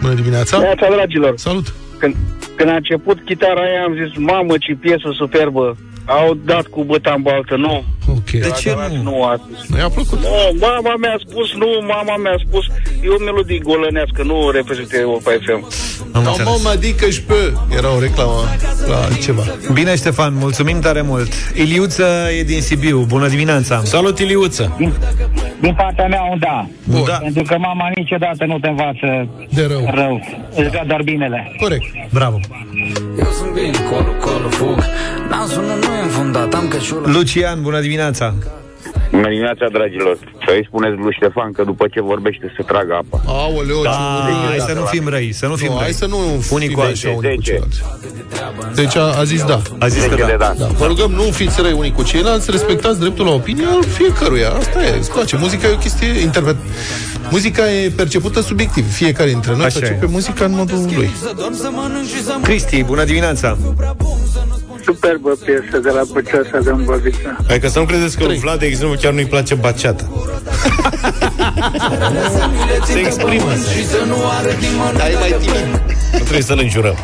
Bună 0.00 0.14
dimineața! 0.14 0.58
Neața, 0.58 0.86
dragilor! 0.90 1.34
Salut! 1.36 1.74
Când, 1.98 2.16
când 2.56 2.68
a 2.70 2.74
început 2.74 3.18
chitara 3.24 3.60
aia, 3.60 3.82
am 3.86 3.94
zis, 4.02 4.16
mamă, 4.18 4.54
ce 4.58 4.72
piesă 4.74 5.08
superbă! 5.16 5.76
Au 6.06 6.34
dat 6.44 6.66
cu 6.66 6.84
băta 6.84 7.12
în 7.16 7.22
baltă, 7.22 7.56
nu. 7.56 7.84
Ok. 8.08 8.30
De 8.30 8.52
ce 8.60 8.76
nu? 8.94 9.02
Nu 9.02 9.22
a 9.22 9.40
spus. 9.44 9.68
Nu 9.68 9.78
i-a 9.78 9.88
plăcut? 9.88 10.18
Nu, 10.20 10.28
mama 10.60 10.94
mi-a 10.96 11.18
spus, 11.28 11.52
nu, 11.54 11.66
mama 11.80 12.16
mi-a 12.16 12.38
spus. 12.46 12.64
E 13.04 13.08
o 13.08 13.24
melodie 13.24 13.58
golănească, 13.58 14.22
nu 14.22 14.50
reprezintă 14.50 14.96
Europa 14.96 15.30
FM. 15.44 15.68
Am 16.12 16.22
Da, 16.22 16.28
înțeles. 16.30 16.62
mă, 16.62 16.68
adică 16.68 17.10
și 17.10 17.22
pe... 17.22 17.52
Era 17.76 17.94
o 17.94 18.00
reclamă 18.00 18.32
la 18.88 19.08
ceva. 19.22 19.42
Bine, 19.72 19.96
Ștefan, 19.96 20.34
mulțumim 20.34 20.80
tare 20.80 21.00
mult. 21.02 21.32
Iliuță 21.54 22.06
e 22.38 22.42
din 22.42 22.60
Sibiu. 22.60 22.98
Bună 23.08 23.28
dimineața! 23.28 23.82
Salut, 23.84 24.18
Iliuță! 24.18 24.76
Din 25.60 25.74
partea 25.74 26.06
mea 26.06 26.22
un 26.22 26.38
da. 26.38 26.66
Bun. 26.84 27.02
Da. 27.06 27.16
Pentru 27.16 27.42
că 27.42 27.58
mama 27.58 27.90
niciodată 27.94 28.44
nu 28.44 28.58
te 28.58 28.68
învață 28.68 29.28
de 29.50 29.66
rău. 29.66 29.90
rău. 29.94 30.20
Îți 30.50 30.70
dă 30.70 30.82
doar 30.86 31.02
binele. 31.02 31.52
Corect. 31.60 31.84
Bravo. 32.12 32.40
Eu 33.18 33.30
sunt 33.38 33.52
bine, 33.52 33.78
colo, 33.90 34.12
colo, 34.20 34.48
fug 34.48 34.84
Nasul 35.30 35.62
nu, 35.62 35.74
nu 35.86 35.94
e 35.98 36.02
înfundat, 36.02 36.54
am 36.54 36.68
căciulă 36.68 37.10
Lucian, 37.12 37.62
bună 37.62 37.80
dimineața. 37.80 38.34
Bună 39.14 39.28
dimineața, 39.28 39.66
dragilor. 39.76 40.16
Să-i 40.46 40.64
spuneți 40.68 40.96
lui 40.96 41.12
Ștefan 41.18 41.52
că 41.52 41.62
după 41.64 41.84
ce 41.92 42.00
vorbește 42.00 42.52
să 42.56 42.62
tragă 42.62 42.94
apa. 43.02 43.22
Aoleu, 43.26 43.82
Da, 43.82 43.90
ce- 43.90 44.46
hai 44.48 44.58
să 44.68 44.72
nu 44.80 44.84
fim 44.84 45.08
răi, 45.08 45.32
să 45.32 45.46
nu 45.46 45.54
fim 45.54 45.68
Nu, 45.70 45.74
răi. 45.74 45.82
hai 45.82 45.92
să 45.92 46.06
nu 46.06 46.18
Unii 46.50 46.66
fim 46.68 46.76
cu 46.76 46.80
așa 46.80 46.88
alții. 46.90 47.14
unii 47.16 47.34
cu 47.36 47.42
ceilalți. 47.42 47.82
Deci 48.74 48.96
a, 48.96 49.06
a 49.18 49.24
zis 49.24 49.44
da. 49.44 49.60
A 49.78 49.86
zis 49.88 50.04
că 50.04 50.14
da. 50.38 50.52
da. 50.58 50.66
Vă 50.66 50.86
rugăm, 50.86 51.10
nu 51.10 51.22
fiți 51.22 51.60
răi 51.60 51.72
unii 51.72 51.92
cu 51.92 52.02
ceilalți, 52.02 52.50
respectați 52.50 52.98
dreptul 53.00 53.24
la 53.24 53.30
opinie 53.32 53.66
al 53.66 53.82
fiecăruia. 53.82 54.50
Asta 54.50 54.84
e, 54.84 54.96
îți 54.98 55.10
place. 55.12 55.36
Muzica 55.36 55.66
e 55.68 55.72
o 55.72 55.76
chestie 55.76 56.20
interpret. 56.20 56.56
Muzica 57.30 57.70
e 57.72 57.90
percepută 57.96 58.40
subiectiv. 58.40 58.92
Fiecare 58.92 59.28
dintre 59.30 59.52
noi 59.56 59.64
Așa 59.64 59.78
percepe 59.78 60.04
e. 60.04 60.08
muzica 60.10 60.44
în 60.44 60.52
modul 60.54 60.78
lui. 60.94 61.10
Cristi, 62.42 62.82
bună 62.82 63.04
dimineața. 63.04 63.56
Superbă 64.84 65.30
piesă 65.44 65.78
de 65.78 65.90
la 65.90 66.02
Bucioasa 66.12 66.58
de 66.58 66.70
Îmbovița. 66.70 67.36
Adică 67.48 67.68
să 67.68 67.78
nu 67.78 67.84
credeți 67.84 68.16
că 68.18 68.24
lui 68.24 68.38
Vlad, 68.38 68.58
de 68.58 68.66
exemplu, 68.66 68.96
chiar 69.00 69.12
nu-i 69.12 69.26
place 69.26 69.54
baceata. 69.54 70.04
Se 72.86 72.98
exprimă. 72.98 73.52
Dar 74.96 75.08
e 75.10 75.16
mai 75.18 75.36
timid. 75.40 75.82
Nu 76.14 76.18
trebuie 76.18 76.42
să-l 76.42 76.58
înjurăm. 76.62 76.96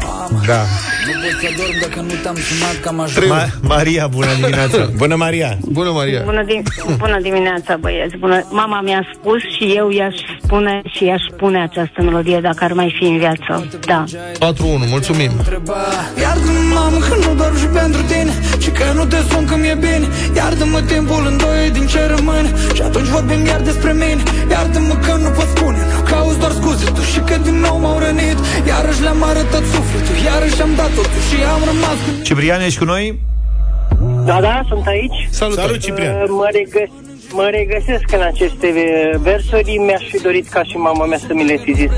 Da. 0.46 0.60
Nu 1.06 1.12
pot 1.22 1.34
să 1.42 1.48
dorm 1.58 1.74
dacă 1.84 2.00
nu 2.08 2.14
te-am 2.22 2.36
sunat 2.48 2.76
cam 2.84 3.00
așa 3.00 3.20
Ma- 3.20 3.50
Maria, 3.74 4.06
bună 4.06 4.26
dimineața. 4.40 4.78
Bună, 5.02 5.14
Maria. 5.14 5.50
Bună, 5.78 5.90
Maria. 5.90 6.20
Bună, 6.24 6.44
dim- 6.44 6.96
bună 6.98 7.18
dimineața, 7.22 7.76
băieți. 7.80 8.16
Bună. 8.16 8.46
Mama 8.50 8.80
mi-a 8.80 9.02
spus 9.14 9.40
și 9.56 9.64
eu 9.76 9.90
i-aș 9.90 10.14
spune 10.44 10.82
și 10.94 11.04
i-aș 11.04 11.22
spune 11.34 11.58
această 11.62 12.02
melodie 12.02 12.38
dacă 12.42 12.64
ar 12.64 12.72
mai 12.72 12.94
fi 12.98 13.04
în 13.04 13.18
viață. 13.18 13.68
Da. 13.86 14.04
4-1, 14.38 14.88
mulțumim. 14.88 15.30
Iartă-mă, 16.20 16.62
mamă, 16.74 16.98
că 17.06 17.14
nu 17.26 17.34
dorm 17.34 17.56
și 17.58 17.66
pentru 17.80 18.02
tine 18.02 18.32
Și 18.58 18.70
că 18.70 18.84
nu 18.94 19.04
te 19.04 19.16
sun 19.30 19.44
că 19.46 19.56
mi-e 19.56 19.76
bine 19.80 20.06
Iartă-mă, 20.36 20.80
timpul 20.80 21.22
în 21.30 21.36
doi 21.36 21.70
din 21.72 21.86
ce 21.86 22.00
rămân 22.16 22.44
Și 22.74 22.82
atunci 22.82 23.06
vorbim 23.06 23.46
iar 23.46 23.60
despre 23.60 23.92
mine 23.92 24.22
Iartă-mă 24.50 24.94
că 25.04 25.12
nu 25.24 25.28
pot 25.28 25.48
spune 25.54 25.78
Nu 25.96 26.00
cauți 26.30 26.38
doar 26.38 26.52
scuze 26.60 26.90
tu 26.96 27.00
Și 27.12 27.20
că 27.28 27.36
din 27.42 27.56
nou 27.66 27.76
m-au 27.78 27.98
rănit 27.98 28.38
Iarăși 28.66 29.02
le-am 29.02 29.22
arătat 29.22 29.64
sufletul 29.74 30.16
Iarăși 30.24 30.62
am 30.62 30.72
dat 30.76 30.90
totul 30.98 31.20
Și 31.28 31.36
am 31.54 31.60
rămas 31.70 31.98
cu 32.04 32.22
Ciprian, 32.22 32.60
ești 32.60 32.78
cu 32.78 32.84
noi? 32.84 33.04
Da, 34.24 34.40
da, 34.40 34.60
sunt 34.68 34.86
aici. 34.86 35.28
Salut, 35.30 35.56
Salut, 35.56 35.78
Ciprian. 35.78 36.14
Uh, 36.22 36.28
Mă, 36.28 36.48
regăs- 36.52 36.94
mă 37.32 37.48
regăsesc 37.50 38.04
în 38.12 38.20
aceste 38.20 38.66
uh, 38.76 39.20
versuri. 39.22 39.76
Mi-aș 39.86 40.08
fi 40.10 40.18
dorit 40.22 40.48
ca 40.48 40.62
și 40.62 40.76
mama 40.76 41.04
mea 41.06 41.18
să 41.18 41.26
mi 41.34 41.44
le 41.44 41.56
fi 41.56 41.72
zis. 41.74 41.90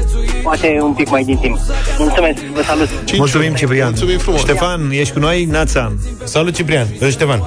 Poate 0.42 0.78
un 0.82 0.92
pic 0.92 1.08
mai 1.10 1.24
din 1.24 1.36
timp. 1.36 1.58
Mulțumesc, 1.98 2.38
vă 2.42 2.62
salut. 2.62 2.88
Mulțumim, 3.16 3.54
Ciprian. 3.54 3.88
Mulțumim 3.88 4.18
frumos. 4.18 4.40
Ștefan, 4.40 4.90
ești 4.90 5.12
cu 5.12 5.18
noi? 5.18 5.44
Nața. 5.44 5.92
Salut, 6.24 6.54
Ciprian. 6.54 6.86
Ă, 7.02 7.08
Ștefan. 7.08 7.42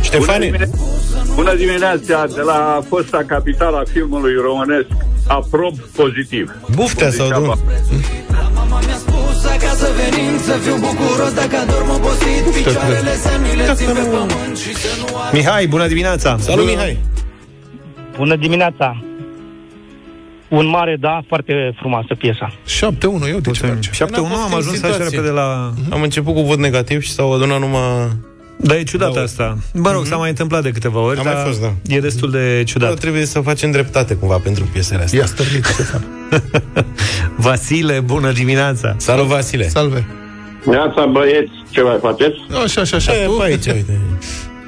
Ștefane. 0.00 0.68
Bună 1.34 1.54
dimineața 1.54 2.24
de 2.34 2.40
la 2.40 2.80
fosta 2.88 3.22
capitală 3.26 3.76
a 3.76 3.82
filmului 3.92 4.34
românesc. 4.42 4.86
Aprob 5.26 5.74
pozitiv. 5.78 6.54
Buftea 6.74 7.10
sau 7.10 7.26
Degeaba. 7.28 7.44
drum? 7.44 7.58
Mama 9.48 9.56
mi-a 9.56 9.68
spus 9.68 9.68
acasă 9.68 9.88
venim 10.00 10.38
Să 10.48 10.52
fiu 10.64 10.76
bucuros 10.86 11.32
dacă 11.32 11.56
adorm 11.62 11.90
obosit 11.96 12.42
Picioarele 12.54 13.14
să 13.24 13.30
mi 13.42 13.56
le 13.56 13.72
țin 13.74 13.86
pe 13.86 14.04
pământ 14.14 14.56
Și 14.64 14.74
să 14.74 14.88
nu 15.00 15.06
Mihai, 15.32 15.66
bună 15.66 15.86
dimineața. 15.86 16.36
Salut, 16.40 16.66
Mihai. 16.66 16.98
Bună 18.16 18.36
dimineața. 18.36 19.02
Un 20.48 20.66
mare 20.66 20.96
da, 21.00 21.20
foarte 21.28 21.74
frumoasă 21.78 22.14
piesa. 22.18 22.52
7-1, 22.66 23.28
eu 23.30 23.38
de 23.38 23.50
ce 23.50 23.66
face? 23.66 23.90
7-1, 24.04 24.16
am 24.44 24.54
ajuns 24.54 24.82
așa 24.82 24.96
repede 24.96 25.28
la... 25.28 25.72
Am 25.90 26.02
început 26.02 26.34
cu 26.34 26.40
vot 26.42 26.58
negativ 26.58 27.02
și 27.02 27.10
s-au 27.10 27.32
adunat 27.34 27.58
numai... 27.60 28.08
Da, 28.60 28.76
e 28.76 28.82
ciudat 28.82 29.16
asta. 29.16 29.58
Mă 29.72 29.90
rog, 29.92 30.06
s-a 30.06 30.16
mai 30.16 30.28
întâmplat 30.28 30.62
de 30.62 30.70
câteva 30.70 31.00
ori, 31.00 31.18
A 31.18 31.22
mai 31.22 31.32
dar 31.34 31.46
fost, 31.46 31.60
da. 31.60 31.72
e 31.86 32.00
destul 32.00 32.30
de 32.30 32.56
Da. 32.56 32.62
ciudat. 32.64 32.98
Trebuie 32.98 33.24
să 33.26 33.40
facem 33.40 33.70
dreptate 33.70 34.14
cumva 34.14 34.36
pentru 34.38 34.64
piesele 34.72 35.02
astea. 35.02 35.18
Ia 35.18 35.26
stărnit, 35.26 35.64
Ștefan. 35.64 36.04
Vasile, 37.40 38.00
bună 38.00 38.32
dimineața. 38.32 38.94
Salut, 38.96 39.26
Vasile. 39.26 39.68
Salve. 39.68 40.06
Neața 40.64 41.06
băieți, 41.06 41.50
ce 41.70 41.82
mai 41.82 41.98
faceți? 42.00 42.36
Așa, 42.64 42.80
așa, 42.80 42.96
așa. 42.96 43.12
E, 43.12 43.24
Tu? 43.24 43.32
pe 43.32 43.44
aici, 43.44 43.66
uite. 43.66 44.00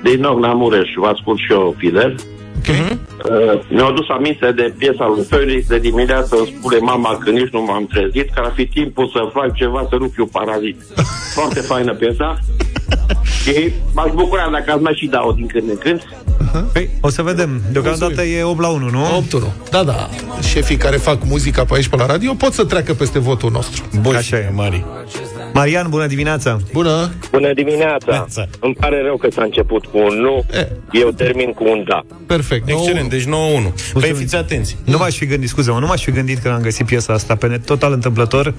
Din 0.02 0.20
nou 0.20 0.38
la 0.38 0.52
Mureș, 0.52 0.88
vă 0.96 1.06
ascult 1.06 1.38
și 1.38 1.52
eu 1.52 1.74
fidel. 1.78 2.14
Ok. 2.58 2.68
Uh, 2.68 3.60
mi-au 3.68 3.88
adus 3.88 4.08
aminte 4.08 4.52
de 4.52 4.74
piesa 4.78 5.06
lui 5.14 5.24
Felix 5.28 5.66
de 5.66 5.78
dimineață 5.78 6.36
îmi 6.36 6.54
spune 6.58 6.78
mama 6.78 7.18
că 7.24 7.30
nici 7.30 7.48
nu 7.52 7.62
m-am 7.62 7.86
trezit, 7.86 8.30
că 8.34 8.40
ar 8.44 8.52
fi 8.54 8.66
timpul 8.66 9.10
să 9.14 9.30
fac 9.32 9.54
ceva 9.54 9.86
să 9.90 9.96
nu 9.96 10.08
fiu 10.14 10.26
parazit. 10.26 10.76
Foarte 11.34 11.60
faină 11.60 11.94
piesa. 11.94 12.38
Și 13.42 13.72
m-aș 13.92 14.10
bucura 14.14 14.48
dacă 14.52 14.72
ați 14.72 14.82
mai 14.82 14.94
și 14.96 15.06
dau 15.06 15.32
din 15.32 15.46
când 15.46 15.68
în 15.68 15.76
când. 15.78 16.02
Păi, 16.72 16.90
o 17.00 17.08
să 17.10 17.22
vedem. 17.22 17.60
Deocamdată 17.72 18.22
e 18.22 18.42
8 18.42 18.60
la 18.60 18.68
1, 18.68 18.88
nu? 18.90 19.24
8-1. 19.38 19.70
Da, 19.70 19.82
da. 19.82 20.08
Șefii 20.42 20.76
care 20.76 20.96
fac 20.96 21.24
muzica 21.24 21.64
pe 21.64 21.74
aici 21.74 21.88
pe 21.88 21.96
la 21.96 22.06
radio 22.06 22.34
pot 22.34 22.52
să 22.52 22.64
treacă 22.64 22.94
peste 22.94 23.18
votul 23.18 23.50
nostru. 23.50 23.84
Bun, 24.00 24.14
Așa 24.14 24.36
e. 24.36 24.50
Mari. 24.54 24.84
Marian, 25.52 25.86
bună 25.88 26.06
dimineața. 26.06 26.56
Bună. 26.72 27.10
Bună 27.30 27.52
dimineața! 27.52 28.10
Neața. 28.10 28.46
Îmi 28.60 28.74
pare 28.74 29.02
rău 29.02 29.16
că 29.16 29.28
s-a 29.30 29.42
început 29.42 29.86
cu 29.86 29.98
un 29.98 30.14
nu, 30.20 30.44
E. 30.52 30.68
eu 30.92 31.08
termin 31.10 31.52
cu 31.52 31.64
un 31.68 31.84
da. 31.88 32.02
Perfect. 32.26 32.68
Excelent, 32.68 33.10
deci 33.10 33.24
9-1. 33.24 33.28
Păi 33.92 34.12
fiți 34.12 34.36
atenți. 34.36 34.76
Nu 34.84 34.96
m-aș 34.98 35.16
fi 35.16 35.26
gândit, 35.26 35.48
scuze-mă, 35.48 35.78
nu 35.78 35.86
m-aș 35.86 36.02
fi 36.02 36.10
gândit 36.10 36.38
când 36.38 36.54
am 36.54 36.60
găsit 36.60 36.86
piesa 36.86 37.12
asta 37.12 37.34
pe 37.34 37.46
net, 37.46 37.64
total 37.64 37.92
întâmplător, 37.92 38.54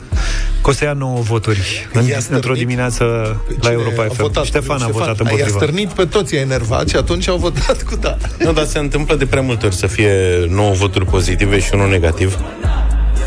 că 0.62 0.70
o 0.70 0.74
să 0.74 0.84
ia 0.84 0.94
9 0.94 1.20
voturi 1.20 1.88
în, 1.94 2.06
I-a 2.06 2.20
stârnit? 2.20 2.30
într-o 2.32 2.54
dimineață 2.54 3.04
la 3.48 3.70
Cine 3.70 3.72
Europa 3.72 4.04
a 4.04 4.06
FM. 4.06 4.21
Votat? 4.22 4.46
Ștefan 4.46 4.82
a 4.82 4.88
votat 4.88 5.08
I-a 5.08 5.16
împotriva. 5.20 5.48
stârnit 5.48 5.90
pe 5.90 6.06
toți, 6.06 6.34
i-a 6.34 6.42
enervat 6.42 6.90
și 6.90 6.96
atunci 6.96 7.28
au 7.28 7.38
votat 7.38 7.84
cu 7.84 7.96
da. 7.96 8.18
Nu, 8.40 8.54
dar 8.54 8.66
se 8.66 8.80
întâmplă 8.80 9.16
de 9.16 9.26
prea 9.26 9.42
multe 9.42 9.66
ori 9.66 9.76
să 9.76 9.88
fie 9.88 10.46
9 10.50 10.72
voturi 10.74 11.06
pozitive 11.06 11.60
și 11.60 11.70
unul 11.74 11.90
negativ. 11.90 12.38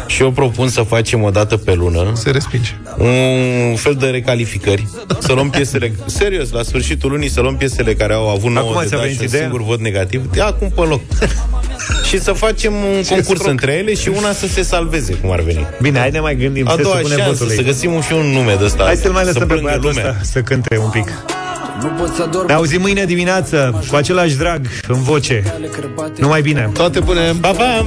Și 0.07 0.23
eu 0.23 0.31
propun 0.31 0.69
să 0.69 0.83
facem 0.83 1.23
o 1.23 1.31
dată 1.31 1.57
pe 1.57 1.75
lună 1.75 2.11
Se 2.15 2.31
respinge. 2.31 2.71
un 2.99 3.77
fel 3.77 3.95
de 3.95 4.07
recalificări, 4.07 4.87
să 5.19 5.33
luăm 5.33 5.51
piesele, 5.51 5.93
serios, 6.07 6.51
la 6.51 6.63
sfârșitul 6.63 7.11
lunii 7.11 7.29
să 7.31 7.41
luăm 7.41 7.57
piesele 7.57 7.95
care 7.95 8.13
au 8.13 8.29
avut 8.29 8.51
9 8.51 8.69
Acum 8.69 8.81
de 8.83 8.87
ți-a 8.89 8.97
da 8.97 9.03
venit 9.03 9.17
și 9.17 9.23
un 9.23 9.29
ideea? 9.29 9.43
singur 9.43 9.63
vot 9.63 9.81
negativ, 9.81 10.31
de 10.33 10.41
acum 10.41 10.69
pe 10.75 10.81
loc. 10.81 11.01
și 12.09 12.21
să 12.21 12.33
facem 12.33 12.73
un 12.75 13.03
concurs 13.09 13.25
stroc. 13.39 13.47
între 13.49 13.73
ele 13.73 13.95
și 13.95 14.09
una 14.09 14.33
să 14.33 14.47
se 14.47 14.63
salveze, 14.63 15.13
cum 15.15 15.31
ar 15.31 15.41
veni. 15.41 15.67
Bine, 15.81 15.99
hai 15.99 16.11
ne 16.11 16.21
mai 16.21 16.37
gândim 16.37 16.69
A 16.69 16.75
ce 16.77 16.83
doua 16.83 16.95
să 16.95 17.01
punem 17.01 17.19
șansă, 17.19 17.33
votul 17.33 17.55
să 17.55 17.61
ei. 17.61 17.65
găsim 17.67 17.93
un 17.93 18.01
și 18.01 18.13
un 18.13 18.27
nume 18.27 18.55
de 18.59 18.65
ăsta. 18.65 18.85
Hai 18.85 18.97
să-l 18.97 19.13
mai 19.13 19.25
lăsăm 19.25 19.41
pe 19.41 19.47
plângă 19.47 19.63
băiatul 19.65 19.89
lumea. 19.89 20.09
ăsta 20.11 20.21
să 20.23 20.41
cânte 20.41 20.79
un 20.79 20.91
pic. 20.91 21.09
Nu 21.81 21.89
pot 21.89 22.15
să 22.15 22.29
dorm 22.33 22.47
Ne 22.47 22.53
auzim 22.53 22.81
mâine 22.81 23.05
dimineață 23.05 23.85
cu 23.91 23.97
același 23.97 24.37
drag 24.37 24.67
în 24.89 25.03
voce. 25.03 25.55
Numai 26.19 26.43
bine. 26.43 26.71
Toate 26.73 27.01
bune. 27.01 27.33
Pa, 27.41 27.51
pa! 27.51 27.87